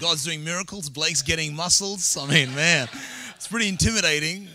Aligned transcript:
God's 0.00 0.24
doing 0.24 0.44
miracles. 0.44 0.88
Blake's 0.88 1.22
getting 1.22 1.54
muscles. 1.54 2.16
I 2.16 2.26
mean, 2.26 2.54
man, 2.54 2.88
it's 3.34 3.48
pretty 3.48 3.68
intimidating. 3.68 4.48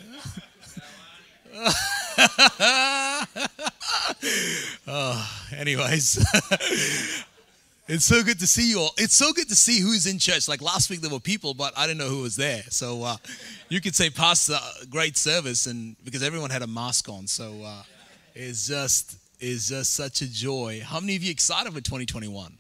oh, 4.88 5.46
anyways, 5.58 6.18
it's 7.88 8.06
so 8.06 8.24
good 8.24 8.40
to 8.40 8.48
see 8.48 8.70
you 8.70 8.80
all. 8.80 8.92
It's 8.98 9.16
so 9.16 9.34
good 9.34 9.50
to 9.50 9.56
see 9.56 9.80
who's 9.82 10.08
in 10.08 10.18
church. 10.18 10.48
Like 10.48 10.62
last 10.62 10.90
week, 10.90 11.02
there 11.02 11.12
were 11.12 11.20
people, 11.20 11.54
but 11.54 11.74
I 11.78 11.88
didn't 11.88 12.00
know 12.00 12.10
who 12.10 12.22
was 12.22 12.36
there. 12.36 12.64
So 12.70 13.04
uh, 13.04 13.18
you 13.70 13.82
could 13.82 13.96
say, 13.96 14.10
Pastor, 14.10 14.58
great 14.90 15.18
service, 15.18 15.68
and 15.68 15.96
because 16.04 16.24
everyone 16.24 16.50
had 16.50 16.62
a 16.62 16.68
mask 16.68 17.10
on, 17.10 17.28
so 17.28 17.54
uh, 17.64 17.84
it's 18.34 18.68
just 18.68 19.18
is 19.40 19.68
just 19.68 19.94
such 19.94 20.22
a 20.22 20.32
joy. 20.32 20.82
How 20.86 21.02
many 21.02 21.18
of 21.18 21.24
you 21.24 21.30
excited 21.32 21.74
for 21.74 21.82
2021? 21.82 22.54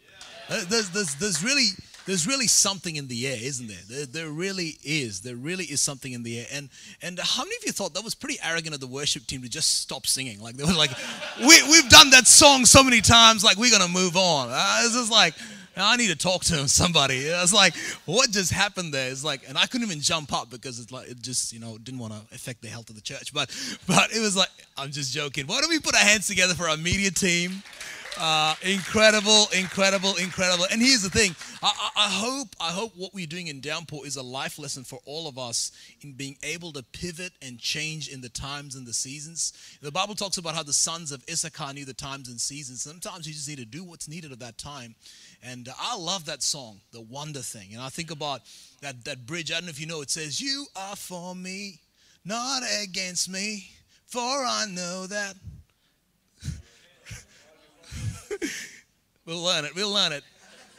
Uh, 0.49 0.63
there's, 0.67 0.89
there's, 0.89 1.15
there's 1.15 1.43
really 1.43 1.69
there's 2.05 2.27
really 2.27 2.47
something 2.47 2.95
in 2.95 3.07
the 3.07 3.27
air, 3.27 3.37
isn't 3.39 3.67
there? 3.67 3.77
there? 3.87 4.05
There 4.05 4.29
really 4.29 4.77
is. 4.83 5.21
There 5.21 5.35
really 5.35 5.65
is 5.65 5.81
something 5.81 6.11
in 6.13 6.23
the 6.23 6.39
air. 6.39 6.45
And 6.51 6.69
and 7.01 7.19
how 7.19 7.43
many 7.43 7.55
of 7.55 7.65
you 7.65 7.71
thought 7.71 7.93
that 7.93 8.03
was 8.03 8.15
pretty 8.15 8.39
arrogant 8.43 8.75
of 8.75 8.81
the 8.81 8.87
worship 8.87 9.25
team 9.25 9.41
to 9.41 9.49
just 9.49 9.79
stop 9.81 10.05
singing? 10.05 10.41
Like 10.41 10.55
they 10.55 10.65
were 10.65 10.73
like, 10.73 10.91
we 11.39 11.61
we've 11.63 11.89
done 11.89 12.09
that 12.11 12.27
song 12.27 12.65
so 12.65 12.83
many 12.83 13.01
times, 13.01 13.43
like 13.43 13.57
we're 13.57 13.71
gonna 13.71 13.91
move 13.91 14.17
on. 14.17 14.49
Uh, 14.51 14.81
it's 14.83 14.95
just 14.95 15.11
like. 15.11 15.33
I 15.75 15.97
need 15.97 16.09
to 16.09 16.15
talk 16.15 16.43
to 16.43 16.55
him, 16.55 16.67
somebody. 16.67 17.33
I 17.33 17.41
was 17.41 17.51
like, 17.51 17.75
what 18.05 18.29
just 18.29 18.51
happened 18.51 18.93
there? 18.93 19.09
It's 19.09 19.23
like, 19.23 19.41
and 19.49 19.57
I 19.57 19.65
couldn't 19.65 19.87
even 19.87 20.01
jump 20.01 20.31
up 20.31 20.51
because 20.51 20.79
it's 20.79 20.91
like, 20.91 21.09
it 21.09 21.19
just, 21.19 21.51
you 21.51 21.59
know, 21.59 21.79
didn't 21.79 21.99
want 21.99 22.13
to 22.13 22.19
affect 22.35 22.61
the 22.61 22.67
health 22.67 22.91
of 22.91 22.95
the 22.95 23.01
church. 23.01 23.33
But, 23.33 23.49
but 23.87 24.15
it 24.15 24.19
was 24.19 24.35
like, 24.37 24.49
I'm 24.77 24.91
just 24.91 25.11
joking. 25.11 25.47
Why 25.47 25.61
don't 25.61 25.71
we 25.71 25.79
put 25.79 25.95
our 25.95 26.05
hands 26.05 26.27
together 26.27 26.53
for 26.53 26.69
our 26.69 26.77
media 26.77 27.09
team? 27.09 27.63
Uh, 28.19 28.55
incredible, 28.61 29.47
incredible, 29.57 30.15
incredible. 30.15 30.65
And 30.71 30.81
here's 30.81 31.01
the 31.01 31.09
thing: 31.09 31.35
I, 31.61 31.67
I, 31.67 32.05
I, 32.05 32.09
hope, 32.09 32.55
I 32.59 32.69
hope 32.69 32.93
what 32.95 33.13
we're 33.13 33.27
doing 33.27 33.47
in 33.47 33.59
Downpour 33.59 34.05
is 34.05 34.15
a 34.15 34.23
life 34.23 34.59
lesson 34.59 34.83
for 34.83 34.99
all 35.05 35.27
of 35.27 35.37
us 35.37 35.71
in 36.01 36.13
being 36.13 36.37
able 36.43 36.71
to 36.73 36.83
pivot 36.83 37.33
and 37.41 37.59
change 37.59 38.09
in 38.09 38.21
the 38.21 38.29
times 38.29 38.75
and 38.75 38.85
the 38.85 38.93
seasons. 38.93 39.53
The 39.81 39.91
Bible 39.91 40.15
talks 40.15 40.37
about 40.37 40.55
how 40.55 40.63
the 40.63 40.73
sons 40.73 41.11
of 41.11 41.23
Issachar 41.29 41.73
knew 41.73 41.85
the 41.85 41.93
times 41.93 42.29
and 42.29 42.39
seasons. 42.39 42.81
Sometimes 42.81 43.27
you 43.27 43.33
just 43.33 43.49
need 43.49 43.57
to 43.57 43.65
do 43.65 43.83
what's 43.83 44.07
needed 44.07 44.31
at 44.31 44.39
that 44.39 44.57
time. 44.57 44.95
And 45.41 45.67
I 45.79 45.97
love 45.97 46.25
that 46.25 46.43
song, 46.43 46.79
the 46.91 47.01
Wonder 47.01 47.41
Thing. 47.41 47.73
And 47.73 47.81
I 47.81 47.89
think 47.89 48.11
about 48.11 48.41
that 48.81 49.03
that 49.05 49.25
bridge. 49.25 49.51
I 49.51 49.55
don't 49.55 49.65
know 49.65 49.69
if 49.71 49.79
you 49.79 49.87
know. 49.87 50.01
It 50.01 50.11
says, 50.11 50.39
"You 50.39 50.67
are 50.75 50.95
for 50.95 51.35
me, 51.35 51.79
not 52.23 52.61
against 52.81 53.29
me, 53.29 53.69
for 54.05 54.19
I 54.21 54.65
know 54.69 55.07
that." 55.07 55.35
We'll 59.25 59.43
learn 59.43 59.65
it. 59.65 59.75
We'll 59.75 59.91
learn 59.91 60.11
it. 60.11 60.23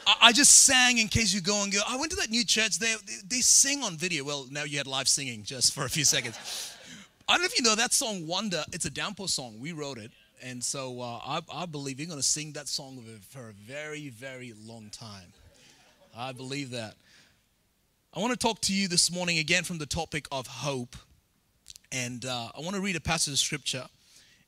I, 0.07 0.17
I, 0.23 0.33
just 0.33 0.65
sang 0.65 0.99
in 0.99 1.09
case 1.09 1.33
you 1.33 1.41
go 1.41 1.63
and 1.63 1.73
go. 1.73 1.81
I 1.89 1.97
went 1.97 2.11
to 2.13 2.17
that 2.19 2.31
new 2.31 2.45
church. 2.45 2.79
They, 2.79 2.95
they, 3.07 3.15
they 3.27 3.41
sing 3.41 3.83
on 3.83 3.97
video. 3.97 4.25
Well, 4.25 4.47
now 4.51 4.65
you 4.65 4.79
had 4.79 4.87
live 4.87 5.09
singing 5.09 5.43
just 5.45 5.73
for 5.73 5.85
a 5.85 5.89
few 5.89 6.05
seconds. 6.05 6.37
I 7.29 7.35
don't 7.35 7.43
know 7.43 7.47
if 7.47 7.57
you 7.57 7.65
know 7.65 7.75
that 7.75 7.93
song 7.93 8.27
Wonder. 8.27 8.65
It's 8.73 8.85
a 8.85 8.91
downpour 8.91 9.29
song. 9.29 9.59
We 9.61 9.73
wrote 9.73 9.99
it. 9.99 10.11
And 10.43 10.63
so 10.63 11.01
uh, 11.01 11.21
I, 11.25 11.41
I 11.53 11.67
believe 11.67 11.99
you're 11.99 12.09
going 12.09 12.19
to 12.21 12.23
sing 12.23 12.53
that 12.53 12.69
song 12.69 13.03
for 13.31 13.49
a 13.49 13.53
very, 13.53 14.11
very 14.11 14.53
long 14.67 14.91
time. 14.91 15.33
I 16.17 16.33
believe 16.33 16.71
that. 16.71 16.95
I 18.13 18.21
want 18.21 18.33
to 18.33 18.39
talk 18.39 18.61
to 18.63 18.75
you 18.75 18.87
this 18.87 19.11
morning 19.11 19.39
again 19.39 19.65
from 19.65 19.79
the 19.79 19.87
topic 19.87 20.27
of 20.31 20.47
hope. 20.47 20.97
And 21.91 22.25
uh, 22.27 22.49
I 22.57 22.61
want 22.61 22.75
to 22.75 22.83
read 22.83 22.97
a 22.97 23.01
passage 23.01 23.33
of 23.33 23.39
scripture 23.39 23.87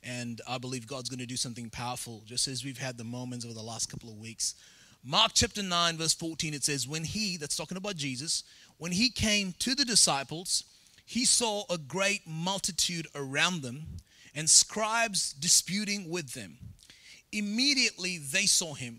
and 0.07 0.41
I 0.49 0.59
believe 0.59 0.87
God's 0.87 1.09
going 1.09 1.19
to 1.19 1.27
do 1.27 1.37
something 1.37 1.69
powerful, 1.69 2.23
just 2.25 2.47
as 2.47 2.65
we've 2.65 2.79
had 2.79 2.97
the 2.97 3.05
moments 3.05 3.45
over 3.45 3.55
the 3.55 3.63
last 3.63 3.91
couple 3.91 4.09
of 4.09 4.19
weeks. 4.19 4.55
Mark 5.05 5.33
chapter 5.35 5.63
9, 5.63 5.97
verse 5.97 6.15
14, 6.15 6.55
it 6.55 6.65
says, 6.65 6.87
When 6.87 7.05
he, 7.05 7.37
that's 7.37 7.57
talking 7.57 7.77
about 7.77 7.97
Jesus, 7.97 8.45
when 8.79 8.93
he 8.93 9.11
came 9.11 9.55
to 9.59 9.75
the 9.75 9.85
disciples, 9.85 10.65
he 11.05 11.25
saw 11.25 11.65
a 11.71 11.79
great 11.79 12.23
multitude 12.27 13.07
around 13.15 13.63
them 13.63 13.85
and 14.35 14.49
scribes 14.49 15.33
disputing 15.33 16.09
with 16.09 16.35
them. 16.35 16.59
Immediately 17.33 18.19
they 18.19 18.47
saw 18.47 18.75
him. 18.75 18.99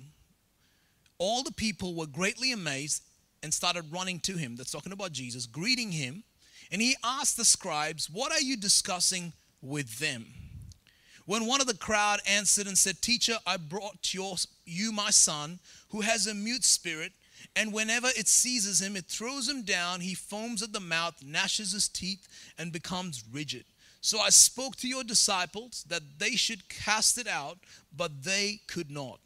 All 1.20 1.42
the 1.42 1.52
people 1.52 1.96
were 1.96 2.06
greatly 2.06 2.52
amazed 2.52 3.04
and 3.44 3.54
started 3.54 3.92
running 3.92 4.20
to 4.22 4.34
him. 4.34 4.56
That's 4.56 4.72
talking 4.72 4.92
about 4.92 5.12
Jesus, 5.14 5.46
greeting 5.46 5.92
him. 5.92 6.24
And 6.72 6.82
he 6.82 6.96
asked 7.04 7.38
the 7.38 7.46
scribes, 7.46 8.10
What 8.10 8.32
are 8.32 8.42
you 8.42 8.58
discussing 8.58 9.32
with 9.62 10.00
them? 10.00 10.26
When 11.28 11.46
one 11.46 11.60
of 11.60 11.68
the 11.68 11.76
crowd 11.76 12.22
answered 12.26 12.68
and 12.68 12.78
said, 12.78 13.02
Teacher, 13.02 13.38
I 13.46 13.58
brought 13.58 14.14
your, 14.14 14.38
you 14.66 14.94
my 14.94 15.10
son, 15.10 15.60
who 15.90 16.00
has 16.00 16.26
a 16.26 16.34
mute 16.34 16.64
spirit, 16.64 17.12
and 17.54 17.74
whenever 17.74 18.08
it 18.16 18.30
seizes 18.30 18.82
him, 18.82 18.96
it 18.96 19.08
throws 19.08 19.50
him 19.50 19.64
down. 19.64 20.00
He 20.00 20.16
foams 20.16 20.64
at 20.64 20.72
the 20.72 20.80
mouth, 20.80 21.22
gnashes 21.22 21.74
his 21.74 21.90
teeth, 21.90 22.30
and 22.58 22.72
becomes 22.72 23.26
rigid. 23.30 23.66
So 24.00 24.20
I 24.20 24.30
spoke 24.30 24.78
to 24.78 24.88
your 24.88 25.04
disciples 25.04 25.84
that 25.90 26.18
they 26.18 26.38
should 26.38 26.70
cast 26.70 27.18
it 27.18 27.28
out, 27.28 27.58
but 27.96 28.24
they 28.24 28.62
could 28.68 28.90
not. 28.90 29.20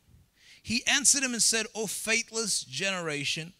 He 0.63 0.83
answered 0.87 1.21
him 1.21 1.33
and 1.33 1.43
said, 1.43 1.67
O 1.75 1.85
faithless 1.85 2.63
generation, 2.63 3.53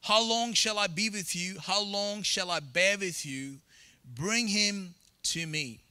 how 0.00 0.26
long 0.26 0.54
shall 0.54 0.78
I 0.78 0.86
be 0.86 1.10
with 1.10 1.36
you? 1.36 1.58
How 1.60 1.82
long 1.82 2.22
shall 2.22 2.50
I 2.50 2.60
bear 2.60 2.96
with 2.96 3.26
you? 3.26 3.58
Bring 4.14 4.48
him 4.48 4.94
to 5.24 5.46
me. 5.46 5.81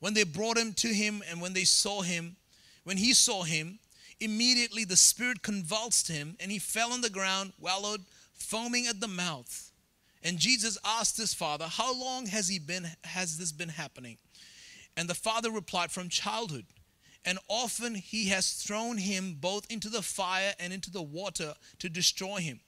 When 0.00 0.14
they 0.14 0.24
brought 0.24 0.58
him 0.58 0.72
to 0.74 0.88
him 0.88 1.22
and 1.28 1.40
when 1.40 1.52
they 1.52 1.64
saw 1.64 2.02
him, 2.02 2.36
when 2.84 2.96
he 2.96 3.14
saw 3.14 3.42
him, 3.42 3.78
immediately 4.20 4.84
the 4.84 4.96
spirit 4.96 5.42
convulsed 5.42 6.08
him 6.08 6.36
and 6.40 6.50
he 6.50 6.58
fell 6.58 6.92
on 6.92 7.00
the 7.00 7.10
ground, 7.10 7.52
wallowed, 7.60 8.02
foaming 8.34 8.86
at 8.86 9.00
the 9.00 9.08
mouth. 9.08 9.72
And 10.22 10.38
Jesus 10.38 10.78
asked 10.84 11.16
his 11.16 11.34
father, 11.34 11.66
How 11.66 11.94
long 11.94 12.26
has 12.26 12.48
he 12.48 12.58
been 12.58 12.88
has 13.04 13.38
this 13.38 13.52
been 13.52 13.68
happening? 13.68 14.18
And 14.96 15.08
the 15.08 15.14
father 15.14 15.50
replied, 15.50 15.90
From 15.90 16.08
childhood. 16.08 16.66
And 17.24 17.38
often 17.48 17.94
he 17.94 18.28
has 18.28 18.52
thrown 18.52 18.96
him 18.96 19.36
both 19.38 19.70
into 19.70 19.88
the 19.88 20.02
fire 20.02 20.54
and 20.58 20.72
into 20.72 20.90
the 20.90 21.02
water 21.02 21.54
to 21.78 21.88
destroy 21.88 22.36
him. 22.38 22.60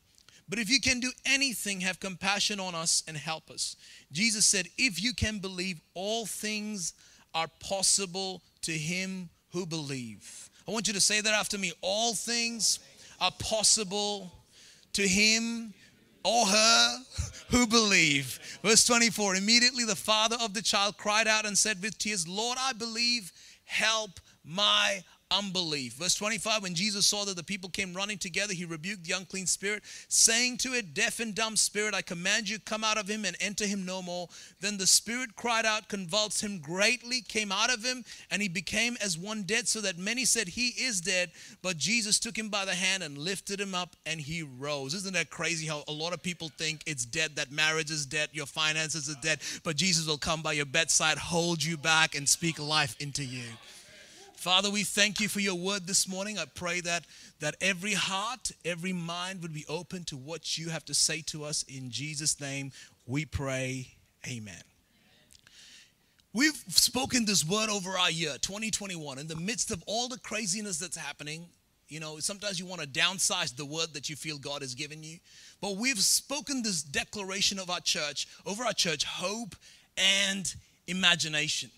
But 0.48 0.58
if 0.58 0.68
you 0.68 0.80
can 0.80 1.00
do 1.00 1.12
anything, 1.24 1.80
have 1.80 2.00
compassion 2.00 2.58
on 2.58 2.74
us 2.74 3.04
and 3.06 3.16
help 3.16 3.50
us. 3.50 3.76
Jesus 4.10 4.44
said, 4.44 4.66
If 4.76 5.02
you 5.02 5.14
can 5.14 5.38
believe, 5.38 5.80
all 5.94 6.26
things 6.26 6.92
are 7.34 7.48
possible 7.60 8.42
to 8.62 8.72
him 8.72 9.28
who 9.52 9.66
believe. 9.66 10.50
I 10.66 10.72
want 10.72 10.86
you 10.86 10.94
to 10.94 11.00
say 11.00 11.20
that 11.20 11.34
after 11.34 11.58
me. 11.58 11.72
All 11.80 12.14
things 12.14 12.78
are 13.20 13.32
possible 13.38 14.32
to 14.92 15.06
him 15.06 15.74
or 16.24 16.46
her 16.46 16.98
who 17.50 17.66
believe. 17.66 18.38
Verse 18.62 18.84
24 18.84 19.36
Immediately 19.36 19.84
the 19.84 19.96
father 19.96 20.36
of 20.40 20.54
the 20.54 20.62
child 20.62 20.96
cried 20.96 21.26
out 21.26 21.46
and 21.46 21.56
said 21.56 21.82
with 21.82 21.98
tears, 21.98 22.28
Lord, 22.28 22.58
I 22.60 22.72
believe, 22.72 23.32
help 23.64 24.20
my 24.44 25.02
unbelief. 25.30 25.94
Verse 25.94 26.14
25 26.14 26.62
When 26.62 26.74
Jesus 26.74 27.06
saw 27.06 27.24
that 27.24 27.36
the 27.36 27.42
people 27.42 27.70
came 27.70 27.94
running 27.94 28.18
together, 28.18 28.52
he 28.52 28.64
rebuked 28.64 29.04
the 29.04 29.16
unclean 29.16 29.46
spirit, 29.46 29.82
saying 30.08 30.58
to 30.58 30.74
it, 30.74 30.94
Deaf 30.94 31.20
and 31.20 31.34
dumb 31.34 31.56
spirit, 31.56 31.94
I 31.94 32.02
command 32.02 32.48
you, 32.48 32.58
come 32.58 32.84
out 32.84 32.98
of 32.98 33.08
him 33.08 33.24
and 33.24 33.36
enter 33.40 33.66
him 33.66 33.84
no 33.84 34.02
more. 34.02 34.28
Then 34.60 34.78
the 34.78 34.86
spirit 34.86 35.36
cried 35.36 35.64
out, 35.64 35.88
convulsed 35.88 36.42
him 36.42 36.58
greatly, 36.58 37.20
came 37.22 37.52
out 37.52 37.72
of 37.72 37.84
him, 37.84 38.04
and 38.30 38.42
he 38.42 38.48
became 38.48 38.96
as 39.00 39.18
one 39.18 39.42
dead, 39.42 39.68
so 39.68 39.80
that 39.80 39.98
many 39.98 40.24
said, 40.24 40.48
He 40.48 40.68
is 40.68 41.00
dead. 41.00 41.30
But 41.62 41.76
Jesus 41.76 42.18
took 42.18 42.36
him 42.36 42.48
by 42.48 42.64
the 42.64 42.74
hand 42.74 43.02
and 43.02 43.16
lifted 43.18 43.60
him 43.60 43.74
up, 43.74 43.96
and 44.06 44.20
he 44.20 44.42
rose. 44.42 44.94
Isn't 44.94 45.14
that 45.14 45.30
crazy 45.30 45.66
how 45.66 45.84
a 45.88 45.92
lot 45.92 46.12
of 46.12 46.22
people 46.22 46.50
think 46.58 46.82
it's 46.86 47.04
dead, 47.04 47.36
that 47.36 47.50
marriage 47.50 47.90
is 47.90 48.06
dead, 48.06 48.30
your 48.32 48.46
finances 48.46 49.08
are 49.08 49.20
dead, 49.22 49.40
but 49.62 49.76
Jesus 49.76 50.06
will 50.06 50.18
come 50.18 50.42
by 50.42 50.52
your 50.52 50.66
bedside, 50.66 51.18
hold 51.18 51.62
you 51.62 51.76
back, 51.76 52.14
and 52.14 52.28
speak 52.28 52.58
life 52.58 52.96
into 53.00 53.24
you. 53.24 53.44
Father, 54.40 54.70
we 54.70 54.84
thank 54.84 55.20
you 55.20 55.28
for 55.28 55.40
your 55.40 55.54
word 55.54 55.86
this 55.86 56.08
morning. 56.08 56.38
I 56.38 56.46
pray 56.46 56.80
that, 56.80 57.04
that 57.40 57.56
every 57.60 57.92
heart, 57.92 58.52
every 58.64 58.94
mind 58.94 59.42
would 59.42 59.52
be 59.52 59.66
open 59.68 60.04
to 60.04 60.16
what 60.16 60.56
you 60.56 60.70
have 60.70 60.82
to 60.86 60.94
say 60.94 61.20
to 61.26 61.44
us. 61.44 61.62
In 61.64 61.90
Jesus' 61.90 62.40
name, 62.40 62.72
we 63.06 63.26
pray. 63.26 63.88
Amen. 64.26 64.62
We've 66.32 66.56
spoken 66.68 67.26
this 67.26 67.46
word 67.46 67.68
over 67.68 67.90
our 67.98 68.10
year, 68.10 68.36
2021, 68.40 69.18
in 69.18 69.26
the 69.26 69.36
midst 69.36 69.70
of 69.70 69.84
all 69.86 70.08
the 70.08 70.18
craziness 70.18 70.78
that's 70.78 70.96
happening. 70.96 71.44
You 71.90 72.00
know, 72.00 72.18
sometimes 72.18 72.58
you 72.58 72.64
want 72.64 72.80
to 72.80 72.88
downsize 72.88 73.54
the 73.54 73.66
word 73.66 73.92
that 73.92 74.08
you 74.08 74.16
feel 74.16 74.38
God 74.38 74.62
has 74.62 74.74
given 74.74 75.02
you. 75.02 75.18
But 75.60 75.76
we've 75.76 75.98
spoken 75.98 76.62
this 76.62 76.82
declaration 76.82 77.58
of 77.58 77.68
our 77.68 77.80
church, 77.80 78.26
over 78.46 78.64
our 78.64 78.72
church, 78.72 79.04
hope 79.04 79.54
and 79.98 80.50
imagination. 80.86 81.70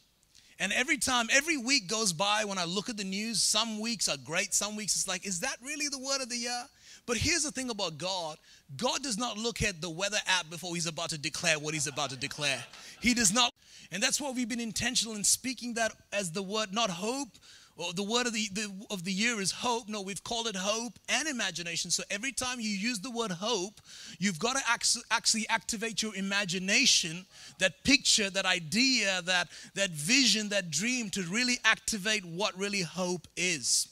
And 0.59 0.73
every 0.73 0.99
time, 0.99 1.29
every 1.33 1.57
week 1.57 1.89
goes 1.89 2.13
by 2.13 2.45
when 2.45 2.59
I 2.59 2.65
look 2.65 2.89
at 2.89 2.97
the 2.97 3.05
news, 3.05 3.43
some 3.43 3.81
weeks 3.81 4.09
are 4.09 4.17
great, 4.17 4.55
some 4.55 4.77
weeks 4.77 4.95
it's 4.95 5.09
like, 5.09 5.27
is 5.27 5.41
that 5.41 5.57
really 5.63 5.89
the 5.89 5.99
word 5.99 6.21
of 6.21 6.29
the 6.29 6.37
year? 6.37 6.65
But 7.07 7.17
here's 7.17 7.43
the 7.43 7.51
thing 7.51 7.71
about 7.71 7.99
God 7.99 8.39
God 8.77 9.03
does 9.03 9.19
not 9.19 9.37
look 9.37 9.63
at 9.63 9.81
the 9.81 9.91
weather 9.91 10.19
app 10.27 10.49
before 10.51 10.75
he's 10.75 10.87
about 10.87 11.11
to 11.11 11.19
declare 11.19 11.59
what 11.59 11.75
he's 11.75 11.87
about 11.87 12.11
to 12.11 12.17
declare. 12.17 12.63
He 13.01 13.15
does 13.15 13.33
not. 13.33 13.53
And 13.91 14.03
that's 14.03 14.21
why 14.21 14.31
we've 14.31 14.49
been 14.49 14.61
intentional 14.61 15.17
in 15.17 15.25
speaking 15.25 15.75
that 15.75 15.93
as 16.13 16.31
the 16.33 16.43
word, 16.43 16.73
not 16.73 16.89
hope, 16.89 17.29
Well, 17.77 17.93
the 17.93 18.03
word 18.03 18.27
of 18.27 18.35
the, 18.35 18.49
the, 18.53 18.71
of 18.91 19.05
the 19.05 19.13
year 19.13 19.41
is 19.41 19.51
hope. 19.51 19.89
No, 19.89 20.03
we've 20.03 20.23
called 20.23 20.47
it 20.47 20.57
hope 20.57 20.99
and 21.09 21.27
imagination. 21.27 21.91
So 21.91 22.03
every 22.11 22.33
time 22.33 22.61
you 22.61 22.69
use 22.69 23.01
the 23.01 23.11
word 23.11 23.31
hope, 23.31 23.81
you've 24.19 24.39
got 24.39 24.57
to 24.57 24.63
actually 25.11 25.47
activate 25.49 26.03
your 26.03 26.15
imagination, 26.15 27.25
that 27.59 27.83
picture, 27.83 28.29
that 28.31 28.45
idea, 28.45 29.23
that, 29.23 29.49
that 29.75 29.91
vision, 29.91 30.51
that 30.51 30.71
dream 30.71 31.09
to 31.11 31.23
really 31.23 31.59
activate 31.65 32.25
what 32.27 32.57
really 32.59 32.83
hope 32.83 33.27
is. 33.37 33.89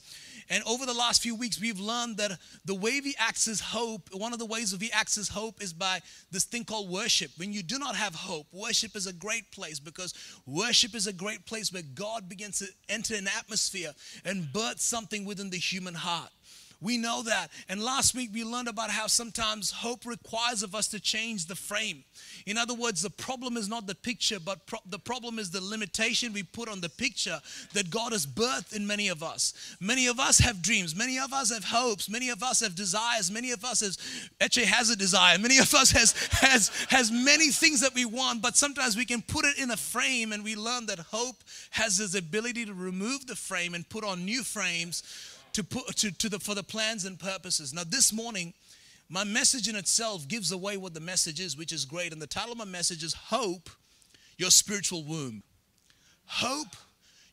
And 0.51 0.65
over 0.67 0.85
the 0.85 0.93
last 0.93 1.23
few 1.23 1.37
weeks, 1.37 1.61
we've 1.61 1.79
learned 1.79 2.17
that 2.17 2.33
the 2.65 2.75
way 2.75 3.01
we 3.01 3.15
access 3.19 3.61
hope, 3.61 4.11
one 4.13 4.33
of 4.33 4.41
the 4.41 4.47
ways 4.47 4.77
we 4.77 4.91
access 4.91 5.29
hope 5.29 5.63
is 5.63 5.73
by 5.73 6.01
this 6.33 6.45
thing 6.45 6.65
called 6.65 6.91
worship. 6.91 7.31
When 7.37 7.53
you 7.53 7.63
do 7.63 7.79
not 7.79 7.95
have 7.95 8.17
hope, 8.17 8.49
worship 8.53 8.97
is 8.97 9.07
a 9.07 9.13
great 9.13 9.53
place 9.53 9.79
because 9.79 10.13
worship 10.47 10.97
is 10.97 11.07
a 11.07 11.13
great 11.13 11.47
place 11.47 11.73
where 11.73 11.85
God 11.95 12.29
begins 12.29 12.59
to 12.59 12.67
enter 12.89 13.15
an 13.15 13.29
atmosphere 13.29 13.93
and 14.25 14.53
birth 14.53 14.81
something 14.81 15.25
within 15.25 15.51
the 15.51 15.57
human 15.57 15.95
heart. 15.95 16.31
We 16.81 16.97
know 16.97 17.23
that. 17.23 17.51
And 17.69 17.83
last 17.83 18.15
week 18.15 18.31
we 18.33 18.43
learned 18.43 18.69
about 18.69 18.91
how 18.91 19.07
sometimes 19.07 19.71
hope 19.71 20.07
requires 20.07 20.63
of 20.63 20.75
us 20.75 20.89
to 20.89 21.01
change 21.01 21.47
the 21.47 21.55
frame. 21.55 22.05
In 22.47 22.57
other 22.57 22.75
words, 22.75 23.03
the 23.03 23.11
problem 23.11 23.57
is 23.57 23.69
not 23.69 23.87
the 23.87 23.95
picture, 23.95 24.39
but 24.41 24.67
pro- 24.67 24.79
the 24.89 24.99
problem 24.99 25.39
is 25.39 25.51
the 25.51 25.61
limitation 25.61 26.33
we 26.33 26.43
put 26.43 26.69
on 26.69 26.81
the 26.81 26.89
picture 26.89 27.39
that 27.75 27.91
God 27.91 28.13
has 28.13 28.27
birthed 28.27 28.75
in 28.75 28.87
many 28.87 29.09
of 29.09 29.23
us. 29.23 29.77
Many 29.79 30.07
of 30.07 30.19
us 30.19 30.39
have 30.39 30.63
dreams, 30.63 30.97
many 30.97 31.19
of 31.19 31.33
us 31.33 31.53
have 31.53 31.65
hopes, 31.65 32.09
many 32.09 32.31
of 32.31 32.43
us 32.43 32.61
have 32.61 32.75
desires, 32.75 33.31
many 33.31 33.51
of 33.51 33.65
us 33.65 33.81
has 33.81 33.99
actually 34.41 34.67
has 34.67 34.89
a 34.89 34.97
desire, 34.97 35.39
many 35.39 35.59
of 35.59 35.75
us 35.75 35.91
has 35.91 36.13
has 36.41 36.69
has 36.89 37.11
many 37.13 37.49
things 37.49 37.81
that 37.81 37.95
we 37.95 38.07
want, 38.07 38.41
but 38.41 38.57
sometimes 38.57 38.97
we 38.97 39.05
can 39.05 39.21
put 39.21 39.45
it 39.45 39.59
in 39.59 39.71
a 39.71 39.77
frame 39.77 40.33
and 40.33 40.43
we 40.43 40.57
learn 40.57 40.87
that 40.87 40.99
hope 40.99 41.37
has 41.71 41.99
this 41.99 42.15
ability 42.15 42.65
to 42.65 42.73
remove 42.73 43.27
the 43.27 43.37
frame 43.37 43.75
and 43.75 43.89
put 43.89 44.05
on 44.05 44.25
new 44.25 44.43
frames 44.43 45.03
to 45.55 45.65
put 45.65 45.97
to, 45.97 46.11
to 46.11 46.29
the 46.29 46.39
for 46.39 46.55
the 46.55 46.63
plans 46.63 47.05
and 47.05 47.19
purposes. 47.19 47.73
Now, 47.73 47.85
this 47.85 48.13
morning, 48.13 48.55
my 49.09 49.25
message 49.25 49.69
in 49.69 49.75
itself 49.75 50.29
gives 50.29 50.53
away 50.53 50.77
what 50.77 50.95
the 50.95 51.01
message 51.01 51.41
is, 51.41 51.57
which 51.57 51.73
is 51.73 51.85
great. 51.85 52.13
And 52.13 52.23
the 52.23 52.27
title 52.27 52.53
of 52.53 52.59
my 52.59 52.65
message 52.65 53.03
is 53.03 53.13
Hope, 53.13 53.69
Your 54.39 54.51
Spiritual 54.51 55.05
Womb. 55.05 55.43
Hope, 56.27 56.77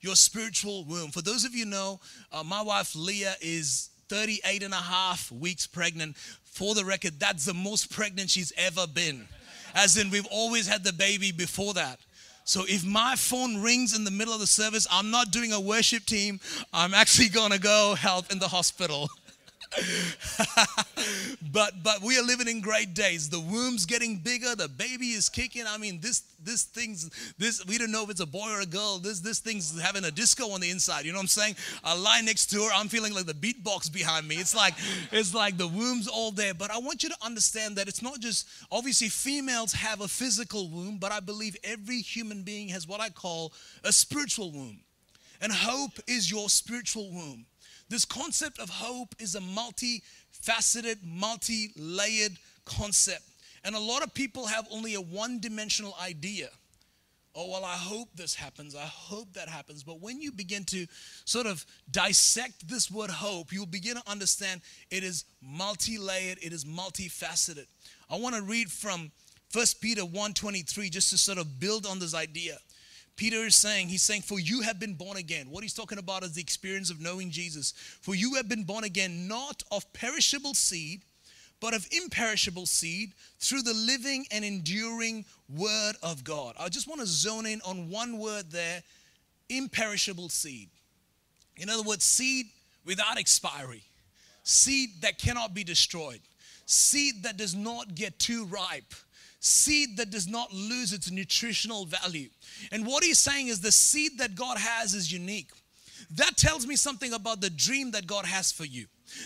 Your 0.02 0.16
Spiritual 0.16 0.86
Womb. 0.86 1.12
For 1.12 1.22
those 1.22 1.46
of 1.46 1.54
you 1.54 1.66
know, 1.66 2.00
uh, 2.31 2.44
my 2.44 2.62
wife 2.64 2.96
Leah 2.96 3.36
is 3.42 3.90
38 4.10 4.64
and 4.64 4.74
a 4.74 4.78
half 4.78 5.31
weeks 5.31 5.68
pregnant. 5.68 6.18
For 6.18 6.74
the 6.74 6.84
record, 6.84 7.19
that's 7.19 7.46
the 7.46 7.54
most 7.54 7.92
pregnant 7.92 8.31
she's 8.31 8.52
ever 8.58 8.88
been. 8.88 9.28
As 9.75 9.98
in, 9.98 10.10
we've 10.10 10.28
always 10.31 10.68
had 10.68 10.84
the 10.84 10.94
baby 10.94 11.31
before 11.31 11.75
that. 11.75 12.00
So 12.48 12.64
if 12.66 12.86
my 12.86 13.18
phone 13.18 13.62
rings 13.62 13.94
in 13.94 14.06
the 14.06 14.10
middle 14.10 14.34
of 14.34 14.40
the 14.40 14.48
service, 14.48 14.88
I'm 14.90 15.12
not 15.12 15.32
doing 15.32 15.52
a 15.52 15.60
worship 15.60 16.06
team. 16.06 16.40
I'm 16.72 16.94
actually 16.94 17.28
going 17.28 17.52
to 17.52 17.60
go 17.60 17.94
help 17.94 18.32
in 18.32 18.40
the 18.40 18.48
hospital. 18.48 19.10
but 21.52 21.74
but 21.84 22.02
we 22.02 22.18
are 22.18 22.24
living 22.24 22.48
in 22.48 22.62
great 22.62 22.94
days. 22.94 23.30
The 23.30 23.40
womb's 23.40 23.86
getting 23.86 24.18
bigger, 24.18 24.56
the 24.56 24.68
baby 24.68 25.08
is 25.08 25.30
kicking. 25.30 25.64
I 25.68 25.78
mean, 25.78 26.00
this 26.00 26.22
this 26.44 26.64
thing's 26.64 27.10
this 27.38 27.66
we 27.66 27.78
don't 27.78 27.92
know 27.92 28.04
if 28.04 28.10
it's 28.10 28.22
a 28.22 28.25
boy 28.25 28.50
or 28.50 28.62
a 28.62 28.66
girl. 28.66 29.00
This 29.00 29.19
this 29.19 29.40
thing's 29.40 29.80
having 29.80 30.06
a 30.06 30.12
disco 30.12 30.52
on 30.52 30.62
the 30.62 30.69
inside. 30.69 31.06
You 31.06 31.12
know 31.12 31.18
what 31.18 31.24
I'm 31.24 31.28
saying? 31.28 31.56
I 31.84 31.98
lie 31.98 32.22
next 32.22 32.48
to 32.52 32.64
her, 32.64 32.69
I'm 32.74 32.88
feeling 32.88 33.14
like 33.14 33.25
the 33.25 33.34
beatbox 33.34 33.92
behind 33.92 34.28
me. 34.28 34.36
It's 34.36 34.56
like 34.56 34.74
it's 35.12 35.34
like 35.34 35.58
the 35.58 35.68
womb's 35.68 36.08
all 36.08 36.31
there. 36.31 36.54
But 36.54 36.72
I 36.72 36.78
want 36.78 37.04
you 37.04 37.10
to 37.10 37.18
understand 37.22 37.75
that 37.75 37.88
it's 37.88 38.02
not 38.02 38.19
just 38.19 38.48
obviously 38.72 39.10
females 39.10 39.74
have 39.74 40.02
a 40.02 40.08
physical 40.08 40.69
womb, 40.69 40.98
but 40.98 41.12
I 41.12 41.19
believe 41.19 41.58
every 41.64 42.00
human 42.00 42.44
being 42.44 42.69
has 42.69 42.88
what 42.88 43.02
I 43.02 43.10
call 43.10 43.54
a 43.84 43.92
spiritual 43.92 44.52
womb. 44.52 44.80
And 45.42 45.52
hope 45.52 45.92
is 46.08 46.31
your 46.31 46.50
spiritual 46.50 47.12
womb. 47.12 47.46
This 47.89 48.06
concept 48.06 48.60
of 48.60 48.69
hope 48.69 49.16
is 49.19 49.36
a 49.36 49.39
multifaceted, 49.39 50.98
multi 51.06 51.72
layered 51.75 52.38
concept. 52.66 53.24
And 53.63 53.75
a 53.75 53.80
lot 53.80 54.04
of 54.04 54.13
people 54.13 54.48
have 54.48 54.68
only 54.72 54.95
a 54.95 55.01
one 55.01 55.39
dimensional 55.39 55.95
idea. 56.01 56.50
Oh, 57.39 57.51
well, 57.51 57.63
I 57.63 57.75
hope 57.75 58.10
this 58.16 58.34
happens. 58.34 58.75
I 58.75 58.86
hope 58.86 59.34
that 59.34 59.48
happens. 59.48 59.84
But 59.84 60.01
when 60.01 60.19
you 60.19 60.31
begin 60.31 60.63
to 60.66 60.88
sort 61.24 61.45
of 61.45 61.63
dissect 61.92 62.68
this 62.68 62.89
word 62.89 63.12
hope, 63.12 63.54
you'll 63.54 63.68
begin 63.68 63.95
to 63.95 64.10
understand 64.10 64.62
it 64.90 65.04
is 65.04 65.25
multi 65.40 66.00
layered, 66.00 66.40
it 66.42 66.51
is 66.51 66.66
multifaceted. 66.66 67.68
I 68.10 68.18
want 68.18 68.36
to 68.36 68.42
read 68.42 68.72
from 68.72 69.12
1 69.54 69.66
Peter 69.81 70.01
1:23 70.01 70.90
just 70.90 71.12
to 71.12 71.18
sort 71.18 71.38
of 71.38 71.60
build 71.60 71.86
on 71.86 72.00
this 72.00 72.16
idea. 72.16 72.57
Peter 73.18 73.38
is 73.38 73.56
saying, 73.56 73.90
he's 73.90 74.04
saying, 74.04 74.22
For 74.22 74.40
you 74.40 74.62
have 74.62 74.80
been 74.80 74.94
born 74.94 75.18
again. 75.18 75.50
What 75.50 75.64
he's 75.64 75.74
talking 75.74 75.98
about 75.98 76.24
is 76.24 76.34
the 76.34 76.42
experience 76.42 76.92
of 76.92 77.02
knowing 77.02 77.31
Jesus. 77.31 77.74
For 78.02 78.16
you 78.16 78.36
have 78.36 78.48
been 78.48 78.64
born 78.64 78.84
again, 78.84 79.28
not 79.28 79.64
of 79.72 79.92
perishable 79.92 80.54
seed, 80.54 81.02
but 81.60 81.74
of 81.74 81.88
imperishable 81.92 82.68
seed 82.68 83.14
through 83.40 83.64
the 83.64 83.74
living 83.74 84.28
and 84.31 84.46
enduring 84.46 85.25
word 85.50 85.96
of 86.04 86.24
God. 86.24 86.56
I 86.60 86.69
just 86.69 86.88
want 86.88 87.02
to 87.02 87.08
zone 87.08 87.48
in 87.48 87.60
on 87.62 87.90
one 87.90 88.19
word 88.19 88.52
there 88.52 88.84
imperishable 89.50 90.30
seed. 90.30 90.69
In 91.58 91.69
other 91.69 91.81
words, 91.81 92.04
seed 92.04 92.48
without 92.86 93.18
expiry, 93.18 93.81
seed 94.44 95.02
that 95.02 95.18
cannot 95.18 95.56
be 95.56 95.64
destroyed, 95.64 96.19
seed 96.68 97.24
that 97.24 97.38
does 97.38 97.56
not 97.56 97.96
get 97.96 98.19
too 98.19 98.46
ripe 98.46 98.94
seed 99.48 99.98
that 99.98 100.10
does 100.10 100.28
not 100.28 100.54
lose 100.54 100.94
its 100.94 101.10
nutritional 101.10 101.86
value. 101.86 102.30
And 102.72 102.86
what 102.86 103.04
he's 103.04 103.20
saying 103.20 103.48
is 103.48 103.60
the 103.60 103.72
seed 103.72 104.18
that 104.20 104.36
God 104.36 104.58
has 104.58 104.94
is 104.94 105.12
unique. 105.12 105.52
That 106.12 106.38
tells 106.38 106.68
me 106.68 106.76
something 106.76 107.14
about 107.14 107.42
the 107.42 107.50
dream 107.50 107.92
that 107.92 108.08
God 108.08 108.26
has 108.26 108.52
for 108.52 108.66
you. 108.66 108.86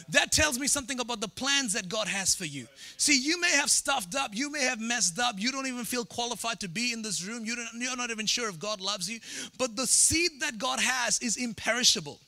That 0.10 0.32
tells 0.32 0.60
me 0.60 0.68
something 0.68 1.00
about 1.00 1.22
the 1.22 1.28
plans 1.28 1.74
that 1.74 1.90
God 1.90 2.08
has 2.08 2.36
for 2.36 2.46
you. 2.46 2.68
See, 2.98 3.20
you 3.20 3.42
may 3.42 3.52
have 3.52 3.70
stuffed 3.70 4.16
up, 4.16 4.32
you 4.34 4.52
may 4.52 4.64
have 4.64 4.80
messed 4.80 5.20
up, 5.20 5.36
you 5.38 5.52
don't 5.52 5.66
even 5.66 5.86
feel 5.86 6.06
qualified 6.06 6.60
to 6.60 6.70
be 6.70 6.94
in 6.94 7.02
this 7.02 7.24
room, 7.24 7.46
you 7.46 7.56
you're 7.78 7.98
not 7.98 8.12
even 8.12 8.28
sure 8.28 8.48
if 8.48 8.60
God 8.60 8.80
loves 8.80 9.10
you, 9.10 9.20
but 9.58 9.76
the 9.76 9.88
seed 9.88 10.40
that 10.42 10.60
God 10.60 10.80
has 10.80 11.20
is 11.20 11.38
imperishable. 11.38 12.20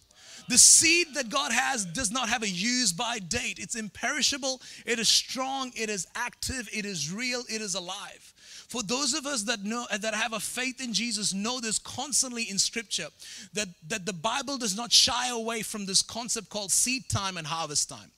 The 0.50 0.58
seed 0.58 1.08
that 1.16 1.30
God 1.30 1.52
has 1.52 1.86
does 1.86 2.12
not 2.12 2.30
have 2.30 2.44
a 2.44 2.50
use 2.50 2.92
by 2.92 3.20
date. 3.20 3.60
It's 3.60 3.76
imperishable, 3.76 4.62
it 4.86 5.00
is 5.00 5.08
strong, 5.08 5.72
it 5.76 5.90
is 5.90 6.06
active, 6.16 6.70
it 6.74 6.86
is 6.86 7.12
real, 7.12 7.44
it 7.50 7.62
is 7.62 7.76
alive. 7.76 8.34
For 8.68 8.82
those 8.82 9.14
of 9.14 9.26
us 9.26 9.44
that 9.44 9.64
know 9.64 9.86
that 9.92 10.16
have 10.16 10.34
a 10.34 10.40
faith 10.40 10.82
in 10.82 10.94
Jesus 10.94 11.34
know 11.34 11.60
this 11.60 11.78
constantly 11.78 12.44
in 12.44 12.58
scripture 12.58 13.08
that, 13.54 13.68
that 13.88 14.06
the 14.06 14.14
Bible 14.14 14.58
does 14.58 14.76
not 14.76 14.92
shy 14.92 15.30
away 15.30 15.62
from 15.62 15.86
this 15.86 16.02
concept 16.02 16.50
called 16.50 16.72
seed 16.72 17.08
time 17.08 17.38
and 17.38 17.46
harvest 17.46 17.88
time. 17.88 18.12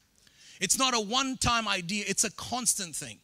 It's 0.62 0.80
not 0.80 0.94
a 0.94 1.00
one-time 1.00 1.68
idea, 1.68 2.06
it's 2.08 2.24
a 2.24 2.32
constant 2.32 2.96
thing. 2.96 3.20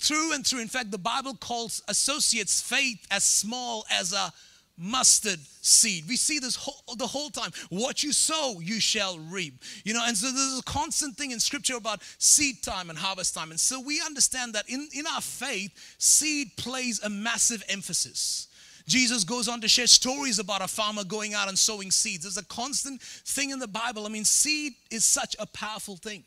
Through 0.00 0.32
and 0.32 0.44
through. 0.44 0.60
In 0.60 0.68
fact, 0.68 0.90
the 0.90 0.98
Bible 0.98 1.34
calls 1.34 1.80
associates 1.86 2.60
faith 2.60 3.06
as 3.10 3.22
small 3.22 3.86
as 3.90 4.12
a 4.12 4.32
mustard 4.76 5.38
seed. 5.60 6.04
We 6.08 6.16
see 6.16 6.38
this 6.38 6.56
whole, 6.56 6.96
the 6.96 7.06
whole 7.06 7.30
time. 7.30 7.50
What 7.70 8.02
you 8.02 8.12
sow, 8.12 8.60
you 8.60 8.80
shall 8.80 9.18
reap. 9.18 9.62
You 9.84 9.94
know, 9.94 10.02
and 10.04 10.16
so 10.16 10.30
there's 10.30 10.58
a 10.58 10.62
constant 10.62 11.16
thing 11.16 11.30
in 11.30 11.40
scripture 11.40 11.76
about 11.76 12.02
seed 12.18 12.62
time 12.62 12.90
and 12.90 12.98
harvest 12.98 13.34
time. 13.34 13.50
And 13.50 13.60
so 13.60 13.80
we 13.80 14.00
understand 14.00 14.54
that 14.54 14.68
in, 14.68 14.88
in 14.92 15.06
our 15.06 15.20
faith, 15.20 15.72
seed 15.98 16.56
plays 16.56 17.02
a 17.02 17.08
massive 17.08 17.62
emphasis. 17.68 18.48
Jesus 18.86 19.24
goes 19.24 19.48
on 19.48 19.62
to 19.62 19.68
share 19.68 19.86
stories 19.86 20.38
about 20.38 20.60
a 20.60 20.68
farmer 20.68 21.04
going 21.04 21.32
out 21.32 21.48
and 21.48 21.58
sowing 21.58 21.90
seeds. 21.90 22.24
There's 22.24 22.36
a 22.36 22.44
constant 22.44 23.00
thing 23.00 23.50
in 23.50 23.58
the 23.58 23.68
Bible. 23.68 24.04
I 24.04 24.10
mean, 24.10 24.26
seed 24.26 24.74
is 24.90 25.04
such 25.04 25.34
a 25.38 25.46
powerful 25.46 25.96
thing 25.96 26.24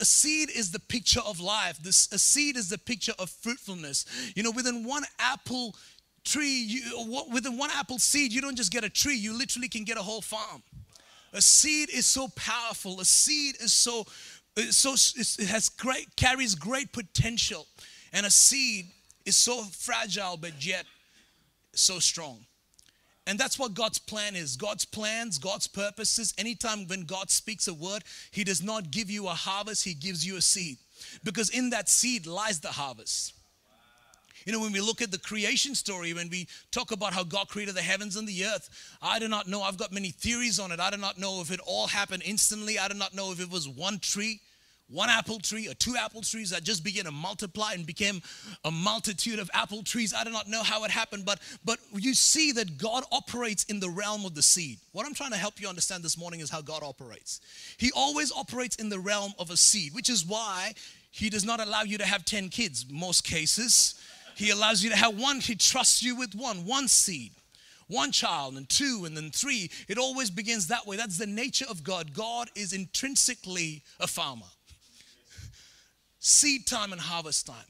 a 0.00 0.04
seed 0.04 0.50
is 0.50 0.70
the 0.70 0.80
picture 0.80 1.20
of 1.20 1.40
life. 1.40 1.78
This, 1.78 2.10
a 2.12 2.18
seed 2.18 2.56
is 2.56 2.68
the 2.68 2.78
picture 2.78 3.12
of 3.18 3.30
fruitfulness. 3.30 4.32
You 4.34 4.42
know, 4.42 4.50
within 4.50 4.84
one 4.84 5.04
apple 5.18 5.76
tree, 6.24 6.64
you, 6.66 7.24
within 7.32 7.56
one 7.56 7.70
apple 7.72 7.98
seed, 7.98 8.32
you 8.32 8.40
don't 8.40 8.56
just 8.56 8.72
get 8.72 8.84
a 8.84 8.90
tree, 8.90 9.16
you 9.16 9.36
literally 9.36 9.68
can 9.68 9.84
get 9.84 9.96
a 9.96 10.02
whole 10.02 10.20
farm. 10.20 10.62
A 11.32 11.40
seed 11.40 11.88
is 11.90 12.06
so 12.06 12.28
powerful. 12.28 13.00
A 13.00 13.04
seed 13.04 13.56
is 13.60 13.72
so, 13.72 14.04
so 14.70 14.94
it 14.94 15.48
has 15.48 15.68
great, 15.68 16.14
carries 16.16 16.54
great 16.54 16.92
potential. 16.92 17.66
And 18.12 18.26
a 18.26 18.30
seed 18.30 18.86
is 19.24 19.36
so 19.36 19.62
fragile, 19.62 20.36
but 20.36 20.64
yet 20.64 20.84
so 21.74 21.98
strong. 21.98 22.44
And 23.26 23.38
that's 23.38 23.58
what 23.58 23.74
God's 23.74 23.98
plan 23.98 24.34
is. 24.34 24.56
God's 24.56 24.84
plans, 24.84 25.38
God's 25.38 25.68
purposes. 25.68 26.34
Anytime 26.36 26.86
when 26.88 27.04
God 27.04 27.30
speaks 27.30 27.68
a 27.68 27.74
word, 27.74 28.02
He 28.30 28.44
does 28.44 28.62
not 28.62 28.90
give 28.90 29.10
you 29.10 29.28
a 29.28 29.30
harvest, 29.30 29.84
He 29.84 29.94
gives 29.94 30.26
you 30.26 30.36
a 30.36 30.42
seed. 30.42 30.78
Because 31.24 31.48
in 31.50 31.70
that 31.70 31.88
seed 31.88 32.26
lies 32.26 32.60
the 32.60 32.68
harvest. 32.68 33.34
You 34.46 34.52
know, 34.52 34.60
when 34.60 34.72
we 34.72 34.80
look 34.80 35.02
at 35.02 35.10
the 35.10 35.18
creation 35.18 35.74
story, 35.74 36.12
when 36.12 36.28
we 36.28 36.48
talk 36.70 36.92
about 36.92 37.12
how 37.12 37.24
God 37.24 37.48
created 37.48 37.74
the 37.74 37.82
heavens 37.82 38.16
and 38.16 38.26
the 38.26 38.44
earth, 38.44 38.96
I 39.00 39.18
do 39.18 39.28
not 39.28 39.46
know. 39.46 39.62
I've 39.62 39.78
got 39.78 39.92
many 39.92 40.10
theories 40.10 40.58
on 40.58 40.72
it. 40.72 40.80
I 40.80 40.90
do 40.90 40.96
not 40.96 41.18
know 41.18 41.40
if 41.40 41.50
it 41.50 41.60
all 41.66 41.86
happened 41.86 42.22
instantly. 42.24 42.78
I 42.78 42.88
do 42.88 42.94
not 42.94 43.14
know 43.14 43.32
if 43.32 43.40
it 43.40 43.50
was 43.50 43.68
one 43.68 43.98
tree 43.98 44.40
one 44.92 45.08
apple 45.08 45.38
tree 45.38 45.68
or 45.68 45.74
two 45.74 45.96
apple 45.98 46.20
trees 46.20 46.50
that 46.50 46.62
just 46.62 46.84
began 46.84 47.04
to 47.04 47.10
multiply 47.10 47.72
and 47.72 47.86
became 47.86 48.20
a 48.64 48.70
multitude 48.70 49.38
of 49.38 49.50
apple 49.54 49.82
trees. 49.82 50.12
I 50.14 50.22
do 50.22 50.30
not 50.30 50.48
know 50.48 50.62
how 50.62 50.84
it 50.84 50.90
happened, 50.90 51.24
but 51.24 51.40
but 51.64 51.78
you 51.94 52.14
see 52.14 52.52
that 52.52 52.78
God 52.78 53.04
operates 53.10 53.64
in 53.64 53.80
the 53.80 53.88
realm 53.88 54.26
of 54.26 54.34
the 54.34 54.42
seed. 54.42 54.78
What 54.92 55.06
I'm 55.06 55.14
trying 55.14 55.30
to 55.30 55.36
help 55.36 55.60
you 55.60 55.68
understand 55.68 56.04
this 56.04 56.18
morning 56.18 56.40
is 56.40 56.50
how 56.50 56.60
God 56.60 56.82
operates. 56.82 57.40
He 57.78 57.90
always 57.96 58.30
operates 58.30 58.76
in 58.76 58.90
the 58.90 58.98
realm 58.98 59.32
of 59.38 59.50
a 59.50 59.56
seed, 59.56 59.94
which 59.94 60.10
is 60.10 60.26
why 60.26 60.74
he 61.10 61.30
does 61.30 61.44
not 61.44 61.60
allow 61.60 61.82
you 61.82 61.98
to 61.98 62.06
have 62.06 62.24
10 62.24 62.50
kids 62.50 62.86
most 62.90 63.24
cases. 63.24 63.94
He 64.34 64.50
allows 64.50 64.82
you 64.82 64.90
to 64.90 64.96
have 64.96 65.18
one. 65.18 65.40
He 65.40 65.54
trusts 65.54 66.02
you 66.02 66.16
with 66.16 66.34
one, 66.34 66.66
one 66.66 66.88
seed 66.88 67.32
one 67.88 68.10
child 68.10 68.56
and 68.56 68.66
two 68.70 69.02
and 69.04 69.14
then 69.14 69.30
three. 69.30 69.70
It 69.86 69.98
always 69.98 70.30
begins 70.30 70.68
that 70.68 70.86
way. 70.86 70.96
That's 70.96 71.18
the 71.18 71.26
nature 71.26 71.66
of 71.68 71.84
God. 71.84 72.14
God 72.14 72.48
is 72.54 72.72
intrinsically 72.72 73.82
a 74.00 74.06
farmer 74.06 74.46
seed 76.22 76.66
time 76.66 76.92
and 76.92 77.00
harvest 77.00 77.46
time. 77.46 77.66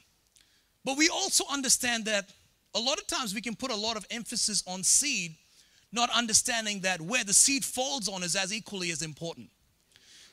But 0.85 0.99
we 0.99 1.09
also 1.09 1.45
understand 1.51 2.05
that 2.05 2.31
a 2.75 2.81
lot 2.81 2.99
of 2.99 3.07
times 3.07 3.35
we 3.35 3.41
can 3.41 3.57
put 3.57 3.71
a 3.71 3.77
lot 3.77 3.97
of 3.97 4.07
emphasis 4.11 4.63
on 4.67 4.83
seed, 4.83 5.35
not 5.91 6.11
understanding 6.11 6.81
that 6.81 7.01
where 7.01 7.25
the 7.25 7.33
seed 7.33 7.65
falls 7.65 8.09
on 8.09 8.23
is 8.23 8.37
as 8.37 8.53
equally 8.53 8.91
as 8.91 9.01
important. 9.01 9.49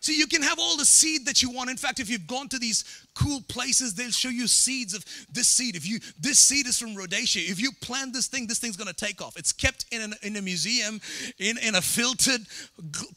See, 0.01 0.17
you 0.17 0.27
can 0.27 0.41
have 0.41 0.59
all 0.59 0.77
the 0.77 0.85
seed 0.85 1.25
that 1.25 1.43
you 1.43 1.51
want. 1.51 1.69
In 1.69 1.75
fact, 1.75 1.99
if 1.99 2.09
you've 2.09 2.27
gone 2.27 2.47
to 2.49 2.59
these 2.59 2.85
cool 3.15 3.41
places, 3.49 3.93
they'll 3.93 4.11
show 4.11 4.29
you 4.29 4.47
seeds 4.47 4.93
of 4.93 5.03
this 5.31 5.47
seed. 5.47 5.75
If 5.75 5.85
you 5.85 5.99
this 6.17 6.39
seed 6.39 6.67
is 6.67 6.79
from 6.79 6.95
Rhodesia, 6.95 7.41
if 7.51 7.61
you 7.61 7.71
plant 7.81 8.13
this 8.13 8.27
thing, 8.27 8.47
this 8.47 8.59
thing's 8.59 8.77
gonna 8.77 8.93
take 8.93 9.21
off. 9.21 9.35
It's 9.37 9.51
kept 9.51 9.85
in, 9.91 10.01
an, 10.01 10.13
in 10.21 10.37
a 10.37 10.41
museum, 10.41 11.01
in, 11.37 11.57
in 11.57 11.75
a 11.75 11.81
filtered 11.81 12.41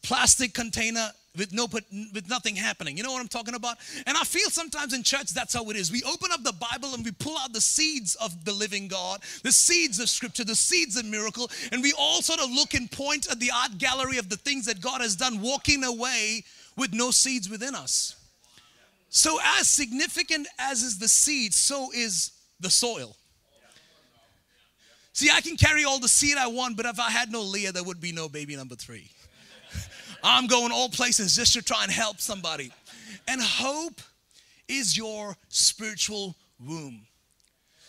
plastic 0.02 0.54
container 0.54 1.10
with 1.36 1.52
no 1.52 1.66
with 1.66 2.28
nothing 2.28 2.56
happening. 2.56 2.96
You 2.96 3.04
know 3.04 3.12
what 3.12 3.20
I'm 3.20 3.28
talking 3.28 3.54
about? 3.54 3.76
And 4.06 4.16
I 4.16 4.24
feel 4.24 4.50
sometimes 4.50 4.92
in 4.92 5.02
church 5.02 5.32
that's 5.32 5.54
how 5.54 5.70
it 5.70 5.76
is. 5.76 5.90
We 5.90 6.02
open 6.02 6.30
up 6.32 6.42
the 6.42 6.52
Bible 6.52 6.94
and 6.94 7.04
we 7.04 7.12
pull 7.12 7.38
out 7.38 7.52
the 7.52 7.60
seeds 7.60 8.16
of 8.16 8.44
the 8.44 8.52
living 8.52 8.88
God, 8.88 9.20
the 9.42 9.52
seeds 9.52 9.98
of 9.98 10.08
scripture, 10.08 10.44
the 10.44 10.56
seeds 10.56 10.96
of 10.96 11.04
miracle, 11.04 11.50
and 11.70 11.82
we 11.82 11.94
all 11.98 12.22
sort 12.22 12.40
of 12.40 12.50
look 12.50 12.74
and 12.74 12.90
point 12.90 13.30
at 13.30 13.40
the 13.40 13.50
art 13.54 13.78
gallery 13.78 14.18
of 14.18 14.28
the 14.28 14.36
things 14.36 14.66
that 14.66 14.80
God 14.80 15.00
has 15.00 15.16
done, 15.16 15.40
walking 15.40 15.84
away 15.84 16.44
with 16.76 16.92
no 16.92 17.10
seeds 17.10 17.48
within 17.48 17.74
us. 17.74 18.16
So, 19.10 19.38
as 19.58 19.68
significant 19.68 20.48
as 20.58 20.82
is 20.82 20.98
the 20.98 21.08
seed, 21.08 21.52
so 21.52 21.90
is 21.94 22.32
the 22.60 22.70
soil. 22.70 23.16
See, 25.12 25.28
I 25.30 25.42
can 25.42 25.56
carry 25.56 25.84
all 25.84 25.98
the 25.98 26.08
seed 26.08 26.36
I 26.38 26.46
want, 26.46 26.76
but 26.76 26.86
if 26.86 26.98
I 26.98 27.10
had 27.10 27.30
no 27.30 27.42
Leah, 27.42 27.72
there 27.72 27.84
would 27.84 28.00
be 28.00 28.12
no 28.12 28.28
baby 28.28 28.56
number 28.56 28.74
three. 28.74 29.10
I'm 30.24 30.46
going 30.46 30.72
all 30.72 30.88
places 30.88 31.36
just 31.36 31.52
to 31.52 31.62
try 31.62 31.82
and 31.82 31.92
help 31.92 32.20
somebody. 32.20 32.72
And 33.28 33.40
hope 33.42 34.00
is 34.68 34.96
your 34.96 35.36
spiritual 35.48 36.34
womb. 36.58 37.02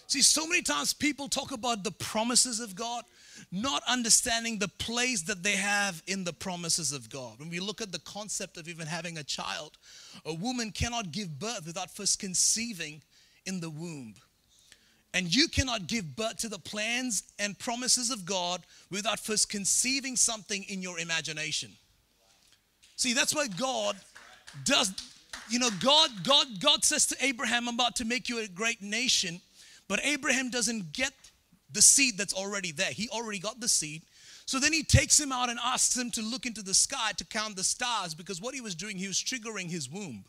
See, 0.07 0.21
so 0.21 0.45
many 0.45 0.61
times 0.61 0.93
people 0.93 1.29
talk 1.29 1.51
about 1.51 1.83
the 1.83 1.91
promises 1.91 2.59
of 2.59 2.75
God, 2.75 3.05
not 3.51 3.83
understanding 3.87 4.59
the 4.59 4.67
place 4.67 5.21
that 5.23 5.43
they 5.43 5.55
have 5.55 6.01
in 6.07 6.23
the 6.23 6.33
promises 6.33 6.91
of 6.91 7.09
God. 7.09 7.39
When 7.39 7.49
we 7.49 7.59
look 7.59 7.81
at 7.81 7.91
the 7.91 7.99
concept 7.99 8.57
of 8.57 8.67
even 8.67 8.87
having 8.87 9.17
a 9.17 9.23
child, 9.23 9.77
a 10.25 10.33
woman 10.33 10.71
cannot 10.71 11.11
give 11.11 11.39
birth 11.39 11.65
without 11.65 11.91
first 11.91 12.19
conceiving 12.19 13.01
in 13.45 13.59
the 13.59 13.69
womb. 13.69 14.15
And 15.13 15.33
you 15.33 15.47
cannot 15.47 15.87
give 15.87 16.15
birth 16.15 16.37
to 16.37 16.49
the 16.49 16.57
plans 16.57 17.23
and 17.37 17.57
promises 17.59 18.09
of 18.09 18.25
God 18.25 18.61
without 18.89 19.19
first 19.19 19.49
conceiving 19.49 20.15
something 20.15 20.63
in 20.63 20.81
your 20.81 20.99
imagination. 20.99 21.71
See, 22.95 23.13
that's 23.13 23.35
why 23.35 23.47
God 23.47 23.95
does, 24.63 24.91
you 25.49 25.59
know, 25.59 25.69
God, 25.83 26.09
God, 26.23 26.47
God 26.59 26.83
says 26.83 27.05
to 27.07 27.15
Abraham, 27.21 27.67
I'm 27.67 27.75
about 27.75 27.95
to 27.97 28.05
make 28.05 28.27
you 28.27 28.39
a 28.39 28.47
great 28.47 28.81
nation. 28.81 29.39
But 29.87 29.99
Abraham 30.03 30.49
doesn't 30.49 30.93
get 30.93 31.13
the 31.73 31.81
seed 31.81 32.17
that's 32.17 32.33
already 32.33 32.71
there. 32.71 32.91
He 32.91 33.09
already 33.09 33.39
got 33.39 33.59
the 33.59 33.67
seed. 33.67 34.03
So 34.45 34.59
then 34.59 34.73
he 34.73 34.83
takes 34.83 35.19
him 35.19 35.31
out 35.31 35.49
and 35.49 35.59
asks 35.63 35.97
him 35.97 36.11
to 36.11 36.21
look 36.21 36.45
into 36.45 36.61
the 36.61 36.73
sky 36.73 37.11
to 37.17 37.25
count 37.25 37.55
the 37.55 37.63
stars 37.63 38.13
because 38.13 38.41
what 38.41 38.53
he 38.53 38.61
was 38.61 38.75
doing, 38.75 38.97
he 38.97 39.07
was 39.07 39.17
triggering 39.17 39.69
his 39.69 39.89
womb. 39.89 40.25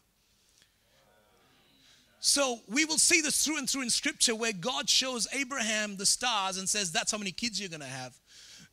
So 2.20 2.60
we 2.68 2.84
will 2.84 2.96
see 2.96 3.20
this 3.20 3.44
through 3.44 3.58
and 3.58 3.68
through 3.68 3.82
in 3.82 3.90
scripture 3.90 4.34
where 4.34 4.52
God 4.52 4.88
shows 4.88 5.28
Abraham 5.32 5.96
the 5.96 6.06
stars 6.06 6.56
and 6.56 6.66
says, 6.68 6.90
That's 6.90 7.12
how 7.12 7.18
many 7.18 7.32
kids 7.32 7.60
you're 7.60 7.68
gonna 7.68 7.84
have. 7.84 8.14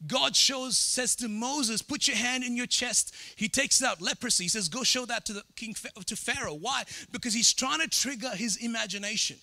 God 0.08 0.36
shows, 0.36 0.78
says 0.78 1.16
to 1.18 1.28
Moses, 1.28 1.82
put 1.82 2.08
your 2.08 2.18
hand 2.18 2.44
in 2.44 2.56
your 2.56 2.66
chest. 2.66 3.14
He 3.36 3.48
takes 3.48 3.84
out 3.84 4.02
leprosy. 4.02 4.46
He 4.46 4.50
says, 4.50 4.68
go 4.68 4.84
show 4.84 5.06
that 5.06 5.26
to 5.26 5.34
the 5.34 5.44
king 5.56 5.76
to 6.06 6.16
Pharaoh. 6.16 6.56
Why? 6.56 6.84
Because 7.12 7.34
he's 7.34 7.54
trying 7.54 7.82
to 7.82 7.88
trigger 7.88 8.30
his 8.30 8.58
imagination. 8.58 9.38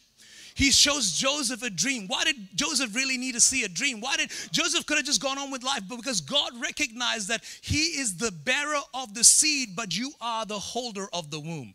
He 0.58 0.72
shows 0.72 1.12
Joseph 1.12 1.62
a 1.62 1.70
dream. 1.70 2.08
Why 2.08 2.24
did 2.24 2.34
Joseph 2.56 2.92
really 2.92 3.16
need 3.16 3.34
to 3.34 3.40
see 3.40 3.62
a 3.62 3.68
dream? 3.68 4.00
Why 4.00 4.16
did 4.16 4.32
Joseph 4.50 4.86
could 4.86 4.96
have 4.96 5.06
just 5.06 5.22
gone 5.22 5.38
on 5.38 5.52
with 5.52 5.62
life? 5.62 5.82
But 5.88 5.98
because 5.98 6.20
God 6.20 6.50
recognized 6.60 7.28
that 7.28 7.44
he 7.60 8.00
is 8.00 8.16
the 8.16 8.32
bearer 8.32 8.80
of 8.92 9.14
the 9.14 9.22
seed, 9.22 9.76
but 9.76 9.96
you 9.96 10.10
are 10.20 10.44
the 10.44 10.58
holder 10.58 11.06
of 11.12 11.30
the 11.30 11.38
womb. 11.38 11.74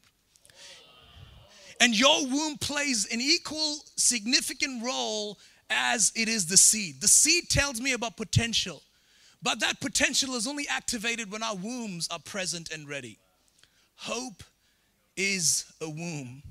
And 1.79 1.97
your 1.97 2.27
womb 2.27 2.57
plays 2.57 3.07
an 3.09 3.21
equal 3.21 3.77
significant 3.95 4.83
role 4.83 5.39
as 5.69 6.11
it 6.13 6.27
is 6.27 6.47
the 6.47 6.57
seed. 6.57 6.99
The 6.99 7.07
seed 7.07 7.49
tells 7.49 7.79
me 7.79 7.93
about 7.93 8.17
potential, 8.17 8.83
but 9.41 9.61
that 9.61 9.79
potential 9.79 10.35
is 10.35 10.45
only 10.45 10.67
activated 10.67 11.31
when 11.31 11.41
our 11.41 11.55
wombs 11.55 12.09
are 12.11 12.19
present 12.19 12.69
and 12.69 12.89
ready. 12.89 13.17
Hope 13.95 14.43
is 15.15 15.71
a 15.79 15.89
womb. 15.89 16.43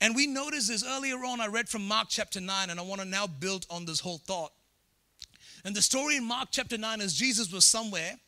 And 0.00 0.14
we 0.14 0.26
noticed 0.26 0.68
this 0.68 0.84
earlier 0.84 1.16
on. 1.16 1.40
I 1.40 1.46
read 1.46 1.68
from 1.68 1.86
Mark 1.86 2.08
chapter 2.10 2.40
9, 2.40 2.70
and 2.70 2.78
I 2.78 2.82
want 2.82 3.00
to 3.00 3.06
now 3.06 3.26
build 3.26 3.66
on 3.70 3.84
this 3.84 4.00
whole 4.00 4.18
thought. 4.18 4.52
And 5.64 5.74
the 5.74 5.82
story 5.82 6.16
in 6.16 6.24
Mark 6.24 6.48
chapter 6.50 6.76
9 6.76 7.00
is 7.00 7.14
Jesus 7.14 7.50
was 7.52 7.64
somewhere 7.64 8.18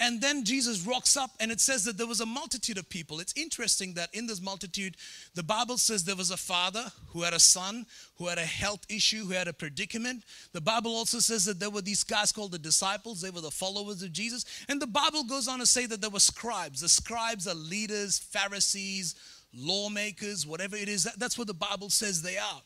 and 0.00 0.18
then 0.18 0.44
Jesus 0.44 0.86
rocks 0.86 1.14
up, 1.14 1.32
and 1.40 1.52
it 1.52 1.60
says 1.60 1.84
that 1.84 1.98
there 1.98 2.06
was 2.06 2.22
a 2.22 2.26
multitude 2.26 2.78
of 2.78 2.88
people. 2.88 3.20
It's 3.20 3.34
interesting 3.36 3.92
that 3.94 4.08
in 4.14 4.26
this 4.26 4.40
multitude, 4.40 4.96
the 5.34 5.42
Bible 5.42 5.76
says 5.76 6.04
there 6.04 6.16
was 6.16 6.30
a 6.30 6.38
father 6.38 6.90
who 7.08 7.22
had 7.22 7.34
a 7.34 7.38
son 7.38 7.84
who 8.16 8.26
had 8.26 8.38
a 8.38 8.46
health 8.46 8.80
issue, 8.88 9.26
who 9.26 9.34
had 9.34 9.46
a 9.46 9.52
predicament. 9.52 10.24
The 10.52 10.60
Bible 10.62 10.92
also 10.92 11.18
says 11.18 11.44
that 11.44 11.60
there 11.60 11.68
were 11.68 11.82
these 11.82 12.02
guys 12.02 12.32
called 12.32 12.52
the 12.52 12.58
disciples, 12.58 13.20
they 13.20 13.28
were 13.28 13.42
the 13.42 13.50
followers 13.50 14.02
of 14.02 14.10
Jesus. 14.10 14.46
And 14.70 14.80
the 14.80 14.86
Bible 14.86 15.22
goes 15.24 15.48
on 15.48 15.58
to 15.58 15.66
say 15.66 15.84
that 15.84 16.00
there 16.00 16.08
were 16.08 16.18
scribes. 16.18 16.80
The 16.80 16.88
scribes 16.88 17.46
are 17.46 17.54
leaders, 17.54 18.18
Pharisees, 18.18 19.14
lawmakers, 19.54 20.46
whatever 20.46 20.76
it 20.76 20.88
is. 20.88 21.08
That's 21.16 21.36
what 21.36 21.46
the 21.46 21.54
Bible 21.54 21.90
says 21.90 22.22
they 22.22 22.38
are. 22.38 22.62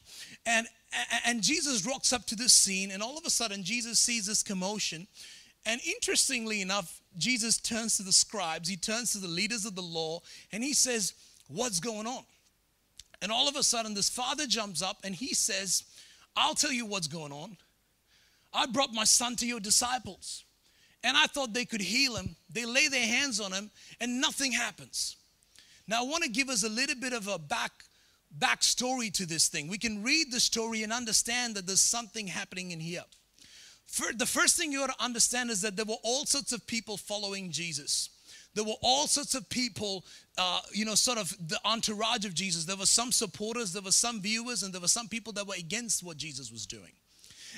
And, 0.46 0.66
and 1.24 1.42
Jesus 1.42 1.86
rocks 1.86 2.12
up 2.12 2.26
to 2.26 2.36
this 2.36 2.52
scene, 2.52 2.90
and 2.90 3.02
all 3.02 3.16
of 3.16 3.24
a 3.24 3.30
sudden, 3.30 3.62
Jesus 3.62 3.98
sees 3.98 4.26
this 4.26 4.42
commotion. 4.42 5.06
And 5.66 5.80
interestingly 5.86 6.60
enough, 6.60 7.00
Jesus 7.16 7.58
turns 7.58 7.96
to 7.96 8.02
the 8.02 8.12
scribes, 8.12 8.68
he 8.68 8.76
turns 8.76 9.12
to 9.12 9.18
the 9.18 9.28
leaders 9.28 9.64
of 9.64 9.74
the 9.74 9.82
law, 9.82 10.20
and 10.52 10.62
he 10.62 10.74
says, 10.74 11.14
What's 11.48 11.80
going 11.80 12.06
on? 12.06 12.24
And 13.20 13.30
all 13.30 13.48
of 13.48 13.56
a 13.56 13.62
sudden, 13.62 13.94
this 13.94 14.08
father 14.08 14.46
jumps 14.46 14.82
up 14.82 14.98
and 15.04 15.14
he 15.14 15.34
says, 15.34 15.84
I'll 16.36 16.54
tell 16.54 16.72
you 16.72 16.86
what's 16.86 17.06
going 17.06 17.32
on. 17.32 17.56
I 18.52 18.66
brought 18.66 18.92
my 18.92 19.04
son 19.04 19.36
to 19.36 19.46
your 19.46 19.60
disciples, 19.60 20.44
and 21.02 21.16
I 21.16 21.26
thought 21.26 21.52
they 21.52 21.64
could 21.64 21.80
heal 21.80 22.16
him. 22.16 22.36
They 22.52 22.64
lay 22.64 22.88
their 22.88 23.06
hands 23.06 23.40
on 23.40 23.52
him, 23.52 23.70
and 24.00 24.20
nothing 24.20 24.52
happens. 24.52 25.16
Now, 25.86 26.00
I 26.00 26.06
want 26.06 26.24
to 26.24 26.30
give 26.30 26.48
us 26.48 26.62
a 26.64 26.68
little 26.68 26.96
bit 26.96 27.12
of 27.12 27.28
a 27.28 27.38
back 27.38 27.72
backstory 28.36 29.12
to 29.12 29.26
this 29.26 29.48
thing. 29.48 29.68
We 29.68 29.78
can 29.78 30.02
read 30.02 30.32
the 30.32 30.40
story 30.40 30.82
and 30.82 30.92
understand 30.92 31.54
that 31.54 31.66
there's 31.66 31.80
something 31.80 32.26
happening 32.26 32.72
in 32.72 32.80
here 32.80 33.04
the 34.16 34.26
first 34.26 34.56
thing 34.56 34.72
you 34.72 34.82
ought 34.82 34.96
to 34.96 35.04
understand 35.04 35.50
is 35.50 35.60
that 35.62 35.76
there 35.76 35.84
were 35.84 35.96
all 36.02 36.24
sorts 36.26 36.52
of 36.52 36.66
people 36.66 36.96
following 36.96 37.50
Jesus. 37.50 38.10
There 38.54 38.64
were 38.64 38.74
all 38.82 39.06
sorts 39.06 39.34
of 39.34 39.48
people, 39.48 40.04
uh, 40.38 40.60
you 40.72 40.84
know, 40.84 40.94
sort 40.94 41.18
of 41.18 41.34
the 41.48 41.58
entourage 41.64 42.24
of 42.24 42.34
Jesus. 42.34 42.64
There 42.64 42.76
were 42.76 42.86
some 42.86 43.12
supporters, 43.12 43.72
there 43.72 43.82
were 43.82 43.90
some 43.90 44.20
viewers, 44.20 44.62
and 44.62 44.72
there 44.72 44.80
were 44.80 44.88
some 44.88 45.08
people 45.08 45.32
that 45.34 45.46
were 45.46 45.54
against 45.58 46.02
what 46.02 46.16
Jesus 46.16 46.52
was 46.52 46.66
doing. 46.66 46.92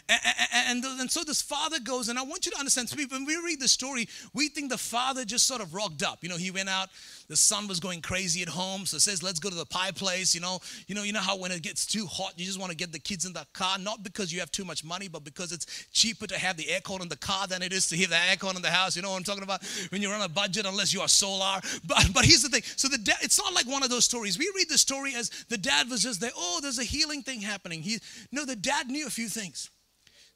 And, 0.08 0.84
and, 0.84 1.00
and, 1.00 1.10
so 1.10 1.24
this 1.24 1.42
father 1.42 1.80
goes, 1.80 2.08
and 2.08 2.16
I 2.16 2.22
want 2.22 2.46
you 2.46 2.52
to 2.52 2.58
understand, 2.58 2.92
when 3.10 3.24
we 3.24 3.36
read 3.36 3.60
the 3.60 3.66
story, 3.66 4.08
we 4.32 4.48
think 4.48 4.70
the 4.70 4.78
father 4.78 5.24
just 5.24 5.48
sort 5.48 5.60
of 5.60 5.74
rocked 5.74 6.04
up. 6.04 6.22
You 6.22 6.28
know, 6.28 6.36
he 6.36 6.52
went 6.52 6.68
out, 6.68 6.90
the 7.28 7.34
son 7.34 7.66
was 7.66 7.80
going 7.80 8.02
crazy 8.02 8.40
at 8.42 8.48
home, 8.48 8.86
so 8.86 8.98
says, 8.98 9.22
let's 9.24 9.40
go 9.40 9.50
to 9.50 9.54
the 9.56 9.66
pie 9.66 9.90
place. 9.90 10.32
You 10.32 10.40
know, 10.40 10.60
you 10.86 10.94
know, 10.94 11.02
you 11.02 11.12
know 11.12 11.20
how 11.20 11.36
when 11.36 11.50
it 11.50 11.62
gets 11.62 11.84
too 11.84 12.06
hot, 12.06 12.34
you 12.36 12.46
just 12.46 12.60
want 12.60 12.70
to 12.70 12.76
get 12.76 12.92
the 12.92 13.00
kids 13.00 13.24
in 13.24 13.32
the 13.32 13.44
car, 13.52 13.78
not 13.78 14.04
because 14.04 14.32
you 14.32 14.38
have 14.38 14.52
too 14.52 14.64
much 14.64 14.84
money, 14.84 15.08
but 15.08 15.24
because 15.24 15.50
it's 15.50 15.66
cheaper 15.92 16.28
to 16.28 16.38
have 16.38 16.56
the 16.56 16.64
aircon 16.64 17.02
in 17.02 17.08
the 17.08 17.16
car 17.16 17.48
than 17.48 17.62
it 17.62 17.72
is 17.72 17.88
to 17.88 17.96
have 17.96 18.10
the 18.10 18.14
aircon 18.14 18.54
in 18.54 18.62
the 18.62 18.70
house. 18.70 18.94
You 18.94 19.02
know 19.02 19.10
what 19.10 19.16
I'm 19.16 19.24
talking 19.24 19.42
about? 19.42 19.64
When 19.90 20.02
you're 20.02 20.14
on 20.14 20.22
a 20.22 20.28
budget, 20.28 20.66
unless 20.66 20.94
you 20.94 21.00
are 21.00 21.08
solar. 21.08 21.60
But 21.84 22.10
but 22.14 22.24
here's 22.24 22.42
the 22.42 22.48
thing. 22.48 22.62
So 22.76 22.86
the 22.86 22.98
dad, 22.98 23.16
it's 23.22 23.38
not 23.38 23.52
like 23.54 23.66
one 23.66 23.82
of 23.82 23.90
those 23.90 24.04
stories. 24.04 24.38
We 24.38 24.52
read 24.54 24.68
the 24.68 24.78
story 24.78 25.14
as 25.16 25.30
the 25.48 25.58
dad 25.58 25.90
was 25.90 26.02
just 26.02 26.20
there. 26.20 26.30
Oh, 26.36 26.60
there's 26.62 26.78
a 26.78 26.84
healing 26.84 27.22
thing 27.22 27.40
happening. 27.40 27.82
He 27.82 27.98
no, 28.30 28.44
the 28.44 28.56
dad 28.56 28.88
knew 28.88 29.06
a 29.06 29.10
few 29.10 29.28
things. 29.28 29.70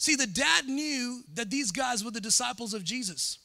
See, 0.00 0.16
the 0.16 0.26
dad 0.26 0.66
knew 0.66 1.20
that 1.34 1.50
these 1.50 1.70
guys 1.70 2.02
were 2.02 2.10
the 2.10 2.22
disciples 2.22 2.72
of 2.72 2.82
Jesus. 2.82 3.38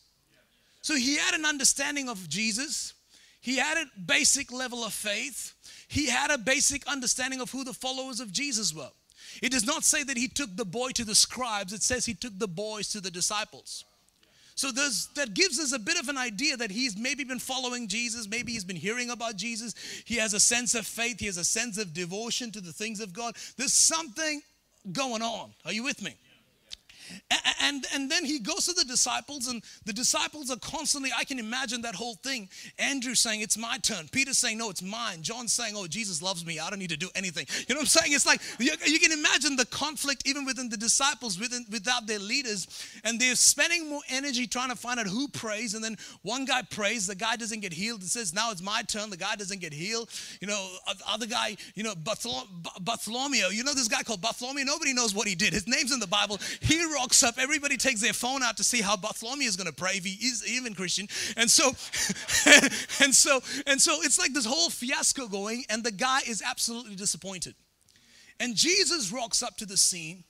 So 0.82 0.96
he 0.96 1.18
had 1.18 1.34
an 1.34 1.46
understanding 1.46 2.08
of 2.08 2.30
Jesus. 2.30 2.94
He 3.42 3.58
had 3.58 3.78
a 3.78 4.00
basic 4.00 4.54
level 4.54 4.86
of 4.86 4.94
faith. 4.94 5.54
He 5.90 6.08
had 6.08 6.32
a 6.32 6.38
basic 6.38 6.88
understanding 6.88 7.42
of 7.42 7.52
who 7.52 7.66
the 7.66 7.74
followers 7.74 8.22
of 8.22 8.32
Jesus 8.32 8.74
were. 8.74 8.88
It 9.42 9.52
does 9.52 9.66
not 9.66 9.84
say 9.84 10.04
that 10.04 10.16
he 10.16 10.30
took 10.30 10.56
the 10.56 10.64
boy 10.64 10.92
to 10.92 11.04
the 11.04 11.14
scribes, 11.14 11.74
it 11.74 11.84
says 11.84 12.06
he 12.06 12.14
took 12.14 12.40
the 12.40 12.48
boys 12.48 12.88
to 12.94 13.02
the 13.02 13.12
disciples. 13.12 13.84
So 14.56 14.72
that 14.72 15.34
gives 15.34 15.60
us 15.60 15.74
a 15.74 15.80
bit 15.80 16.00
of 16.00 16.08
an 16.08 16.18
idea 16.18 16.56
that 16.56 16.72
he's 16.72 16.98
maybe 16.98 17.26
been 17.26 17.40
following 17.40 17.90
Jesus, 17.90 18.30
maybe 18.30 18.54
he's 18.54 18.64
been 18.64 18.78
hearing 18.78 19.10
about 19.10 19.36
Jesus. 19.36 19.76
He 20.06 20.16
has 20.16 20.34
a 20.34 20.40
sense 20.40 20.74
of 20.74 20.88
faith, 20.88 21.20
he 21.20 21.26
has 21.26 21.36
a 21.36 21.44
sense 21.44 21.78
of 21.78 21.94
devotion 21.94 22.50
to 22.54 22.62
the 22.62 22.72
things 22.72 23.02
of 23.02 23.12
God. 23.12 23.36
There's 23.58 23.74
something 23.74 24.42
going 24.94 25.22
on. 25.22 25.52
Are 25.66 25.74
you 25.74 25.84
with 25.84 26.02
me? 26.02 26.16
And, 27.62 27.86
and 27.94 28.10
then 28.12 28.26
he 28.26 28.40
goes 28.40 28.66
to 28.66 28.74
the 28.74 28.86
disciples, 28.86 29.48
and 29.48 29.64
the 29.86 29.94
disciples 29.94 30.52
are 30.52 30.58
constantly, 30.58 31.10
I 31.18 31.24
can 31.24 31.40
imagine 31.40 31.82
that 31.82 31.96
whole 31.96 32.16
thing. 32.16 32.50
Andrew 32.78 33.16
saying, 33.16 33.42
It's 33.42 33.58
my 33.58 33.78
turn. 33.80 34.08
Peter 34.12 34.34
saying, 34.34 34.58
No, 34.58 34.70
it's 34.70 34.82
mine. 34.82 35.22
John 35.22 35.48
saying, 35.48 35.74
Oh, 35.76 35.88
Jesus 35.88 36.22
loves 36.22 36.46
me. 36.46 36.60
I 36.60 36.70
don't 36.70 36.80
need 36.80 36.90
to 36.90 36.98
do 36.98 37.10
anything. 37.16 37.46
You 37.68 37.76
know 37.76 37.80
what 37.80 37.84
I'm 37.84 37.88
saying? 37.88 38.14
It's 38.14 38.26
like 38.26 38.42
you, 38.60 38.72
you 38.86 39.00
can 39.00 39.12
imagine 39.12 39.56
the 39.56 39.66
conflict 39.66 40.24
even 40.28 40.46
within 40.46 40.70
the 40.70 40.78
disciples, 40.78 41.40
within, 41.40 41.66
without 41.72 42.08
their 42.08 42.20
leaders. 42.20 42.68
And 43.04 43.20
they're 43.20 43.36
spending 43.36 43.90
more 43.90 44.02
energy 44.10 44.48
trying 44.48 44.70
to 44.70 44.76
find 44.76 45.00
out 45.00 45.08
who 45.08 45.28
prays. 45.28 45.74
And 45.74 45.84
then 45.84 45.98
one 46.22 46.46
guy 46.46 46.62
prays, 46.64 47.08
the 47.08 47.16
guy 47.16 47.36
doesn't 47.36 47.62
get 47.62 47.74
healed. 47.74 48.02
It 48.02 48.10
says, 48.10 48.34
Now 48.34 48.52
it's 48.52 48.62
my 48.62 48.82
turn. 48.84 49.10
The 49.10 49.18
guy 49.18 49.36
doesn't 49.36 49.62
get 49.62 49.74
healed. 49.74 50.10
You 50.42 50.48
know, 50.48 50.68
other 51.08 51.26
guy, 51.26 51.58
you 51.76 51.84
know, 51.84 51.94
Bartholomew. 51.96 53.48
You 53.52 53.64
know 53.64 53.74
this 53.74 53.88
guy 53.88 54.04
called 54.04 54.22
Bartholomew? 54.22 54.66
Nobody 54.66 54.94
knows 54.94 55.14
what 55.16 55.28
he 55.28 55.36
did. 55.36 55.54
His 55.54 55.68
name's 55.68 55.92
in 55.92 56.00
the 56.00 56.08
Bible. 56.08 56.40
He 56.62 56.84
rocks 56.96 57.24
up. 57.24 57.36
Everybody 57.38 57.78
takes 57.78 58.02
their 58.02 58.14
phone 58.14 58.42
out 58.42 58.58
to 58.58 58.64
see 58.64 58.82
how 58.82 58.98
Bartholomew 58.98 59.48
is 59.48 59.56
going 59.56 59.68
to 59.68 59.74
pray 59.74 59.92
if 59.92 60.06
he 60.06 60.26
is 60.26 60.48
even 60.50 60.74
Christian. 60.74 61.08
And 61.38 61.50
so, 61.50 61.68
and 63.04 63.14
so, 63.14 63.42
and 63.68 63.82
so 63.82 64.02
it's 64.02 64.18
like 64.18 64.34
this 64.34 64.46
whole 64.46 64.70
fiasco 64.70 65.28
going, 65.28 65.64
and 65.70 65.84
the 65.84 65.92
guy 65.92 66.20
is 66.28 66.42
absolutely 66.46 66.96
disappointed. 66.96 67.56
And 68.40 68.56
Jesus 68.56 69.12
rocks 69.12 69.44
up 69.44 69.58
to 69.58 69.66
the 69.66 69.78
scene. 69.78 70.24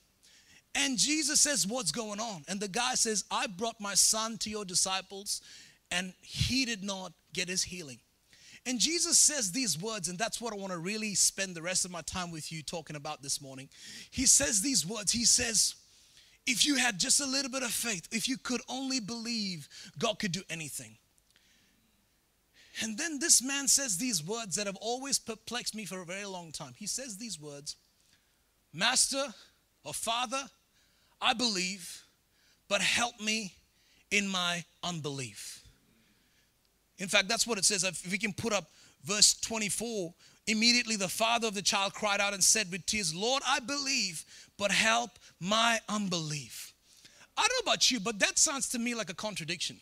And 0.75 0.97
Jesus 0.97 1.39
says, 1.39 1.65
What's 1.65 1.91
going 1.91 2.19
on? 2.19 2.43
And 2.47 2.59
the 2.59 2.67
guy 2.67 2.95
says, 2.95 3.23
I 3.31 3.47
brought 3.47 3.79
my 3.79 3.93
son 3.93 4.37
to 4.39 4.49
your 4.49 4.65
disciples, 4.65 5.41
and 5.89 6.13
he 6.21 6.65
did 6.65 6.83
not 6.83 7.13
get 7.33 7.47
his 7.47 7.63
healing. 7.63 7.99
And 8.65 8.79
Jesus 8.79 9.17
says 9.17 9.51
these 9.51 9.79
words, 9.79 10.09
and 10.09 10.17
that's 10.17 10.41
what 10.41 10.51
I 10.51 10.57
want 10.57 10.73
to 10.73 10.79
really 10.79 11.13
spend 11.13 11.55
the 11.55 11.61
rest 11.61 11.85
of 11.85 11.91
my 11.91 12.01
time 12.01 12.31
with 12.31 12.51
you 12.51 12.63
talking 12.63 12.95
about 12.95 13.21
this 13.21 13.39
morning. 13.39 13.69
He 14.09 14.25
says 14.25 14.61
these 14.61 14.85
words 14.85 15.11
He 15.11 15.25
says, 15.25 15.75
if 16.47 16.65
you 16.65 16.75
had 16.75 16.99
just 16.99 17.21
a 17.21 17.25
little 17.25 17.51
bit 17.51 17.63
of 17.63 17.71
faith, 17.71 18.07
if 18.11 18.27
you 18.27 18.37
could 18.37 18.61
only 18.69 18.99
believe, 18.99 19.67
God 19.97 20.19
could 20.19 20.31
do 20.31 20.43
anything. 20.49 20.97
And 22.81 22.97
then 22.97 23.19
this 23.19 23.41
man 23.41 23.67
says 23.67 23.97
these 23.97 24.23
words 24.23 24.55
that 24.57 24.67
have 24.67 24.75
always 24.77 25.17
perplexed 25.17 25.75
me 25.75 25.85
for 25.85 26.01
a 26.01 26.05
very 26.05 26.25
long 26.25 26.51
time. 26.51 26.73
He 26.77 26.87
says 26.87 27.17
these 27.17 27.39
words 27.39 27.75
Master 28.73 29.33
or 29.85 29.93
Father, 29.93 30.43
I 31.21 31.33
believe, 31.33 32.03
but 32.67 32.81
help 32.81 33.19
me 33.21 33.53
in 34.11 34.27
my 34.27 34.63
unbelief. 34.83 35.63
In 36.97 37.07
fact, 37.07 37.27
that's 37.27 37.47
what 37.47 37.57
it 37.57 37.65
says. 37.65 37.83
If 37.83 38.09
we 38.11 38.17
can 38.17 38.33
put 38.33 38.53
up 38.53 38.65
verse 39.03 39.33
24, 39.35 40.13
immediately 40.47 40.95
the 40.95 41.07
father 41.07 41.47
of 41.47 41.55
the 41.55 41.61
child 41.61 41.93
cried 41.93 42.19
out 42.19 42.33
and 42.33 42.43
said 42.43 42.71
with 42.71 42.85
tears, 42.85 43.13
Lord, 43.13 43.41
I 43.47 43.59
believe, 43.59 44.23
but 44.57 44.71
help 44.71 45.11
my 45.39 45.79
unbelief. 45.89 46.73
I 47.37 47.41
don't 47.41 47.65
know 47.65 47.71
about 47.71 47.91
you, 47.91 47.99
but 47.99 48.19
that 48.19 48.37
sounds 48.37 48.69
to 48.69 48.79
me 48.79 48.95
like 48.95 49.09
a 49.09 49.15
contradiction. 49.15 49.77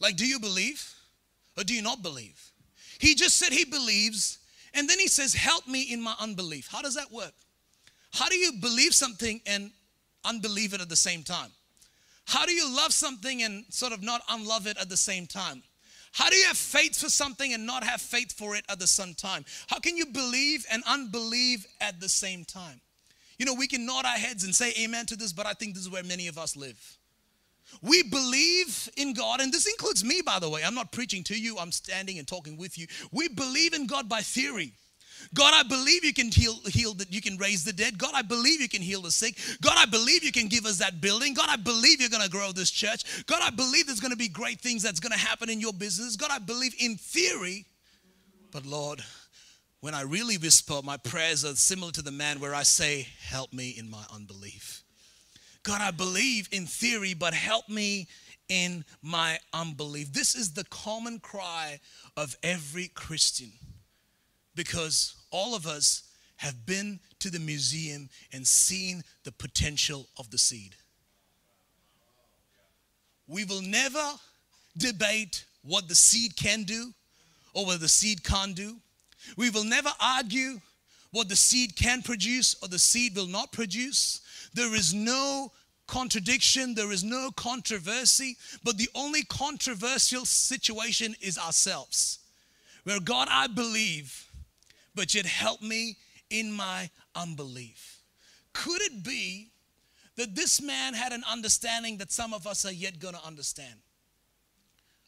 Like, 0.00 0.16
do 0.16 0.26
you 0.26 0.40
believe 0.40 0.94
or 1.56 1.64
do 1.64 1.74
you 1.74 1.82
not 1.82 2.02
believe? 2.02 2.50
He 2.98 3.14
just 3.14 3.36
said 3.36 3.52
he 3.52 3.64
believes, 3.64 4.38
and 4.74 4.88
then 4.88 4.98
he 4.98 5.08
says, 5.08 5.34
Help 5.34 5.66
me 5.68 5.82
in 5.82 6.02
my 6.02 6.14
unbelief. 6.18 6.68
How 6.70 6.82
does 6.82 6.94
that 6.94 7.12
work? 7.12 7.32
How 8.12 8.28
do 8.28 8.36
you 8.36 8.52
believe 8.60 8.94
something 8.94 9.40
and 9.46 9.70
unbelieve 10.24 10.72
it 10.72 10.80
at 10.80 10.88
the 10.88 10.96
same 10.96 11.22
time? 11.22 11.50
How 12.24 12.46
do 12.46 12.52
you 12.52 12.74
love 12.74 12.92
something 12.92 13.42
and 13.42 13.64
sort 13.68 13.92
of 13.92 14.02
not 14.02 14.22
unlove 14.30 14.66
it 14.66 14.78
at 14.78 14.88
the 14.88 14.96
same 14.96 15.26
time? 15.26 15.62
How 16.16 16.30
do 16.30 16.36
you 16.36 16.46
have 16.46 16.56
faith 16.56 16.98
for 16.98 17.10
something 17.10 17.52
and 17.52 17.66
not 17.66 17.84
have 17.84 18.00
faith 18.00 18.32
for 18.32 18.56
it 18.56 18.64
at 18.70 18.78
the 18.78 18.86
same 18.86 19.12
time? 19.12 19.44
How 19.66 19.78
can 19.78 19.98
you 19.98 20.06
believe 20.06 20.64
and 20.72 20.82
unbelieve 20.86 21.66
at 21.78 22.00
the 22.00 22.08
same 22.08 22.42
time? 22.46 22.80
You 23.38 23.44
know, 23.44 23.52
we 23.52 23.66
can 23.66 23.84
nod 23.84 24.06
our 24.06 24.16
heads 24.16 24.42
and 24.42 24.54
say 24.54 24.72
amen 24.80 25.04
to 25.06 25.16
this, 25.16 25.34
but 25.34 25.44
I 25.44 25.52
think 25.52 25.74
this 25.74 25.82
is 25.82 25.90
where 25.90 26.02
many 26.02 26.26
of 26.28 26.38
us 26.38 26.56
live. 26.56 26.96
We 27.82 28.02
believe 28.02 28.88
in 28.96 29.12
God, 29.12 29.42
and 29.42 29.52
this 29.52 29.66
includes 29.66 30.04
me, 30.04 30.22
by 30.24 30.38
the 30.38 30.48
way. 30.48 30.62
I'm 30.64 30.74
not 30.74 30.90
preaching 30.90 31.22
to 31.24 31.38
you, 31.38 31.58
I'm 31.58 31.70
standing 31.70 32.18
and 32.18 32.26
talking 32.26 32.56
with 32.56 32.78
you. 32.78 32.86
We 33.12 33.28
believe 33.28 33.74
in 33.74 33.86
God 33.86 34.08
by 34.08 34.22
theory. 34.22 34.72
God, 35.34 35.52
I 35.54 35.62
believe 35.62 36.04
you 36.04 36.12
can 36.12 36.30
heal, 36.30 36.54
heal 36.66 36.94
that 36.94 37.12
you 37.12 37.20
can 37.20 37.36
raise 37.36 37.64
the 37.64 37.72
dead. 37.72 37.98
God, 37.98 38.12
I 38.14 38.22
believe 38.22 38.60
you 38.60 38.68
can 38.68 38.82
heal 38.82 39.02
the 39.02 39.10
sick. 39.10 39.38
God, 39.60 39.74
I 39.76 39.86
believe 39.86 40.24
you 40.24 40.32
can 40.32 40.48
give 40.48 40.66
us 40.66 40.78
that 40.78 41.00
building. 41.00 41.34
God, 41.34 41.48
I 41.48 41.56
believe 41.56 42.00
you're 42.00 42.10
going 42.10 42.22
to 42.22 42.30
grow 42.30 42.52
this 42.52 42.70
church. 42.70 43.26
God, 43.26 43.40
I 43.42 43.50
believe 43.50 43.86
there's 43.86 44.00
going 44.00 44.12
to 44.12 44.16
be 44.16 44.28
great 44.28 44.60
things 44.60 44.82
that's 44.82 45.00
going 45.00 45.12
to 45.12 45.18
happen 45.18 45.50
in 45.50 45.60
your 45.60 45.72
business. 45.72 46.16
God, 46.16 46.30
I 46.32 46.38
believe 46.38 46.74
in 46.78 46.96
theory. 46.96 47.66
But 48.52 48.64
Lord, 48.64 49.02
when 49.80 49.94
I 49.94 50.02
really 50.02 50.38
whisper, 50.38 50.80
my 50.82 50.96
prayers 50.96 51.44
are 51.44 51.54
similar 51.56 51.92
to 51.92 52.02
the 52.02 52.12
man 52.12 52.40
where 52.40 52.54
I 52.54 52.62
say, 52.62 53.08
Help 53.20 53.52
me 53.52 53.70
in 53.70 53.90
my 53.90 54.04
unbelief. 54.14 54.82
God, 55.62 55.80
I 55.80 55.90
believe 55.90 56.48
in 56.52 56.66
theory, 56.66 57.12
but 57.12 57.34
help 57.34 57.68
me 57.68 58.06
in 58.48 58.84
my 59.02 59.38
unbelief. 59.52 60.12
This 60.12 60.36
is 60.36 60.52
the 60.52 60.64
common 60.64 61.18
cry 61.18 61.80
of 62.16 62.36
every 62.42 62.86
Christian 62.88 63.50
because 64.54 65.15
all 65.30 65.54
of 65.54 65.66
us 65.66 66.02
have 66.36 66.66
been 66.66 67.00
to 67.18 67.30
the 67.30 67.38
museum 67.38 68.08
and 68.32 68.46
seen 68.46 69.02
the 69.24 69.32
potential 69.32 70.06
of 70.18 70.30
the 70.30 70.38
seed. 70.38 70.74
We 73.26 73.44
will 73.44 73.62
never 73.62 74.04
debate 74.76 75.44
what 75.62 75.88
the 75.88 75.94
seed 75.94 76.36
can 76.36 76.62
do 76.62 76.92
or 77.54 77.66
what 77.66 77.80
the 77.80 77.88
seed 77.88 78.22
can't 78.22 78.54
do. 78.54 78.76
We 79.36 79.50
will 79.50 79.64
never 79.64 79.90
argue 80.00 80.60
what 81.10 81.28
the 81.28 81.36
seed 81.36 81.74
can 81.76 82.02
produce 82.02 82.54
or 82.62 82.68
the 82.68 82.78
seed 82.78 83.16
will 83.16 83.26
not 83.26 83.50
produce. 83.50 84.20
There 84.54 84.74
is 84.74 84.92
no 84.92 85.50
contradiction, 85.86 86.74
there 86.74 86.92
is 86.92 87.02
no 87.02 87.30
controversy, 87.36 88.36
but 88.64 88.76
the 88.76 88.88
only 88.94 89.22
controversial 89.24 90.24
situation 90.24 91.14
is 91.20 91.38
ourselves. 91.38 92.18
Where 92.84 93.00
God, 93.00 93.28
I 93.30 93.46
believe, 93.46 94.25
but 94.96 95.14
yet 95.14 95.26
help 95.26 95.62
me 95.62 95.96
in 96.30 96.50
my 96.50 96.90
unbelief. 97.14 98.00
Could 98.52 98.82
it 98.82 99.04
be 99.04 99.50
that 100.16 100.34
this 100.34 100.60
man 100.60 100.94
had 100.94 101.12
an 101.12 101.22
understanding 101.30 101.98
that 101.98 102.10
some 102.10 102.34
of 102.34 102.46
us 102.46 102.64
are 102.64 102.72
yet 102.72 102.98
going 102.98 103.14
to 103.14 103.24
understand? 103.24 103.74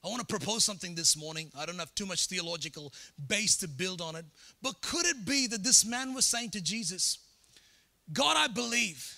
I 0.04 0.08
want 0.08 0.20
to 0.20 0.26
propose 0.26 0.64
something 0.64 0.94
this 0.94 1.16
morning. 1.16 1.50
I 1.58 1.66
don't 1.66 1.78
have 1.78 1.94
too 1.94 2.06
much 2.06 2.26
theological 2.26 2.92
base 3.26 3.56
to 3.58 3.68
build 3.68 4.00
on 4.00 4.14
it. 4.14 4.24
But 4.62 4.80
could 4.80 5.06
it 5.06 5.24
be 5.24 5.48
that 5.48 5.64
this 5.64 5.84
man 5.84 6.14
was 6.14 6.24
saying 6.24 6.50
to 6.50 6.60
Jesus, 6.60 7.18
God, 8.12 8.36
I 8.36 8.46
believe. 8.46 9.16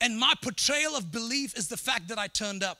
And 0.00 0.16
my 0.16 0.34
portrayal 0.40 0.94
of 0.94 1.10
belief 1.10 1.58
is 1.58 1.68
the 1.68 1.76
fact 1.76 2.08
that 2.08 2.18
I 2.18 2.28
turned 2.28 2.62
up. 2.62 2.78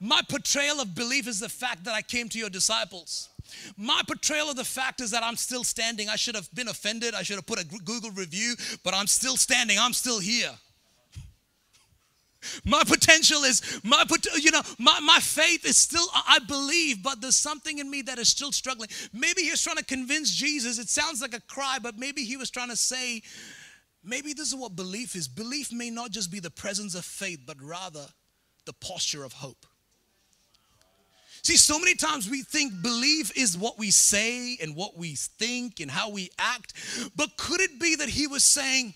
My 0.00 0.20
portrayal 0.28 0.80
of 0.80 0.94
belief 0.94 1.28
is 1.28 1.38
the 1.38 1.48
fact 1.48 1.84
that 1.84 1.94
I 1.94 2.02
came 2.02 2.28
to 2.30 2.38
your 2.38 2.50
disciples. 2.50 3.28
My 3.76 4.02
portrayal 4.06 4.50
of 4.50 4.56
the 4.56 4.64
fact 4.64 5.00
is 5.00 5.10
that 5.10 5.22
I'm 5.22 5.36
still 5.36 5.64
standing. 5.64 6.08
I 6.08 6.16
should 6.16 6.34
have 6.34 6.52
been 6.54 6.68
offended. 6.68 7.14
I 7.14 7.22
should 7.22 7.36
have 7.36 7.46
put 7.46 7.60
a 7.60 7.64
Google 7.64 8.10
review, 8.10 8.54
but 8.84 8.94
I'm 8.94 9.06
still 9.06 9.36
standing. 9.36 9.78
I'm 9.78 9.92
still 9.92 10.18
here. 10.18 10.50
My 12.64 12.84
potential 12.84 13.42
is 13.44 13.80
my 13.82 14.04
you 14.36 14.50
know 14.50 14.62
my, 14.78 15.00
my 15.00 15.18
faith 15.18 15.64
is 15.64 15.76
still 15.76 16.06
I 16.14 16.38
believe, 16.46 17.02
but 17.02 17.20
there's 17.20 17.36
something 17.36 17.78
in 17.78 17.90
me 17.90 18.02
that 18.02 18.18
is 18.18 18.28
still 18.28 18.52
struggling. 18.52 18.88
Maybe 19.12 19.42
he's 19.42 19.62
trying 19.62 19.76
to 19.76 19.84
convince 19.84 20.30
Jesus. 20.34 20.78
It 20.78 20.88
sounds 20.88 21.20
like 21.20 21.34
a 21.34 21.40
cry, 21.42 21.78
but 21.82 21.98
maybe 21.98 22.22
he 22.22 22.36
was 22.36 22.50
trying 22.50 22.68
to 22.68 22.76
say, 22.76 23.22
maybe 24.04 24.32
this 24.32 24.48
is 24.48 24.54
what 24.54 24.76
belief 24.76 25.16
is. 25.16 25.26
Belief 25.26 25.72
may 25.72 25.90
not 25.90 26.10
just 26.10 26.30
be 26.30 26.40
the 26.40 26.50
presence 26.50 26.94
of 26.94 27.04
faith, 27.04 27.40
but 27.44 27.56
rather 27.60 28.06
the 28.66 28.72
posture 28.74 29.24
of 29.24 29.32
hope. 29.32 29.66
See, 31.42 31.56
so 31.56 31.78
many 31.78 31.94
times 31.94 32.28
we 32.28 32.42
think 32.42 32.82
belief 32.82 33.36
is 33.36 33.56
what 33.56 33.78
we 33.78 33.90
say 33.90 34.58
and 34.60 34.74
what 34.76 34.96
we 34.96 35.14
think 35.14 35.80
and 35.80 35.90
how 35.90 36.10
we 36.10 36.30
act, 36.38 36.74
but 37.16 37.36
could 37.36 37.60
it 37.60 37.80
be 37.80 37.96
that 37.96 38.08
he 38.08 38.26
was 38.26 38.44
saying, 38.44 38.94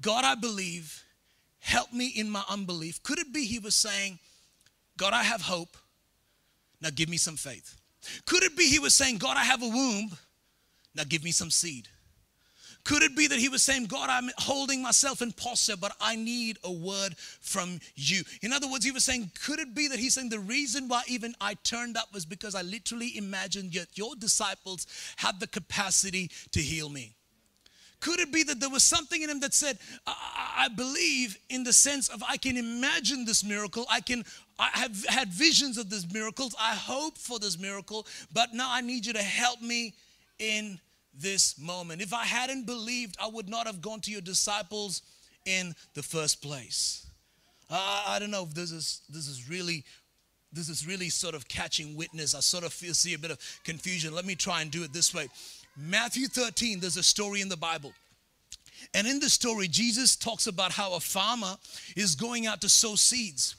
God, 0.00 0.24
I 0.24 0.34
believe 0.34 1.04
Help 1.66 1.92
me 1.92 2.06
in 2.14 2.30
my 2.30 2.44
unbelief. 2.48 3.02
Could 3.02 3.18
it 3.18 3.32
be 3.32 3.44
he 3.44 3.58
was 3.58 3.74
saying, 3.74 4.20
God, 4.96 5.12
I 5.12 5.24
have 5.24 5.40
hope. 5.40 5.76
Now 6.80 6.90
give 6.94 7.08
me 7.08 7.16
some 7.16 7.34
faith. 7.34 7.76
Could 8.24 8.44
it 8.44 8.56
be 8.56 8.68
he 8.68 8.78
was 8.78 8.94
saying, 8.94 9.18
God, 9.18 9.36
I 9.36 9.42
have 9.42 9.64
a 9.64 9.68
womb. 9.68 10.16
Now 10.94 11.02
give 11.08 11.24
me 11.24 11.32
some 11.32 11.50
seed. 11.50 11.88
Could 12.86 13.02
it 13.02 13.16
be 13.16 13.26
that 13.26 13.40
he 13.40 13.48
was 13.48 13.64
saying, 13.64 13.86
God, 13.86 14.08
I'm 14.08 14.30
holding 14.38 14.80
myself 14.80 15.20
in 15.20 15.32
posture, 15.32 15.76
but 15.76 15.90
I 16.00 16.14
need 16.14 16.56
a 16.62 16.70
word 16.70 17.18
from 17.18 17.80
you? 17.96 18.22
In 18.42 18.52
other 18.52 18.70
words, 18.70 18.84
he 18.84 18.92
was 18.92 19.04
saying, 19.04 19.32
could 19.44 19.58
it 19.58 19.74
be 19.74 19.88
that 19.88 19.98
he's 19.98 20.14
saying 20.14 20.28
the 20.28 20.38
reason 20.38 20.86
why 20.86 21.02
even 21.08 21.34
I 21.40 21.54
turned 21.64 21.96
up 21.96 22.14
was 22.14 22.24
because 22.24 22.54
I 22.54 22.62
literally 22.62 23.18
imagined 23.18 23.72
that 23.72 23.98
your 23.98 24.14
disciples 24.14 24.86
had 25.16 25.40
the 25.40 25.48
capacity 25.48 26.30
to 26.52 26.60
heal 26.60 26.88
me? 26.88 27.14
Could 27.98 28.20
it 28.20 28.32
be 28.32 28.44
that 28.44 28.60
there 28.60 28.70
was 28.70 28.84
something 28.84 29.20
in 29.20 29.30
him 29.30 29.40
that 29.40 29.52
said, 29.52 29.78
I, 30.06 30.66
I, 30.66 30.68
believe 30.68 31.36
in 31.48 31.64
the 31.64 31.72
sense 31.72 32.08
of 32.08 32.22
I 32.22 32.36
can 32.36 32.56
imagine 32.56 33.24
this 33.24 33.42
miracle, 33.42 33.86
I 33.90 34.00
can 34.00 34.22
I 34.60 34.68
have 34.74 35.04
had 35.06 35.30
visions 35.30 35.76
of 35.76 35.90
these 35.90 36.12
miracles, 36.12 36.54
I 36.60 36.76
hope 36.76 37.18
for 37.18 37.40
this 37.40 37.58
miracle, 37.58 38.06
but 38.32 38.54
now 38.54 38.68
I 38.70 38.80
need 38.80 39.06
you 39.06 39.12
to 39.14 39.22
help 39.22 39.60
me 39.60 39.94
in 40.38 40.78
this 41.18 41.58
moment. 41.58 42.02
If 42.02 42.12
I 42.12 42.24
hadn't 42.24 42.66
believed, 42.66 43.16
I 43.20 43.28
would 43.28 43.48
not 43.48 43.66
have 43.66 43.80
gone 43.80 44.00
to 44.00 44.10
your 44.10 44.20
disciples 44.20 45.02
in 45.44 45.74
the 45.94 46.02
first 46.02 46.42
place. 46.42 47.06
Uh, 47.70 48.04
I 48.06 48.18
don't 48.18 48.30
know 48.30 48.44
if 48.44 48.54
this 48.54 48.70
is 48.70 49.02
this 49.08 49.26
is 49.26 49.48
really 49.48 49.84
this 50.52 50.68
is 50.68 50.86
really 50.86 51.08
sort 51.08 51.34
of 51.34 51.48
catching 51.48 51.96
witness. 51.96 52.34
I 52.34 52.40
sort 52.40 52.64
of 52.64 52.72
feel 52.72 52.94
see 52.94 53.14
a 53.14 53.18
bit 53.18 53.30
of 53.30 53.38
confusion. 53.64 54.14
Let 54.14 54.24
me 54.24 54.34
try 54.34 54.62
and 54.62 54.70
do 54.70 54.84
it 54.84 54.92
this 54.92 55.12
way. 55.12 55.28
Matthew 55.76 56.28
13, 56.28 56.80
there's 56.80 56.96
a 56.96 57.02
story 57.02 57.40
in 57.40 57.48
the 57.48 57.56
Bible. 57.56 57.92
And 58.94 59.06
in 59.06 59.20
the 59.20 59.28
story, 59.28 59.68
Jesus 59.68 60.16
talks 60.16 60.46
about 60.46 60.72
how 60.72 60.94
a 60.94 61.00
farmer 61.00 61.56
is 61.96 62.14
going 62.14 62.46
out 62.46 62.60
to 62.62 62.68
sow 62.68 62.94
seeds. 62.94 63.56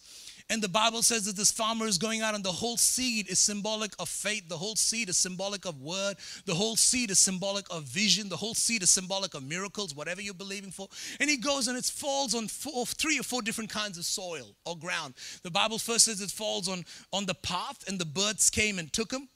And 0.50 0.62
the 0.62 0.70
Bible 0.70 1.02
says 1.02 1.26
that 1.26 1.36
this 1.36 1.52
farmer 1.52 1.88
is 1.88 1.98
going 1.98 2.22
out, 2.22 2.34
and 2.34 2.44
the 2.44 2.52
whole 2.52 2.78
seed 2.78 3.28
is 3.28 3.38
symbolic 3.38 3.92
of 4.00 4.08
faith. 4.08 4.48
The 4.48 4.58
whole 4.58 4.76
seed 4.76 5.10
is 5.10 5.18
symbolic 5.18 5.66
of 5.66 5.82
word. 5.82 6.16
The 6.46 6.56
whole 6.56 6.78
seed 6.78 7.12
is 7.12 7.20
symbolic 7.20 7.66
of 7.70 7.84
vision. 7.84 8.30
The 8.30 8.38
whole 8.38 8.54
seed 8.54 8.82
is 8.82 8.90
symbolic 8.90 9.34
of 9.34 9.44
miracles, 9.44 9.94
whatever 9.94 10.22
you're 10.22 10.34
believing 10.34 10.72
for. 10.72 10.88
And 11.20 11.30
he 11.30 11.36
goes 11.36 11.68
and 11.68 11.78
it 11.78 11.86
falls 11.86 12.34
on 12.34 12.48
four, 12.48 12.86
three 12.86 13.20
or 13.20 13.24
four 13.24 13.42
different 13.42 13.70
kinds 13.70 13.98
of 13.98 14.06
soil 14.06 14.56
or 14.66 14.78
ground. 14.78 15.16
The 15.44 15.52
Bible 15.52 15.80
first 15.80 16.06
says 16.06 16.22
it 16.22 16.32
falls 16.32 16.70
on, 16.70 16.86
on 17.12 17.26
the 17.26 17.36
path, 17.36 17.84
and 17.88 18.00
the 18.00 18.06
birds 18.06 18.50
came 18.50 18.80
and 18.80 18.92
took 18.94 19.10
them. 19.10 19.28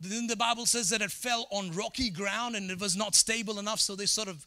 Then 0.00 0.26
the 0.26 0.36
Bible 0.36 0.64
says 0.64 0.88
that 0.90 1.02
it 1.02 1.10
fell 1.10 1.46
on 1.50 1.72
rocky 1.72 2.08
ground 2.08 2.56
and 2.56 2.70
it 2.70 2.80
was 2.80 2.96
not 2.96 3.14
stable 3.14 3.58
enough, 3.58 3.80
so 3.80 3.94
they 3.94 4.06
sort 4.06 4.28
of 4.28 4.46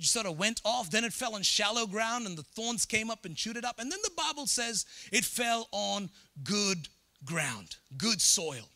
sort 0.00 0.26
of 0.26 0.38
went 0.38 0.60
off. 0.64 0.90
Then 0.90 1.04
it 1.04 1.12
fell 1.12 1.36
on 1.36 1.42
shallow 1.42 1.86
ground 1.86 2.26
and 2.26 2.36
the 2.36 2.42
thorns 2.42 2.84
came 2.84 3.08
up 3.08 3.24
and 3.24 3.36
chewed 3.36 3.56
it 3.56 3.64
up. 3.64 3.78
And 3.78 3.92
then 3.92 4.00
the 4.02 4.10
Bible 4.16 4.46
says 4.46 4.86
it 5.12 5.24
fell 5.24 5.68
on 5.70 6.10
good 6.42 6.88
ground, 7.24 7.76
good 7.96 8.20
soil. 8.20 8.68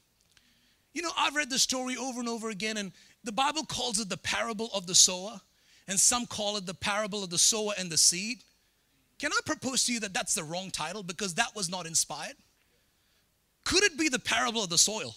You 0.94 1.02
know, 1.02 1.11
I've 1.18 1.35
read 1.35 1.50
the 1.50 1.58
story 1.58 1.96
over 1.96 2.20
and 2.20 2.28
over 2.28 2.50
again, 2.50 2.76
and 2.76 2.92
the 3.24 3.32
Bible 3.32 3.64
calls 3.64 3.98
it 3.98 4.08
the 4.08 4.16
parable 4.16 4.68
of 4.74 4.87
the 4.87 4.94
sower, 4.94 5.40
and 5.88 5.98
some 5.98 6.26
call 6.26 6.56
it 6.56 6.66
the 6.66 6.74
parable 6.74 7.24
of 7.24 7.30
the 7.30 7.38
sower 7.38 7.72
and 7.78 7.90
the 7.90 7.96
seed. 7.96 8.38
Can 9.18 9.32
I 9.32 9.40
propose 9.46 9.87
to 9.87 9.92
you 9.92 10.00
that 10.00 10.12
that's 10.12 10.35
the 10.35 10.44
wrong 10.44 10.70
title 10.70 11.02
because 11.02 11.35
that 11.35 11.56
was 11.56 11.70
not 11.70 11.87
inspired? 11.87 12.37
Could 13.64 13.85
it 13.85 13.98
be 13.98 14.08
the 14.08 14.18
parable 14.18 14.62
of 14.62 14.70
the 14.70 14.78
soil? 14.78 15.14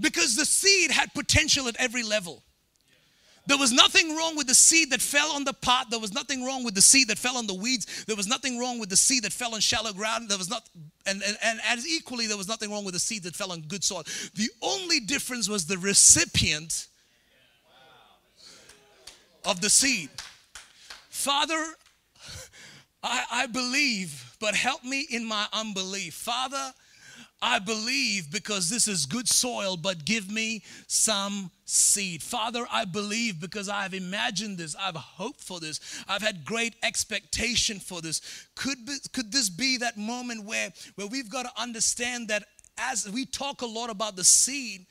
Because 0.00 0.36
the 0.36 0.44
seed 0.44 0.90
had 0.90 1.12
potential 1.14 1.68
at 1.68 1.76
every 1.78 2.02
level. 2.02 2.42
There 3.46 3.58
was 3.58 3.72
nothing 3.72 4.14
wrong 4.16 4.36
with 4.36 4.46
the 4.46 4.54
seed 4.54 4.90
that 4.90 5.00
fell 5.00 5.32
on 5.32 5.44
the 5.44 5.52
pot. 5.52 5.90
There 5.90 5.98
was 5.98 6.12
nothing 6.12 6.44
wrong 6.44 6.62
with 6.62 6.74
the 6.74 6.82
seed 6.82 7.08
that 7.08 7.18
fell 7.18 7.36
on 7.36 7.46
the 7.46 7.54
weeds. 7.54 8.04
There 8.04 8.14
was 8.14 8.28
nothing 8.28 8.58
wrong 8.58 8.78
with 8.78 8.90
the 8.90 8.96
seed 8.96 9.24
that 9.24 9.32
fell 9.32 9.54
on 9.54 9.60
shallow 9.60 9.92
ground. 9.92 10.28
There 10.28 10.38
was 10.38 10.50
not, 10.50 10.68
and, 11.06 11.22
and, 11.26 11.36
and 11.42 11.60
as 11.66 11.86
equally, 11.86 12.26
there 12.26 12.36
was 12.36 12.46
nothing 12.48 12.70
wrong 12.70 12.84
with 12.84 12.94
the 12.94 13.00
seed 13.00 13.24
that 13.24 13.34
fell 13.34 13.50
on 13.50 13.62
good 13.62 13.82
soil. 13.82 14.04
The 14.34 14.50
only 14.62 15.00
difference 15.00 15.48
was 15.48 15.66
the 15.66 15.78
recipient 15.78 16.86
of 19.44 19.60
the 19.60 19.70
seed. 19.70 20.10
Father, 21.08 21.64
I, 23.02 23.24
I 23.32 23.46
believe, 23.46 24.36
but 24.38 24.54
help 24.54 24.84
me 24.84 25.06
in 25.10 25.24
my 25.24 25.46
unbelief. 25.52 26.14
Father, 26.14 26.72
I 27.42 27.58
believe 27.58 28.30
because 28.30 28.68
this 28.68 28.86
is 28.86 29.06
good 29.06 29.28
soil, 29.28 29.76
but 29.76 30.04
give 30.04 30.30
me 30.30 30.62
some 30.86 31.50
seed. 31.64 32.22
Father, 32.22 32.66
I 32.70 32.84
believe 32.84 33.40
because 33.40 33.68
I've 33.68 33.94
imagined 33.94 34.58
this, 34.58 34.76
I've 34.78 34.96
hoped 34.96 35.40
for 35.40 35.58
this, 35.58 35.80
I've 36.06 36.22
had 36.22 36.44
great 36.44 36.74
expectation 36.82 37.78
for 37.78 38.02
this. 38.02 38.20
Could, 38.54 38.84
be, 38.84 38.96
could 39.12 39.32
this 39.32 39.48
be 39.48 39.78
that 39.78 39.96
moment 39.96 40.44
where, 40.44 40.70
where 40.96 41.06
we've 41.06 41.30
got 41.30 41.44
to 41.44 41.62
understand 41.62 42.28
that 42.28 42.44
as 42.76 43.08
we 43.08 43.24
talk 43.24 43.62
a 43.62 43.66
lot 43.66 43.88
about 43.88 44.16
the 44.16 44.24
seed, 44.24 44.86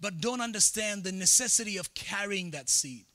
but 0.00 0.20
don't 0.20 0.40
understand 0.40 1.04
the 1.04 1.12
necessity 1.12 1.78
of 1.78 1.94
carrying 1.94 2.50
that 2.50 2.68
seed? 2.68 3.06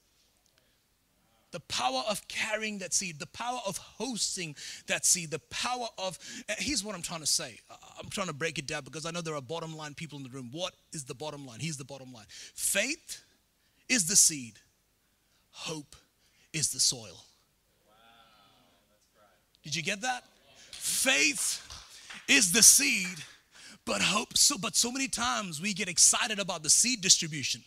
The 1.51 1.59
power 1.61 2.03
of 2.09 2.27
carrying 2.27 2.79
that 2.79 2.93
seed, 2.93 3.19
the 3.19 3.27
power 3.27 3.59
of 3.65 3.77
hosting 3.77 4.55
that 4.87 5.05
seed, 5.05 5.31
the 5.31 5.39
power 5.49 5.87
of. 5.97 6.17
Uh, 6.47 6.53
here's 6.57 6.83
what 6.83 6.95
I'm 6.95 7.01
trying 7.01 7.21
to 7.21 7.27
say. 7.27 7.59
I'm 7.99 8.09
trying 8.09 8.27
to 8.27 8.33
break 8.33 8.59
it 8.59 8.67
down 8.67 8.83
because 8.83 9.05
I 9.05 9.11
know 9.11 9.21
there 9.21 9.35
are 9.35 9.41
bottom 9.41 9.75
line 9.75 9.93
people 9.93 10.17
in 10.17 10.23
the 10.23 10.29
room. 10.29 10.49
What 10.51 10.73
is 10.93 11.05
the 11.05 11.15
bottom 11.15 11.45
line? 11.45 11.59
Here's 11.59 11.77
the 11.77 11.85
bottom 11.85 12.13
line 12.13 12.25
faith 12.29 13.23
is 13.87 14.07
the 14.07 14.15
seed, 14.15 14.59
hope 15.51 15.95
is 16.53 16.71
the 16.71 16.79
soil. 16.79 17.25
Did 19.63 19.75
you 19.75 19.83
get 19.83 20.01
that? 20.01 20.23
Faith 20.71 21.65
is 22.27 22.51
the 22.51 22.63
seed, 22.63 23.23
but 23.85 24.01
hope 24.01 24.37
so 24.37 24.57
but 24.57 24.75
so 24.75 24.91
many 24.91 25.07
times 25.07 25.61
we 25.61 25.73
get 25.73 25.89
excited 25.89 26.39
about 26.39 26.63
the 26.63 26.69
seed 26.69 27.01
distribution 27.01 27.61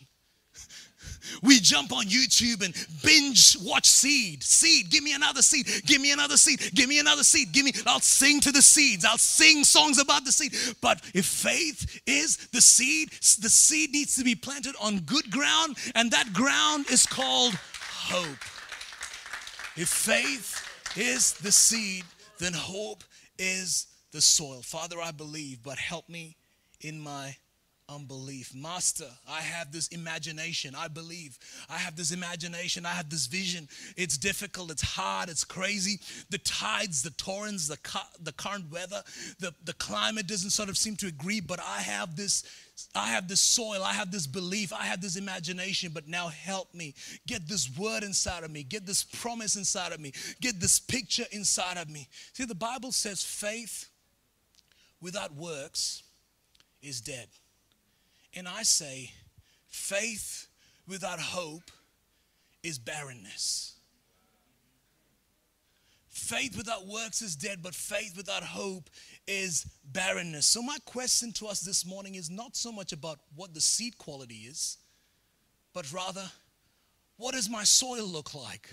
we 1.42 1.60
jump 1.60 1.92
on 1.92 2.04
YouTube 2.06 2.64
and 2.64 2.74
binge 3.02 3.56
watch 3.62 3.86
seed. 3.86 4.42
Seed, 4.42 4.90
give 4.90 5.02
me 5.02 5.14
another 5.14 5.42
seed. 5.42 5.66
Give 5.86 6.00
me 6.00 6.12
another 6.12 6.36
seed. 6.36 6.60
Give 6.74 6.88
me 6.88 6.98
another 6.98 7.24
seed. 7.24 7.52
Give 7.52 7.64
me, 7.64 7.72
I'll 7.86 8.00
sing 8.00 8.40
to 8.40 8.52
the 8.52 8.62
seeds. 8.62 9.04
I'll 9.04 9.18
sing 9.18 9.64
songs 9.64 9.98
about 9.98 10.24
the 10.24 10.32
seed. 10.32 10.54
But 10.80 11.00
if 11.14 11.26
faith 11.26 12.00
is 12.06 12.36
the 12.48 12.60
seed, 12.60 13.10
the 13.10 13.48
seed 13.48 13.92
needs 13.92 14.16
to 14.16 14.24
be 14.24 14.34
planted 14.34 14.74
on 14.80 15.00
good 15.00 15.30
ground, 15.30 15.76
and 15.94 16.10
that 16.10 16.32
ground 16.32 16.86
is 16.90 17.06
called 17.06 17.54
hope. 17.54 18.44
If 19.76 19.88
faith 19.88 20.68
is 20.96 21.32
the 21.34 21.52
seed, 21.52 22.04
then 22.38 22.52
hope 22.52 23.04
is 23.38 23.86
the 24.12 24.20
soil. 24.20 24.60
Father, 24.62 25.00
I 25.00 25.10
believe, 25.10 25.62
but 25.62 25.78
help 25.78 26.08
me 26.08 26.36
in 26.80 27.00
my 27.00 27.36
unbelief. 27.92 28.54
Master, 28.54 29.08
I 29.28 29.40
have 29.40 29.72
this 29.72 29.88
imagination. 29.88 30.74
I 30.74 30.88
believe. 30.88 31.38
I 31.68 31.76
have 31.78 31.96
this 31.96 32.10
imagination. 32.10 32.86
I 32.86 32.90
have 32.90 33.10
this 33.10 33.26
vision. 33.26 33.68
It's 33.96 34.18
difficult. 34.18 34.70
It's 34.70 34.82
hard. 34.82 35.28
It's 35.28 35.44
crazy. 35.44 36.00
The 36.30 36.38
tides, 36.38 37.02
the 37.02 37.10
torrents, 37.10 37.68
the, 37.68 37.78
the 38.22 38.32
current 38.32 38.70
weather, 38.72 39.02
the, 39.38 39.54
the 39.64 39.74
climate 39.74 40.26
doesn't 40.26 40.50
sort 40.50 40.68
of 40.68 40.76
seem 40.76 40.96
to 40.96 41.06
agree, 41.06 41.40
but 41.40 41.60
I 41.60 41.80
have 41.80 42.16
this. 42.16 42.42
I 42.94 43.08
have 43.08 43.28
this 43.28 43.40
soil, 43.40 43.82
I 43.84 43.92
have 43.92 44.10
this 44.10 44.26
belief, 44.26 44.72
I 44.72 44.84
have 44.84 45.02
this 45.02 45.16
imagination, 45.16 45.92
but 45.92 46.08
now 46.08 46.28
help 46.28 46.72
me. 46.74 46.94
Get 47.26 47.46
this 47.46 47.70
word 47.76 48.02
inside 48.02 48.44
of 48.44 48.50
me, 48.50 48.62
get 48.62 48.86
this 48.86 49.04
promise 49.04 49.56
inside 49.56 49.92
of 49.92 50.00
me, 50.00 50.12
get 50.40 50.58
this 50.58 50.80
picture 50.80 51.26
inside 51.30 51.76
of 51.76 51.90
me. 51.90 52.08
See, 52.32 52.46
the 52.46 52.54
Bible 52.54 52.90
says 52.90 53.22
faith 53.22 53.90
without 55.02 55.34
works 55.34 56.02
is 56.80 57.00
dead. 57.00 57.28
And 58.34 58.48
I 58.48 58.62
say, 58.62 59.12
faith 59.68 60.46
without 60.88 61.20
hope 61.20 61.70
is 62.62 62.78
barrenness. 62.78 63.74
Faith 66.08 66.56
without 66.56 66.86
works 66.86 67.20
is 67.20 67.36
dead, 67.36 67.60
but 67.62 67.74
faith 67.74 68.16
without 68.16 68.42
hope 68.42 68.88
is 69.26 69.66
barrenness. 69.84 70.46
So, 70.46 70.62
my 70.62 70.76
question 70.84 71.32
to 71.32 71.46
us 71.46 71.60
this 71.60 71.84
morning 71.84 72.14
is 72.14 72.30
not 72.30 72.54
so 72.54 72.70
much 72.70 72.92
about 72.92 73.18
what 73.34 73.54
the 73.54 73.60
seed 73.60 73.98
quality 73.98 74.46
is, 74.46 74.78
but 75.72 75.90
rather, 75.92 76.30
what 77.16 77.34
does 77.34 77.48
my 77.48 77.64
soil 77.64 78.04
look 78.06 78.34
like? 78.34 78.68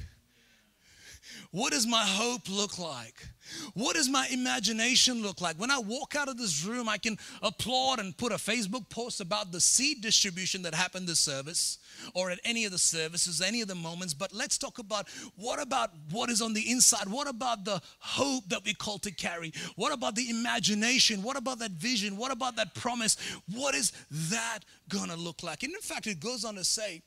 What 1.51 1.73
does 1.73 1.87
my 1.87 2.03
hope 2.05 2.49
look 2.49 2.77
like? 2.77 3.27
What 3.73 3.95
does 3.95 4.09
my 4.09 4.27
imagination 4.31 5.21
look 5.21 5.41
like? 5.41 5.57
When 5.57 5.71
I 5.71 5.79
walk 5.79 6.15
out 6.15 6.29
of 6.29 6.37
this 6.37 6.63
room, 6.63 6.87
I 6.87 6.97
can 6.97 7.17
applaud 7.41 7.99
and 7.99 8.15
put 8.15 8.31
a 8.31 8.35
Facebook 8.35 8.89
post 8.89 9.21
about 9.21 9.51
the 9.51 9.59
seed 9.59 10.01
distribution 10.01 10.61
that 10.63 10.75
happened 10.75 11.07
this 11.07 11.19
service 11.19 11.79
or 12.13 12.29
at 12.29 12.39
any 12.43 12.65
of 12.65 12.71
the 12.71 12.77
services, 12.77 13.41
any 13.41 13.61
of 13.61 13.67
the 13.67 13.75
moments. 13.75 14.13
But 14.13 14.33
let's 14.33 14.57
talk 14.57 14.79
about 14.79 15.07
what 15.35 15.61
about 15.61 15.91
what 16.11 16.29
is 16.29 16.41
on 16.41 16.53
the 16.53 16.69
inside? 16.69 17.07
What 17.07 17.27
about 17.27 17.65
the 17.65 17.81
hope 17.99 18.47
that 18.49 18.63
we 18.63 18.73
call 18.73 18.99
to 18.99 19.11
carry? 19.11 19.53
What 19.75 19.93
about 19.93 20.15
the 20.15 20.29
imagination? 20.29 21.23
What 21.23 21.37
about 21.37 21.59
that 21.59 21.71
vision? 21.71 22.17
What 22.17 22.31
about 22.31 22.55
that 22.57 22.75
promise? 22.75 23.17
What 23.53 23.75
is 23.75 23.91
that 24.11 24.59
gonna 24.87 25.15
look 25.15 25.43
like? 25.43 25.63
And 25.63 25.73
in 25.73 25.81
fact, 25.81 26.07
it 26.07 26.19
goes 26.19 26.45
on 26.45 26.55
to 26.55 26.63
say, 26.63 27.01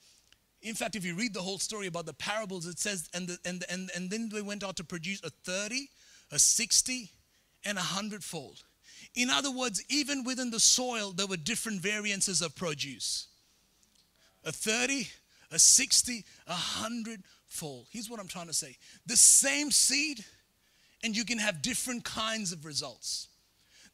in 0.62 0.74
fact, 0.74 0.94
if 0.94 1.04
you 1.04 1.14
read 1.14 1.34
the 1.34 1.42
whole 1.42 1.58
story 1.58 1.88
about 1.88 2.06
the 2.06 2.14
parables, 2.14 2.66
it 2.66 2.78
says, 2.78 3.08
and, 3.12 3.26
the, 3.26 3.38
and, 3.44 3.64
and, 3.68 3.90
and 3.94 4.10
then 4.10 4.28
they 4.28 4.42
went 4.42 4.62
out 4.62 4.76
to 4.76 4.84
produce 4.84 5.20
a 5.24 5.30
30, 5.30 5.88
a 6.30 6.38
60, 6.38 7.10
and 7.64 7.78
a 7.78 7.82
hundredfold. 7.82 8.62
In 9.14 9.28
other 9.28 9.50
words, 9.50 9.84
even 9.88 10.24
within 10.24 10.50
the 10.50 10.60
soil, 10.60 11.12
there 11.12 11.26
were 11.26 11.36
different 11.36 11.80
variances 11.80 12.42
of 12.42 12.54
produce 12.54 13.26
a 14.44 14.50
30, 14.50 15.06
a 15.52 15.58
60, 15.58 16.24
a 16.48 16.50
100 16.50 17.22
fold. 17.46 17.86
Here's 17.90 18.10
what 18.10 18.18
I'm 18.18 18.28
trying 18.28 18.48
to 18.48 18.52
say 18.52 18.76
the 19.06 19.16
same 19.16 19.70
seed, 19.70 20.24
and 21.02 21.16
you 21.16 21.24
can 21.24 21.38
have 21.38 21.60
different 21.62 22.04
kinds 22.04 22.52
of 22.52 22.64
results. 22.64 23.28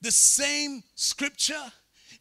The 0.01 0.13
same 0.13 0.83
scripture, 0.95 1.73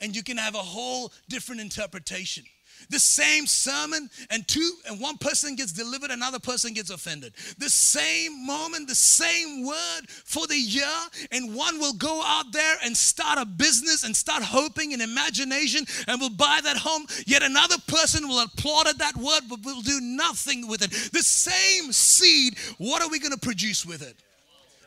and 0.01 0.15
you 0.15 0.23
can 0.23 0.37
have 0.37 0.55
a 0.55 0.59
whole 0.59 1.11
different 1.29 1.61
interpretation 1.61 2.43
the 2.89 2.99
same 2.99 3.45
sermon 3.45 4.09
and 4.29 4.47
two 4.47 4.71
and 4.87 4.99
one 4.99 5.17
person 5.17 5.55
gets 5.55 5.71
delivered 5.71 6.11
another 6.11 6.39
person 6.39 6.73
gets 6.73 6.89
offended. 6.89 7.33
The 7.57 7.69
same 7.69 8.45
moment 8.45 8.87
the 8.87 8.95
same 8.95 9.65
word 9.65 10.01
for 10.07 10.47
the 10.47 10.57
year 10.57 10.85
and 11.31 11.55
one 11.55 11.79
will 11.79 11.93
go 11.93 12.21
out 12.23 12.51
there 12.51 12.75
and 12.83 12.95
start 12.95 13.39
a 13.39 13.45
business 13.45 14.03
and 14.03 14.15
start 14.15 14.43
hoping 14.43 14.91
in 14.91 15.01
imagination 15.01 15.85
and 16.07 16.19
will 16.21 16.29
buy 16.29 16.59
that 16.63 16.77
home. 16.77 17.05
Yet 17.25 17.43
another 17.43 17.77
person 17.87 18.27
will 18.27 18.39
applaud 18.43 18.87
at 18.87 18.97
that 18.99 19.17
word 19.17 19.41
but 19.49 19.63
will 19.63 19.81
do 19.81 19.99
nothing 20.01 20.67
with 20.67 20.81
it. 20.81 20.91
The 21.11 21.23
same 21.23 21.91
seed 21.91 22.57
what 22.77 23.01
are 23.01 23.09
we 23.09 23.19
going 23.19 23.33
to 23.33 23.37
produce 23.37 23.85
with 23.85 24.01
it 24.01 24.15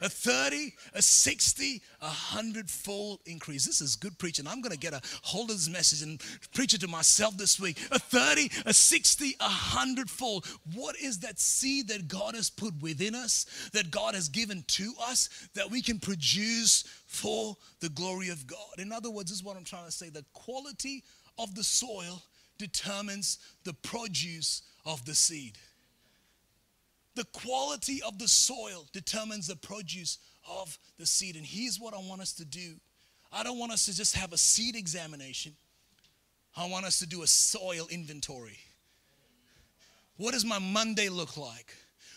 a 0.00 0.08
30, 0.08 0.72
a 0.94 1.02
60, 1.02 1.82
a 2.00 2.06
hundredfold 2.06 3.20
increase. 3.26 3.66
This 3.66 3.80
is 3.80 3.96
good 3.96 4.18
preaching. 4.18 4.46
I'm 4.46 4.60
going 4.60 4.72
to 4.72 4.78
get 4.78 4.94
a 4.94 5.00
hold 5.22 5.50
of 5.50 5.56
this 5.56 5.68
message 5.68 6.02
and 6.02 6.20
preach 6.54 6.74
it 6.74 6.80
to 6.82 6.88
myself 6.88 7.36
this 7.36 7.60
week. 7.60 7.78
A 7.90 7.98
30, 7.98 8.50
a 8.66 8.72
60, 8.72 9.36
a 9.40 9.44
hundredfold. 9.44 10.46
What 10.74 10.96
is 10.96 11.20
that 11.20 11.38
seed 11.38 11.88
that 11.88 12.08
God 12.08 12.34
has 12.34 12.50
put 12.50 12.80
within 12.80 13.14
us, 13.14 13.46
that 13.72 13.90
God 13.90 14.14
has 14.14 14.28
given 14.28 14.64
to 14.68 14.92
us, 15.02 15.28
that 15.54 15.70
we 15.70 15.82
can 15.82 15.98
produce 15.98 16.84
for 17.06 17.56
the 17.80 17.88
glory 17.88 18.28
of 18.30 18.46
God? 18.46 18.78
In 18.78 18.92
other 18.92 19.10
words, 19.10 19.30
this 19.30 19.38
is 19.38 19.44
what 19.44 19.56
I'm 19.56 19.64
trying 19.64 19.86
to 19.86 19.92
say 19.92 20.08
the 20.08 20.24
quality 20.32 21.04
of 21.38 21.54
the 21.54 21.64
soil 21.64 22.22
determines 22.58 23.38
the 23.64 23.72
produce 23.72 24.62
of 24.84 25.04
the 25.04 25.14
seed. 25.14 25.56
The 27.20 27.38
quality 27.38 28.00
of 28.00 28.18
the 28.18 28.26
soil 28.26 28.87
determines 28.94 29.46
the 29.46 29.56
produce 29.56 30.16
of 30.48 30.78
the 30.98 31.04
seed. 31.04 31.37
And 31.37 31.44
here's 31.44 31.78
what 31.78 31.92
I 31.92 31.98
want 31.98 32.22
us 32.22 32.33
to 32.37 32.46
do 32.46 32.76
I 33.30 33.42
don't 33.42 33.59
want 33.59 33.72
us 33.72 33.85
to 33.85 33.94
just 33.94 34.16
have 34.16 34.33
a 34.33 34.38
seed 34.38 34.74
examination, 34.74 35.52
I 36.56 36.66
want 36.66 36.87
us 36.87 36.98
to 37.00 37.06
do 37.06 37.22
a 37.22 37.26
soil 37.26 37.88
inventory. 37.90 38.56
What 40.16 40.33
does 40.33 40.46
my 40.46 40.59
Monday 40.59 41.11
look 41.11 41.37
like? 41.37 41.74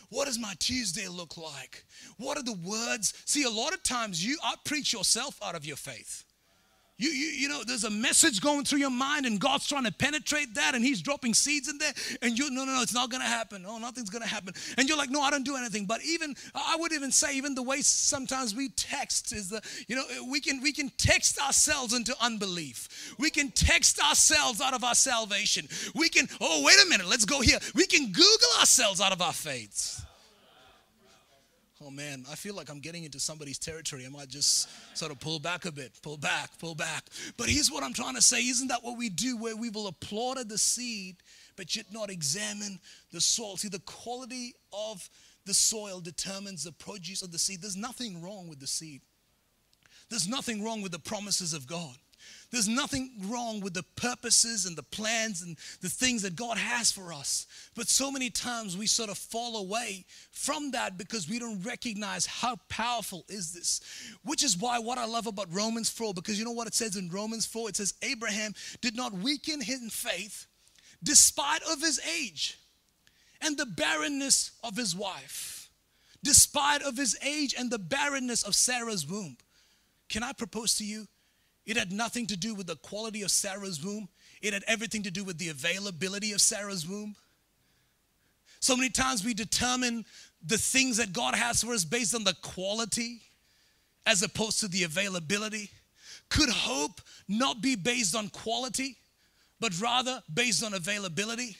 What 0.07 0.27
does 0.27 0.39
my 0.39 0.53
Tuesday 0.59 1.09
look 1.09 1.35
like? 1.35 1.83
What 2.15 2.37
are 2.37 2.43
the 2.43 2.57
words? 2.63 3.13
See, 3.25 3.43
a 3.43 3.49
lot 3.49 3.73
of 3.73 3.83
times 3.83 4.25
you 4.25 4.37
I 4.41 4.55
preach 4.63 4.93
yourself 4.93 5.37
out 5.43 5.55
of 5.55 5.65
your 5.65 5.75
faith. 5.75 6.23
You, 6.97 7.09
you, 7.09 7.27
you 7.27 7.49
know, 7.49 7.63
there's 7.65 7.85
a 7.85 7.89
message 7.89 8.39
going 8.39 8.65
through 8.65 8.77
your 8.77 8.91
mind, 8.91 9.25
and 9.25 9.39
God's 9.39 9.67
trying 9.67 9.85
to 9.85 9.91
penetrate 9.91 10.53
that, 10.53 10.75
and 10.75 10.85
He's 10.85 11.01
dropping 11.01 11.33
seeds 11.33 11.67
in 11.67 11.79
there, 11.79 11.91
and 12.21 12.37
you, 12.37 12.51
no, 12.51 12.65
no, 12.65 12.75
no, 12.75 12.81
it's 12.83 12.93
not 12.93 13.09
gonna 13.09 13.23
happen. 13.23 13.63
No, 13.63 13.79
nothing's 13.79 14.11
gonna 14.11 14.27
happen. 14.27 14.53
And 14.77 14.87
you're 14.87 14.97
like, 14.97 15.09
no, 15.09 15.21
I 15.21 15.31
don't 15.31 15.43
do 15.43 15.55
anything. 15.55 15.85
But 15.85 16.01
even, 16.05 16.35
I 16.53 16.75
would 16.79 16.93
even 16.93 17.11
say, 17.11 17.35
even 17.35 17.55
the 17.55 17.63
way 17.63 17.81
sometimes 17.81 18.55
we 18.55 18.69
text 18.69 19.33
is 19.33 19.49
the, 19.49 19.61
you 19.87 19.95
know, 19.95 20.03
we 20.29 20.39
can 20.39 20.61
we 20.61 20.71
can 20.71 20.91
text 20.97 21.41
ourselves 21.41 21.93
into 21.93 22.15
unbelief. 22.21 23.15
We 23.17 23.31
can 23.31 23.49
text 23.51 23.99
ourselves 23.99 24.61
out 24.61 24.75
of 24.75 24.83
our 24.83 24.95
salvation. 24.95 25.67
We 25.95 26.09
can, 26.09 26.27
oh, 26.39 26.63
wait 26.63 26.77
a 26.85 26.89
minute, 26.89 27.07
let's 27.07 27.25
go 27.25 27.41
here. 27.41 27.57
We 27.73 27.87
can 27.87 28.11
Google 28.11 28.59
ourselves 28.59 29.01
out 29.01 29.11
of 29.11 29.21
our 29.21 29.33
faiths 29.33 30.03
oh 31.85 31.91
man, 31.91 32.23
I 32.31 32.35
feel 32.35 32.55
like 32.55 32.69
I'm 32.69 32.79
getting 32.79 33.03
into 33.03 33.19
somebody's 33.19 33.59
territory. 33.59 34.05
I 34.05 34.09
might 34.09 34.29
just 34.29 34.69
sort 34.97 35.11
of 35.11 35.19
pull 35.19 35.39
back 35.39 35.65
a 35.65 35.71
bit, 35.71 35.91
pull 36.01 36.17
back, 36.17 36.49
pull 36.59 36.75
back. 36.75 37.05
But 37.37 37.49
here's 37.49 37.71
what 37.71 37.83
I'm 37.83 37.93
trying 37.93 38.15
to 38.15 38.21
say 38.21 38.41
Isn't 38.41 38.67
that 38.69 38.83
what 38.83 38.97
we 38.97 39.09
do 39.09 39.37
where 39.37 39.55
we 39.55 39.69
will 39.69 39.87
applaud 39.87 40.37
the 40.49 40.57
seed, 40.57 41.17
but 41.55 41.75
yet 41.75 41.87
not 41.91 42.09
examine 42.09 42.79
the 43.11 43.21
soil? 43.21 43.57
See, 43.57 43.69
the 43.69 43.79
quality 43.79 44.53
of 44.71 45.07
the 45.45 45.53
soil 45.53 45.99
determines 45.99 46.63
the 46.63 46.71
produce 46.71 47.21
of 47.21 47.31
the 47.31 47.39
seed. 47.39 47.61
There's 47.61 47.75
nothing 47.75 48.21
wrong 48.21 48.47
with 48.47 48.59
the 48.59 48.67
seed, 48.67 49.01
there's 50.09 50.27
nothing 50.27 50.63
wrong 50.63 50.81
with 50.81 50.91
the 50.91 50.99
promises 50.99 51.53
of 51.53 51.67
God. 51.67 51.95
There's 52.53 52.67
nothing 52.67 53.09
wrong 53.29 53.61
with 53.61 53.73
the 53.73 53.81
purposes 53.81 54.67
and 54.67 54.77
the 54.77 54.83
plans 54.83 55.41
and 55.41 55.57
the 55.81 55.89
things 55.89 56.21
that 56.21 56.35
God 56.35 56.55
has 56.55 56.91
for 56.91 57.11
us. 57.11 57.47
But 57.73 57.89
so 57.89 58.11
many 58.11 58.29
times 58.29 58.77
we 58.77 58.85
sort 58.85 59.09
of 59.09 59.17
fall 59.17 59.57
away 59.57 60.05
from 60.29 60.69
that 60.69 60.95
because 60.95 61.27
we 61.27 61.39
don't 61.39 61.63
recognize 61.63 62.27
how 62.27 62.57
powerful 62.69 63.25
is 63.27 63.53
this. 63.53 63.81
Which 64.23 64.43
is 64.43 64.55
why 64.55 64.77
what 64.77 64.99
I 64.99 65.05
love 65.05 65.25
about 65.25 65.51
Romans 65.51 65.89
4 65.89 66.13
because 66.13 66.37
you 66.37 66.45
know 66.45 66.51
what 66.51 66.67
it 66.67 66.75
says 66.75 66.95
in 66.95 67.09
Romans 67.09 67.47
4 67.47 67.69
it 67.69 67.77
says 67.77 67.95
Abraham 68.03 68.53
did 68.81 68.95
not 68.95 69.13
weaken 69.13 69.59
in 69.67 69.89
faith 69.89 70.45
despite 71.01 71.63
of 71.63 71.81
his 71.81 71.99
age 72.21 72.59
and 73.41 73.57
the 73.57 73.65
barrenness 73.65 74.51
of 74.63 74.77
his 74.77 74.95
wife. 74.95 75.71
Despite 76.23 76.83
of 76.83 76.97
his 76.97 77.17
age 77.25 77.55
and 77.57 77.71
the 77.71 77.79
barrenness 77.79 78.43
of 78.43 78.53
Sarah's 78.53 79.07
womb. 79.07 79.37
Can 80.07 80.21
I 80.21 80.33
propose 80.33 80.75
to 80.75 80.85
you 80.85 81.07
it 81.65 81.77
had 81.77 81.91
nothing 81.91 82.27
to 82.27 82.37
do 82.37 82.55
with 82.55 82.67
the 82.67 82.75
quality 82.77 83.21
of 83.21 83.31
Sarah's 83.31 83.83
womb, 83.83 84.09
it 84.41 84.53
had 84.53 84.63
everything 84.67 85.03
to 85.03 85.11
do 85.11 85.23
with 85.23 85.37
the 85.37 85.49
availability 85.49 86.33
of 86.33 86.41
Sarah's 86.41 86.87
womb. 86.87 87.15
So 88.59 88.75
many 88.75 88.89
times 88.89 89.23
we 89.23 89.33
determine 89.33 90.05
the 90.45 90.57
things 90.57 90.97
that 90.97 91.13
God 91.13 91.35
has 91.35 91.63
for 91.63 91.73
us 91.73 91.85
based 91.85 92.15
on 92.15 92.23
the 92.23 92.35
quality 92.41 93.21
as 94.05 94.23
opposed 94.23 94.59
to 94.59 94.67
the 94.67 94.83
availability. 94.83 95.69
Could 96.29 96.49
hope 96.49 97.01
not 97.27 97.61
be 97.61 97.75
based 97.75 98.15
on 98.15 98.29
quality, 98.29 98.97
but 99.59 99.79
rather 99.79 100.21
based 100.33 100.63
on 100.63 100.73
availability? 100.73 101.57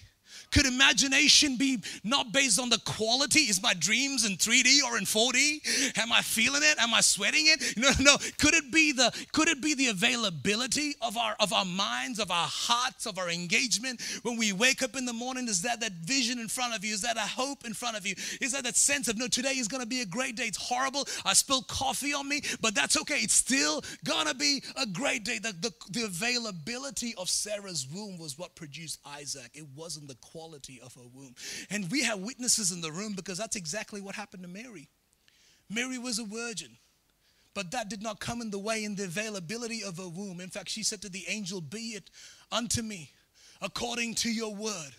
Could 0.53 0.67
imagination 0.67 1.57
be 1.57 1.79
not 2.03 2.31
based 2.31 2.59
on 2.59 2.69
the 2.69 2.79
quality? 2.85 3.41
Is 3.41 3.61
my 3.61 3.73
dreams 3.73 4.23
in 4.23 4.33
3D 4.33 4.83
or 4.83 4.99
in 4.99 5.03
4D? 5.03 5.97
Am 5.97 6.11
I 6.11 6.21
feeling 6.21 6.61
it? 6.63 6.77
Am 6.79 6.93
I 6.93 7.01
sweating 7.01 7.47
it? 7.47 7.73
No, 7.75 7.89
no. 7.99 8.17
Could 8.37 8.53
it 8.53 8.71
be 8.71 8.91
the 8.91 9.11
could 9.31 9.49
it 9.49 9.61
be 9.61 9.73
the 9.73 9.87
availability 9.87 10.93
of 11.01 11.17
our 11.17 11.35
of 11.39 11.51
our 11.51 11.65
minds, 11.65 12.19
of 12.19 12.29
our 12.29 12.47
hearts, 12.47 13.07
of 13.07 13.17
our 13.17 13.29
engagement 13.29 13.99
when 14.21 14.37
we 14.37 14.53
wake 14.53 14.83
up 14.83 14.95
in 14.95 15.05
the 15.05 15.11
morning? 15.11 15.47
Is 15.47 15.63
that 15.63 15.79
that 15.79 15.91
vision 15.93 16.39
in 16.39 16.47
front 16.47 16.75
of 16.75 16.85
you? 16.85 16.93
Is 16.93 17.01
that 17.01 17.17
a 17.17 17.21
hope 17.21 17.65
in 17.65 17.73
front 17.73 17.97
of 17.97 18.05
you? 18.05 18.13
Is 18.39 18.51
that 18.51 18.63
that 18.63 18.75
sense 18.75 19.07
of 19.07 19.17
no, 19.17 19.27
today 19.27 19.53
is 19.53 19.67
gonna 19.67 19.87
be 19.87 20.01
a 20.01 20.05
great 20.05 20.35
day. 20.35 20.43
It's 20.43 20.57
horrible. 20.57 21.07
I 21.25 21.33
spilled 21.33 21.67
coffee 21.67 22.13
on 22.13 22.29
me, 22.29 22.41
but 22.61 22.75
that's 22.75 22.95
okay. 23.01 23.17
It's 23.17 23.33
still 23.33 23.83
gonna 24.05 24.35
be 24.35 24.61
a 24.77 24.85
great 24.85 25.25
day. 25.25 25.39
The, 25.39 25.53
the, 25.59 25.71
the 25.89 26.05
availability 26.05 27.15
of 27.15 27.27
Sarah's 27.27 27.87
womb 27.91 28.19
was 28.19 28.37
what 28.37 28.55
produced 28.55 28.99
Isaac. 29.05 29.49
It 29.55 29.65
wasn't 29.75 30.07
the 30.07 30.15
quality 30.15 30.42
quality 30.43 30.82
of 30.84 30.93
her 30.95 31.08
womb. 31.13 31.36
And 31.69 31.89
we 31.89 32.03
have 32.03 32.19
witnesses 32.19 32.71
in 32.71 32.82
the 32.82 32.91
room 32.91 33.13
because 33.13 33.38
that's 33.38 33.56
exactly 33.56 34.01
what 34.01 34.15
happened 34.15 34.43
to 34.43 34.49
Mary. 34.49 34.89
Mary 35.69 35.97
was 35.97 36.19
a 36.19 36.25
virgin, 36.25 36.77
but 37.53 37.71
that 37.71 37.89
did 37.89 38.03
not 38.03 38.19
come 38.19 38.41
in 38.41 38.51
the 38.51 38.60
way 38.60 38.84
in 38.84 38.95
the 38.95 39.06
availability 39.06 39.84
of 39.84 39.97
her 39.97 40.10
womb. 40.10 40.41
In 40.41 40.49
fact, 40.49 40.69
she 40.69 40.84
said 40.84 41.01
to 41.03 41.10
the 41.10 41.23
angel, 41.29 41.62
Be 41.62 41.95
it 41.95 42.10
unto 42.51 42.82
me 42.82 43.12
according 43.63 44.15
to 44.15 44.32
your 44.32 44.54
word. 44.54 44.91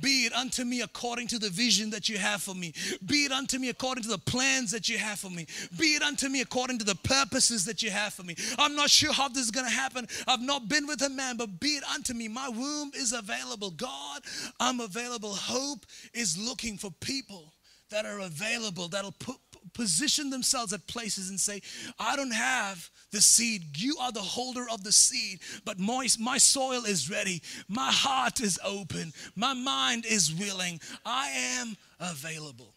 Be 0.00 0.26
it 0.26 0.32
unto 0.32 0.64
me 0.64 0.82
according 0.82 1.28
to 1.28 1.38
the 1.38 1.48
vision 1.48 1.90
that 1.90 2.08
you 2.08 2.18
have 2.18 2.42
for 2.42 2.54
me. 2.54 2.72
Be 3.06 3.24
it 3.24 3.32
unto 3.32 3.58
me 3.58 3.68
according 3.68 4.04
to 4.04 4.10
the 4.10 4.18
plans 4.18 4.70
that 4.72 4.88
you 4.88 4.98
have 4.98 5.18
for 5.18 5.30
me. 5.30 5.46
Be 5.78 5.94
it 5.94 6.02
unto 6.02 6.28
me 6.28 6.40
according 6.40 6.78
to 6.78 6.84
the 6.84 6.94
purposes 6.96 7.64
that 7.64 7.82
you 7.82 7.90
have 7.90 8.12
for 8.12 8.22
me. 8.22 8.36
I'm 8.58 8.76
not 8.76 8.90
sure 8.90 9.12
how 9.12 9.28
this 9.28 9.44
is 9.44 9.50
going 9.50 9.66
to 9.66 9.72
happen. 9.72 10.06
I've 10.28 10.42
not 10.42 10.68
been 10.68 10.86
with 10.86 11.02
a 11.02 11.08
man, 11.08 11.36
but 11.36 11.60
be 11.60 11.70
it 11.70 11.84
unto 11.84 12.14
me. 12.14 12.28
My 12.28 12.48
womb 12.48 12.92
is 12.94 13.12
available. 13.12 13.70
God, 13.70 14.22
I'm 14.58 14.80
available. 14.80 15.34
Hope 15.34 15.86
is 16.12 16.36
looking 16.36 16.76
for 16.76 16.90
people 17.00 17.52
that 17.90 18.06
are 18.06 18.20
available, 18.20 18.88
that'll 18.88 19.12
put 19.12 19.36
position 19.74 20.30
themselves 20.30 20.72
at 20.72 20.86
places 20.86 21.30
and 21.30 21.38
say, 21.38 21.60
I 21.98 22.16
don't 22.16 22.34
have 22.34 22.90
the 23.10 23.20
seed. 23.20 23.76
You 23.76 23.96
are 24.00 24.12
the 24.12 24.20
holder 24.20 24.66
of 24.70 24.84
the 24.84 24.92
seed, 24.92 25.40
but 25.64 25.78
my, 25.78 26.06
my 26.18 26.38
soil 26.38 26.84
is 26.84 27.10
ready. 27.10 27.42
My 27.68 27.90
heart 27.90 28.40
is 28.40 28.58
open. 28.64 29.12
My 29.36 29.54
mind 29.54 30.06
is 30.06 30.32
willing. 30.32 30.80
I 31.04 31.28
am 31.58 31.76
available. 31.98 32.74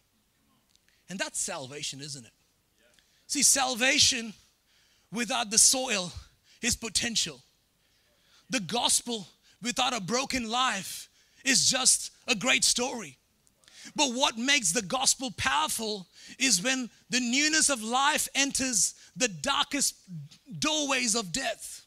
And 1.08 1.18
that's 1.18 1.40
salvation, 1.40 2.00
isn't 2.00 2.24
it? 2.24 2.32
See, 3.26 3.42
salvation 3.42 4.32
without 5.12 5.50
the 5.50 5.58
soil 5.58 6.12
is 6.62 6.76
potential. 6.76 7.40
The 8.50 8.60
gospel 8.60 9.28
without 9.62 9.94
a 9.94 10.00
broken 10.00 10.50
life 10.50 11.08
is 11.44 11.68
just 11.68 12.10
a 12.26 12.34
great 12.34 12.64
story. 12.64 13.18
But 13.94 14.12
what 14.12 14.38
makes 14.38 14.72
the 14.72 14.82
gospel 14.82 15.30
powerful 15.36 16.06
is 16.38 16.62
when 16.62 16.90
the 17.10 17.20
newness 17.20 17.70
of 17.70 17.82
life 17.82 18.28
enters 18.34 18.94
the 19.16 19.28
darkest 19.28 19.94
doorways 20.58 21.14
of 21.14 21.32
death. 21.32 21.84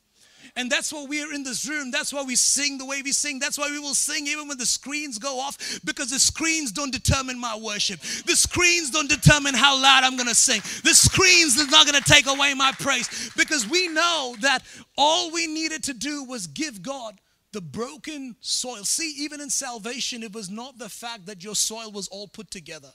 And 0.56 0.72
that's 0.72 0.92
why 0.92 1.06
we're 1.08 1.34
in 1.34 1.44
this 1.44 1.70
room. 1.70 1.92
That's 1.92 2.12
why 2.12 2.24
we 2.24 2.36
sing 2.36 2.80
the 2.80 2.86
way 2.86 3.04
we 3.04 3.12
sing. 3.12 3.38
That's 3.38 3.60
why 3.60 3.70
we 3.70 3.80
will 3.80 3.94
sing 3.94 4.26
even 4.26 4.48
when 4.48 4.58
the 4.58 4.66
screens 4.66 5.20
go 5.20 5.40
off 5.40 5.80
because 5.86 6.10
the 6.10 6.20
screens 6.20 6.72
don't 6.72 6.92
determine 6.92 7.40
my 7.40 7.56
worship. 7.56 8.00
The 8.00 8.36
screens 8.36 8.90
don't 8.90 9.08
determine 9.08 9.54
how 9.54 9.80
loud 9.80 10.04
I'm 10.04 10.16
going 10.16 10.28
to 10.30 10.36
sing. 10.36 10.62
The 10.84 10.96
screens 10.96 11.58
is 11.58 11.70
not 11.70 11.86
going 11.86 12.02
to 12.02 12.12
take 12.12 12.26
away 12.26 12.56
my 12.56 12.72
praise 12.80 13.30
because 13.38 13.70
we 13.70 13.88
know 13.90 14.36
that 14.42 14.64
all 14.98 15.32
we 15.32 15.46
needed 15.46 15.84
to 15.84 15.94
do 15.94 16.24
was 16.24 16.48
give 16.48 16.82
God 16.82 17.20
the 17.58 17.62
broken 17.62 18.36
soil. 18.40 18.84
See, 18.84 19.16
even 19.18 19.42
in 19.42 19.50
salvation, 19.50 20.22
it 20.22 20.32
was 20.32 20.48
not 20.48 20.78
the 20.78 20.90
fact 20.90 21.26
that 21.26 21.44
your 21.44 21.56
soil 21.56 21.92
was 21.92 22.08
all 22.10 22.28
put 22.28 22.52
together. 22.52 22.92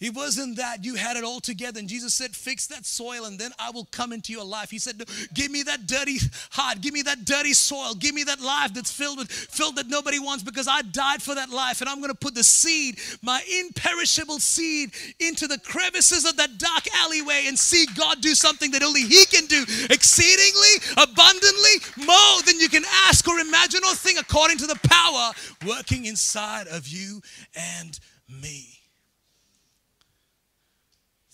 It 0.00 0.14
wasn't 0.14 0.56
that 0.56 0.82
you 0.82 0.94
had 0.94 1.18
it 1.18 1.24
all 1.24 1.40
together. 1.40 1.78
And 1.78 1.88
Jesus 1.88 2.14
said, 2.14 2.34
Fix 2.34 2.66
that 2.68 2.86
soil 2.86 3.26
and 3.26 3.38
then 3.38 3.52
I 3.58 3.70
will 3.70 3.86
come 3.92 4.14
into 4.14 4.32
your 4.32 4.44
life. 4.44 4.70
He 4.70 4.78
said, 4.78 5.02
Give 5.34 5.50
me 5.50 5.62
that 5.64 5.86
dirty 5.86 6.18
heart. 6.52 6.80
Give 6.80 6.94
me 6.94 7.02
that 7.02 7.26
dirty 7.26 7.52
soil. 7.52 7.94
Give 7.94 8.14
me 8.14 8.24
that 8.24 8.40
life 8.40 8.72
that's 8.72 8.90
filled 8.90 9.18
with 9.18 9.30
filled 9.30 9.76
that 9.76 9.88
nobody 9.88 10.18
wants 10.18 10.42
because 10.42 10.66
I 10.66 10.80
died 10.82 11.22
for 11.22 11.34
that 11.34 11.50
life. 11.50 11.82
And 11.82 11.90
I'm 11.90 11.98
going 11.98 12.10
to 12.10 12.16
put 12.16 12.34
the 12.34 12.42
seed, 12.42 12.98
my 13.20 13.42
imperishable 13.60 14.38
seed, 14.38 14.92
into 15.20 15.46
the 15.46 15.58
crevices 15.58 16.24
of 16.24 16.36
that 16.38 16.56
dark 16.56 16.84
alleyway 16.94 17.44
and 17.46 17.58
see 17.58 17.86
God 17.94 18.22
do 18.22 18.34
something 18.34 18.70
that 18.70 18.82
only 18.82 19.02
He 19.02 19.26
can 19.26 19.44
do 19.46 19.64
exceedingly, 19.90 20.80
abundantly, 20.96 22.06
more 22.06 22.42
than 22.46 22.58
you 22.58 22.70
can 22.70 22.84
ask 23.06 23.28
or 23.28 23.38
imagine 23.38 23.80
or 23.84 23.94
think 23.94 24.18
according 24.18 24.56
to 24.58 24.66
the 24.66 24.80
power 24.88 25.32
working 25.66 26.06
inside 26.06 26.68
of 26.68 26.88
you 26.88 27.20
and 27.54 28.00
me 28.28 28.79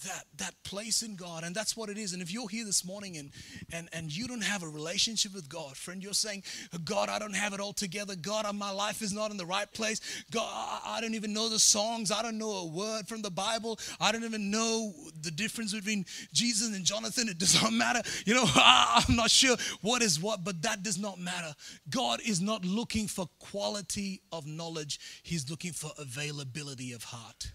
that 0.07 0.25
that 0.39 0.55
place 0.63 1.03
in 1.03 1.17
God 1.17 1.45
and 1.45 1.55
that's 1.55 1.77
what 1.77 1.89
it 1.89 1.99
is. 1.99 2.13
And 2.13 2.23
if 2.23 2.33
you're 2.33 2.49
here 2.49 2.65
this 2.65 2.85
morning 2.85 3.17
and 3.17 3.31
and 3.73 3.89
and 3.93 4.15
you 4.15 4.27
don't 4.27 4.43
have 4.43 4.63
a 4.63 4.69
relationship 4.69 5.35
with 5.35 5.49
God 5.49 5.77
friend 5.77 6.03
you're 6.03 6.13
saying 6.13 6.43
God 6.85 7.09
I 7.09 7.19
don't 7.19 7.35
have 7.35 7.53
it 7.53 7.61
all 7.61 7.73
together. 7.73 8.15
God 8.17 8.47
uh, 8.47 8.53
my 8.53 8.71
life 8.71 9.03
is 9.03 9.13
not 9.13 9.31
in 9.31 9.37
the 9.37 9.47
right 9.47 9.71
place. 9.73 10.01
God 10.31 10.81
I 10.85 11.01
don't 11.01 11.15
even 11.15 11.33
know 11.33 11.49
the 11.49 11.59
songs. 11.59 12.11
I 12.11 12.23
don't 12.23 12.39
know 12.39 12.51
a 12.51 12.67
word 12.67 13.09
from 13.09 13.23
the 13.23 13.31
Bible. 13.31 13.79
I 14.01 14.13
don't 14.13 14.25
even 14.25 14.51
know 14.51 14.93
the 15.23 15.31
difference 15.31 15.75
between 15.75 16.05
Jesus 16.33 16.75
and 16.75 16.85
Jonathan. 16.85 17.29
It 17.29 17.39
does 17.39 17.61
not 17.61 17.73
matter. 17.73 18.03
You 18.25 18.35
know 18.35 18.45
I'm 18.55 19.17
not 19.17 19.31
sure 19.31 19.57
what 19.83 20.03
is 20.03 20.21
what 20.21 20.45
but 20.45 20.63
that 20.63 20.83
does 20.83 20.99
not 20.99 21.19
matter. 21.19 21.55
God 21.91 22.21
is 22.25 22.41
not 22.41 22.65
looking 22.65 23.09
for 23.09 23.29
quality 23.39 24.23
of 24.33 24.47
knowledge. 24.47 25.01
He's 25.23 25.51
looking 25.51 25.73
for 25.73 25.91
availability 25.99 26.93
of 26.93 27.05
heart 27.05 27.53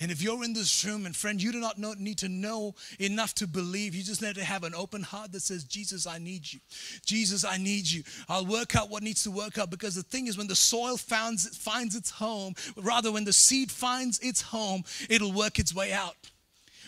and 0.00 0.10
if 0.10 0.22
you're 0.22 0.44
in 0.44 0.52
this 0.52 0.84
room 0.84 1.06
and 1.06 1.16
friend, 1.16 1.42
you 1.42 1.52
do 1.52 1.60
not 1.60 1.78
know, 1.78 1.94
need 1.98 2.18
to 2.18 2.28
know 2.28 2.74
enough 2.98 3.34
to 3.36 3.46
believe. 3.46 3.94
You 3.94 4.02
just 4.02 4.22
need 4.22 4.34
to 4.34 4.44
have 4.44 4.62
an 4.62 4.74
open 4.74 5.02
heart 5.02 5.32
that 5.32 5.40
says, 5.40 5.64
Jesus, 5.64 6.06
I 6.06 6.18
need 6.18 6.52
you. 6.52 6.60
Jesus, 7.04 7.44
I 7.44 7.56
need 7.56 7.90
you. 7.90 8.02
I'll 8.28 8.46
work 8.46 8.76
out 8.76 8.90
what 8.90 9.02
needs 9.02 9.22
to 9.24 9.30
work 9.30 9.58
out 9.58 9.70
because 9.70 9.94
the 9.94 10.02
thing 10.02 10.26
is, 10.26 10.36
when 10.36 10.48
the 10.48 10.56
soil 10.56 10.96
finds, 10.96 11.56
finds 11.56 11.94
its 11.94 12.10
home, 12.10 12.54
rather, 12.76 13.10
when 13.10 13.24
the 13.24 13.32
seed 13.32 13.70
finds 13.70 14.18
its 14.20 14.42
home, 14.42 14.84
it'll 15.08 15.32
work 15.32 15.58
its 15.58 15.74
way 15.74 15.92
out 15.92 16.16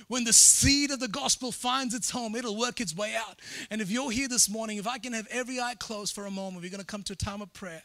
when 0.09 0.25
the 0.25 0.33
seed 0.33 0.91
of 0.91 1.01
the 1.01 1.09
gospel 1.09 1.53
finds 1.53 1.95
its 1.95 2.11
home, 2.11 2.35
it'll 2.35 2.59
work 2.59 2.81
its 2.81 2.97
way 2.97 3.15
out. 3.15 3.39
And 3.71 3.81
if 3.81 3.91
you're 3.91 4.11
here 4.11 4.29
this 4.29 4.49
morning, 4.49 4.79
if 4.79 4.87
I 4.87 4.99
can 4.99 5.13
have 5.13 5.29
every 5.31 5.61
eye 5.61 5.75
closed 5.79 6.15
for 6.15 6.27
a 6.27 6.31
moment, 6.31 6.63
we're 6.63 6.71
going 6.71 6.81
to 6.81 6.87
come 6.87 7.03
to 7.05 7.13
a 7.13 7.17
time 7.17 7.43
of 7.43 7.53
prayer. 7.53 7.83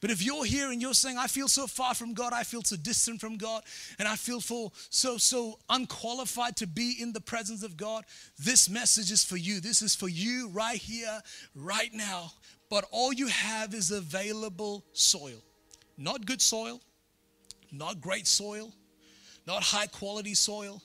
But 0.00 0.10
if 0.10 0.22
you're 0.22 0.44
here 0.44 0.70
and 0.70 0.80
you're 0.80 0.94
saying, 0.94 1.18
I 1.18 1.26
feel 1.26 1.48
so 1.48 1.66
far 1.66 1.94
from 1.94 2.14
God, 2.14 2.32
I 2.32 2.42
feel 2.42 2.62
so 2.62 2.76
distant 2.76 3.20
from 3.20 3.36
God, 3.36 3.62
and 3.98 4.08
I 4.08 4.16
feel 4.16 4.40
so, 4.40 4.72
so, 4.90 5.18
so 5.18 5.58
unqualified 5.68 6.56
to 6.56 6.66
be 6.66 6.96
in 7.00 7.12
the 7.12 7.20
presence 7.20 7.62
of 7.62 7.76
God, 7.76 8.04
this 8.38 8.68
message 8.68 9.12
is 9.12 9.22
for 9.22 9.36
you. 9.36 9.60
This 9.60 9.82
is 9.82 9.94
for 9.94 10.08
you 10.08 10.48
right 10.48 10.78
here, 10.78 11.20
right 11.54 11.92
now. 11.92 12.32
But 12.68 12.86
all 12.90 13.12
you 13.12 13.28
have 13.28 13.74
is 13.74 13.90
available 13.90 14.84
soil. 14.92 15.42
Not 15.98 16.26
good 16.26 16.42
soil, 16.42 16.80
not 17.72 18.00
great 18.00 18.26
soil, 18.26 18.72
not 19.46 19.62
high 19.62 19.86
quality 19.86 20.34
soil, 20.34 20.82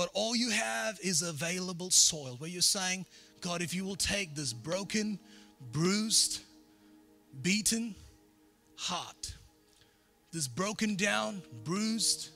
but 0.00 0.08
all 0.14 0.34
you 0.34 0.48
have 0.48 0.98
is 1.02 1.20
available 1.20 1.90
soil 1.90 2.36
where 2.38 2.48
you're 2.48 2.62
saying, 2.62 3.04
God, 3.42 3.60
if 3.60 3.74
you 3.74 3.84
will 3.84 3.96
take 3.96 4.34
this 4.34 4.50
broken, 4.50 5.18
bruised, 5.72 6.40
beaten, 7.42 7.94
heart, 8.78 9.34
this 10.32 10.48
broken 10.48 10.96
down, 10.96 11.42
bruised, 11.64 12.30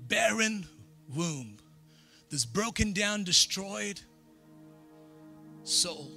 barren 0.00 0.66
womb, 1.08 1.56
this 2.28 2.44
broken 2.44 2.92
down, 2.92 3.24
destroyed 3.24 3.98
soul. 5.62 6.12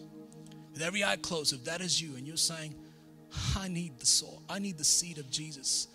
With 0.73 0.81
every 0.81 1.05
eye 1.05 1.15
closed, 1.15 1.53
if 1.53 1.63
that 1.63 1.79
is 1.79 2.01
you 2.01 2.17
and 2.17 2.27
you're 2.27 2.35
saying, 2.35 2.75
I 3.55 3.69
need 3.69 3.97
the 3.97 4.05
soul, 4.05 4.43
I 4.49 4.59
need 4.59 4.77
the 4.77 4.83
seed 4.83 5.19
of 5.19 5.31
Jesus. 5.31 5.87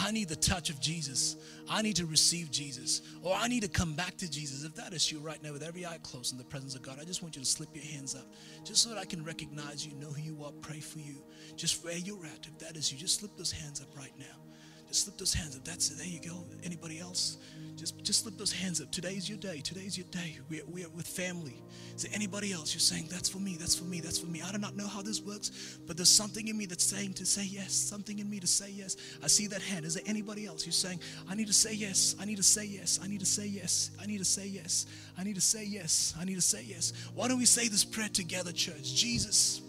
I 0.00 0.10
need 0.10 0.28
the 0.28 0.36
touch 0.36 0.70
of 0.70 0.80
Jesus. 0.80 1.36
I 1.68 1.82
need 1.82 1.96
to 1.96 2.06
receive 2.06 2.50
Jesus. 2.50 3.02
Or 3.22 3.34
I 3.34 3.48
need 3.48 3.62
to 3.62 3.68
come 3.68 3.94
back 3.94 4.16
to 4.18 4.30
Jesus. 4.30 4.64
If 4.64 4.74
that 4.76 4.92
is 4.92 5.10
you 5.10 5.18
right 5.18 5.42
now, 5.42 5.52
with 5.52 5.62
every 5.62 5.86
eye 5.86 5.98
closed 6.02 6.32
in 6.32 6.38
the 6.38 6.44
presence 6.44 6.74
of 6.74 6.82
God, 6.82 6.98
I 7.00 7.04
just 7.04 7.22
want 7.22 7.36
you 7.36 7.42
to 7.42 7.48
slip 7.48 7.70
your 7.74 7.84
hands 7.84 8.14
up 8.14 8.26
just 8.64 8.82
so 8.82 8.90
that 8.90 8.98
I 8.98 9.04
can 9.04 9.24
recognize 9.24 9.86
you, 9.86 9.94
know 9.94 10.08
who 10.08 10.22
you 10.22 10.44
are, 10.44 10.52
pray 10.60 10.80
for 10.80 10.98
you. 10.98 11.22
Just 11.56 11.84
where 11.84 11.96
you're 11.96 12.24
at, 12.26 12.46
if 12.46 12.58
that 12.58 12.76
is 12.76 12.92
you, 12.92 12.98
just 12.98 13.20
slip 13.20 13.36
those 13.36 13.52
hands 13.52 13.80
up 13.80 13.96
right 13.96 14.12
now. 14.18 14.47
Just 14.88 15.04
slip 15.04 15.18
those 15.18 15.34
hands 15.34 15.54
up. 15.54 15.64
That's 15.64 15.90
it. 15.90 15.98
There 15.98 16.06
you 16.06 16.20
go. 16.20 16.44
Anybody 16.64 16.98
else? 16.98 17.36
Just, 17.76 18.02
just 18.02 18.22
slip 18.22 18.36
those 18.38 18.50
hands 18.50 18.80
up. 18.80 18.90
Today's 18.90 19.28
your 19.28 19.38
day. 19.38 19.60
Today's 19.60 19.96
your 19.96 20.06
day. 20.10 20.38
We 20.48 20.60
are, 20.60 20.64
we 20.66 20.84
are 20.84 20.88
with 20.88 21.06
family. 21.06 21.62
Is 21.94 22.02
there 22.04 22.12
anybody 22.14 22.52
else? 22.52 22.72
You're 22.72 22.80
saying, 22.80 23.06
that's 23.10 23.28
for 23.28 23.38
me, 23.38 23.56
that's 23.58 23.74
for 23.74 23.84
me, 23.84 24.00
that's 24.00 24.18
for 24.18 24.26
me. 24.26 24.40
I 24.40 24.50
do 24.50 24.58
not 24.58 24.76
know 24.76 24.86
how 24.86 25.02
this 25.02 25.20
works, 25.20 25.78
but 25.86 25.96
there's 25.96 26.08
something 26.08 26.48
in 26.48 26.56
me 26.56 26.66
that's 26.66 26.82
saying 26.82 27.14
to 27.14 27.26
say 27.26 27.44
yes, 27.44 27.72
something 27.72 28.18
in 28.18 28.28
me 28.28 28.40
to 28.40 28.46
say 28.46 28.70
yes. 28.70 28.96
I 29.22 29.26
see 29.26 29.46
that 29.48 29.60
hand. 29.60 29.84
Is 29.84 29.94
there 29.94 30.02
anybody 30.06 30.46
else? 30.46 30.64
You're 30.64 30.72
saying, 30.72 31.00
I 31.28 31.34
need 31.34 31.48
to 31.48 31.52
say 31.52 31.74
yes, 31.74 32.16
I 32.20 32.24
need 32.24 32.38
to 32.38 32.42
say 32.42 32.64
yes, 32.64 32.98
I 33.02 33.06
need 33.06 33.20
to 33.20 33.26
say 33.26 33.46
yes, 33.46 33.90
I 34.00 34.06
need 34.06 34.18
to 34.18 34.24
say 34.24 34.46
yes, 34.46 34.86
I 35.18 35.24
need 35.24 35.34
to 35.34 35.40
say 35.40 35.64
yes, 35.64 36.14
I 36.18 36.24
need 36.24 36.36
to 36.36 36.40
say 36.40 36.64
yes. 36.66 36.92
Why 37.14 37.28
don't 37.28 37.38
we 37.38 37.46
say 37.46 37.68
this 37.68 37.84
prayer 37.84 38.08
together, 38.08 38.52
church? 38.52 38.94
Jesus, 38.94 39.60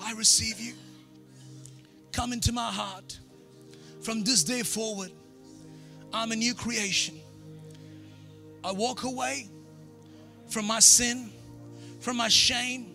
I 0.00 0.14
receive 0.14 0.58
you. 0.58 0.72
Come 2.12 2.32
into 2.32 2.52
my 2.52 2.70
heart. 2.70 3.18
From 4.00 4.24
this 4.24 4.44
day 4.44 4.62
forward, 4.62 5.10
I'm 6.12 6.32
a 6.32 6.36
new 6.36 6.54
creation. 6.54 7.16
I 8.64 8.72
walk 8.72 9.04
away 9.04 9.48
from 10.48 10.66
my 10.66 10.80
sin, 10.80 11.30
from 12.00 12.16
my 12.16 12.28
shame, 12.28 12.94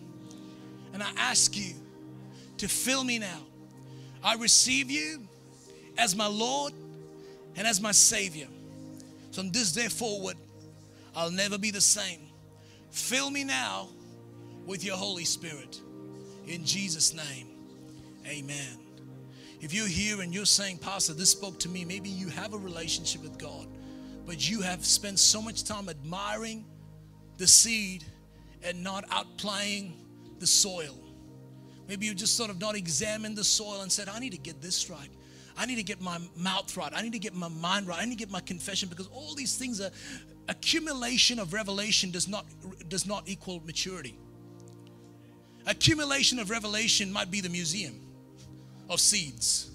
and 0.92 1.02
I 1.02 1.10
ask 1.16 1.56
you 1.56 1.74
to 2.58 2.68
fill 2.68 3.04
me 3.04 3.18
now. 3.18 3.40
I 4.22 4.34
receive 4.36 4.90
you 4.90 5.22
as 5.98 6.16
my 6.16 6.26
Lord 6.26 6.72
and 7.56 7.66
as 7.66 7.80
my 7.80 7.92
Savior. 7.92 8.48
From 9.32 9.50
this 9.50 9.72
day 9.72 9.88
forward, 9.88 10.36
I'll 11.14 11.30
never 11.30 11.58
be 11.58 11.70
the 11.70 11.80
same. 11.80 12.20
Fill 12.90 13.30
me 13.30 13.44
now 13.44 13.88
with 14.66 14.84
your 14.84 14.96
Holy 14.96 15.24
Spirit. 15.24 15.80
In 16.46 16.64
Jesus' 16.64 17.14
name, 17.14 17.48
amen. 18.26 18.83
If 19.64 19.72
you're 19.72 19.88
here 19.88 20.20
and 20.20 20.34
you're 20.34 20.44
saying, 20.44 20.76
Pastor, 20.76 21.14
this 21.14 21.30
spoke 21.30 21.58
to 21.60 21.70
me, 21.70 21.86
maybe 21.86 22.10
you 22.10 22.28
have 22.28 22.52
a 22.52 22.58
relationship 22.58 23.22
with 23.22 23.38
God, 23.38 23.66
but 24.26 24.46
you 24.46 24.60
have 24.60 24.84
spent 24.84 25.18
so 25.18 25.40
much 25.40 25.64
time 25.64 25.88
admiring 25.88 26.66
the 27.38 27.46
seed 27.46 28.04
and 28.62 28.84
not 28.84 29.08
outplaying 29.08 29.92
the 30.38 30.46
soil. 30.46 30.98
Maybe 31.88 32.04
you 32.04 32.14
just 32.14 32.36
sort 32.36 32.50
of 32.50 32.60
not 32.60 32.76
examined 32.76 33.38
the 33.38 33.44
soil 33.44 33.80
and 33.80 33.90
said, 33.90 34.06
I 34.06 34.18
need 34.18 34.32
to 34.32 34.38
get 34.38 34.60
this 34.60 34.90
right. 34.90 35.08
I 35.56 35.64
need 35.64 35.76
to 35.76 35.82
get 35.82 35.98
my 35.98 36.18
mouth 36.36 36.76
right. 36.76 36.92
I 36.94 37.00
need 37.00 37.14
to 37.14 37.18
get 37.18 37.32
my 37.32 37.48
mind 37.48 37.86
right. 37.86 38.02
I 38.02 38.04
need 38.04 38.18
to 38.18 38.22
get 38.22 38.30
my 38.30 38.40
confession 38.40 38.90
because 38.90 39.06
all 39.06 39.34
these 39.34 39.56
things 39.56 39.80
are 39.80 39.90
accumulation 40.50 41.38
of 41.38 41.54
revelation 41.54 42.10
does 42.10 42.28
not 42.28 42.44
does 42.90 43.06
not 43.06 43.22
equal 43.26 43.62
maturity. 43.64 44.18
Accumulation 45.66 46.38
of 46.38 46.50
revelation 46.50 47.10
might 47.10 47.30
be 47.30 47.40
the 47.40 47.48
museum 47.48 48.04
of 48.88 49.00
seeds. 49.00 49.70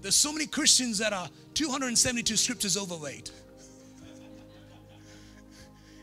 There's 0.00 0.14
so 0.14 0.32
many 0.32 0.46
Christians 0.46 0.98
that 0.98 1.12
are 1.12 1.28
272 1.54 2.36
scriptures 2.36 2.76
overweight. 2.76 3.32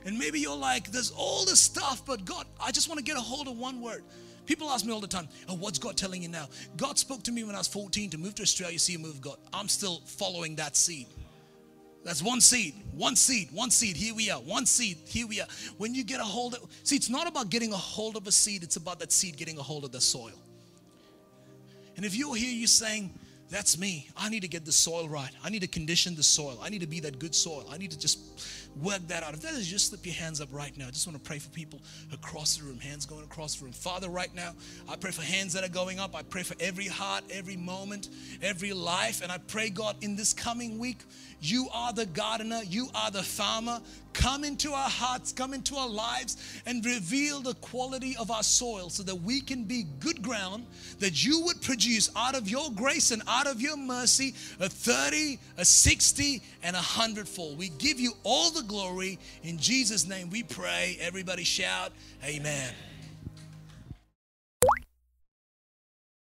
And 0.06 0.20
maybe 0.20 0.40
you're 0.40 0.56
like, 0.56 0.92
there's 0.92 1.12
all 1.12 1.46
this 1.46 1.60
stuff, 1.60 2.06
but 2.06 2.26
God, 2.26 2.46
I 2.64 2.72
just 2.72 2.88
want 2.90 3.00
to 3.00 3.04
get 3.04 3.18
a 3.18 3.22
hold 3.22 3.48
of 3.48 3.58
one 3.58 3.82
word. 3.82 4.04
People 4.46 4.70
ask 4.70 4.86
me 4.86 4.94
all 4.94 5.00
the 5.00 5.08
time, 5.08 5.28
oh, 5.50 5.56
what's 5.56 5.80
God 5.80 5.98
telling 5.98 6.22
you 6.22 6.30
now? 6.30 6.48
God 6.78 7.00
spoke 7.00 7.24
to 7.24 7.32
me 7.32 7.44
when 7.44 7.56
I 7.56 7.58
was 7.58 7.68
14 7.68 8.12
to 8.12 8.18
move 8.20 8.36
to 8.36 8.44
Australia, 8.44 8.78
see 8.78 8.94
a 8.94 9.00
move 9.00 9.16
of 9.16 9.22
God. 9.22 9.38
I'm 9.52 9.68
still 9.68 10.02
following 10.06 10.56
that 10.58 10.76
seed. 10.76 11.08
That's 12.04 12.22
one 12.22 12.40
seed, 12.40 12.76
one 12.92 13.16
seed, 13.16 13.50
one 13.52 13.72
seed. 13.72 13.98
Here 13.98 14.14
we 14.14 14.30
are, 14.30 14.40
one 14.40 14.68
seed, 14.68 14.98
here 15.06 15.26
we 15.26 15.42
are. 15.42 15.48
When 15.78 15.96
you 15.96 16.04
get 16.04 16.20
a 16.20 16.24
hold 16.24 16.54
of, 16.54 16.70
see, 16.84 16.96
it's 16.96 17.10
not 17.10 17.28
about 17.28 17.50
getting 17.50 17.74
a 17.74 17.78
hold 17.78 18.16
of 18.16 18.28
a 18.28 18.32
seed, 18.32 18.62
it's 18.62 18.76
about 18.76 19.00
that 19.00 19.12
seed 19.12 19.38
getting 19.38 19.58
a 19.58 19.64
hold 19.64 19.84
of 19.84 19.92
the 19.92 20.02
soil. 20.02 20.34
And 21.96 22.06
if 22.06 22.16
you're 22.16 22.36
here, 22.36 22.52
you're 22.52 22.68
saying, 22.68 23.14
That's 23.56 23.80
me. 23.80 24.10
I 24.18 24.28
need 24.28 24.42
to 24.42 24.50
get 24.50 24.66
the 24.66 24.74
soil 24.74 25.08
right. 25.08 25.30
I 25.42 25.50
need 25.50 25.62
to 25.62 25.68
condition 25.68 26.14
the 26.14 26.24
soil. 26.24 26.60
I 26.62 26.68
need 26.68 26.82
to 26.82 26.88
be 26.88 27.00
that 27.00 27.20
good 27.20 27.34
soil. 27.34 27.66
I 27.72 27.78
need 27.78 27.90
to 27.92 27.98
just 27.98 28.20
work 28.82 29.08
that 29.08 29.24
out. 29.24 29.34
If 29.34 29.40
that 29.44 29.54
is, 29.54 29.66
just 29.66 29.88
slip 29.88 30.06
your 30.06 30.14
hands 30.16 30.42
up 30.42 30.50
right 30.52 30.76
now. 30.78 30.88
I 30.88 30.92
just 30.92 31.08
want 31.08 31.24
to 31.24 31.26
pray 31.26 31.40
for 31.40 31.50
people 31.52 31.80
across 32.12 32.58
the 32.58 32.66
room, 32.66 32.80
hands 32.80 33.06
going 33.06 33.24
across 33.24 33.56
the 33.56 33.64
room. 33.64 33.72
Father, 33.72 34.10
right 34.10 34.34
now, 34.36 34.52
I 34.90 34.98
pray 34.98 35.12
for 35.12 35.22
hands 35.22 35.54
that 35.54 35.64
are 35.64 35.70
going 35.70 36.00
up. 36.00 36.18
I 36.18 36.24
pray 36.24 36.44
for 36.44 36.56
every 36.60 36.88
heart, 36.88 37.24
every 37.32 37.56
moment, 37.56 38.10
every 38.42 38.74
life. 38.74 39.22
And 39.24 39.32
I 39.32 39.38
pray, 39.38 39.70
God, 39.70 39.96
in 40.02 40.18
this 40.18 40.34
coming 40.34 40.78
week, 40.78 40.98
you 41.40 41.68
are 41.74 41.94
the 41.94 42.08
gardener, 42.08 42.62
you 42.68 42.90
are 42.94 43.12
the 43.12 43.24
farmer. 43.24 43.80
Come 44.14 44.44
into 44.44 44.72
our 44.72 44.90
hearts, 44.90 45.32
come 45.34 45.54
into 45.54 45.76
our 45.76 45.90
lives, 45.90 46.38
and 46.66 46.86
reveal 46.86 47.42
the 47.42 47.54
quality 47.56 48.16
of 48.18 48.32
our 48.32 48.44
soil 48.44 48.90
so 48.90 49.04
that 49.04 49.16
we 49.16 49.42
can 49.42 49.64
be 49.64 49.86
good 50.00 50.22
ground, 50.22 50.66
that 51.00 51.24
you 51.24 51.42
would 51.46 51.62
produce 51.62 52.10
out 52.16 52.34
of 52.36 52.50
your 52.50 52.72
grace 52.72 53.12
and 53.12 53.22
out 53.28 53.45
of 53.48 53.62
your 53.62 53.78
mercy 53.78 54.34
a 54.60 54.70
30, 54.70 55.40
a 55.58 55.66
60, 55.66 56.42
and 56.64 56.76
a 56.76 56.80
hundredfold. 56.80 57.58
We 57.58 57.70
give 57.70 58.00
you 58.00 58.14
all 58.24 58.52
the 58.52 58.64
glory. 58.64 59.20
In 59.44 59.58
Jesus' 59.58 60.08
name 60.08 60.30
we 60.30 60.44
pray. 60.44 60.98
Everybody 61.02 61.44
shout, 61.44 61.92
Amen. 62.24 62.74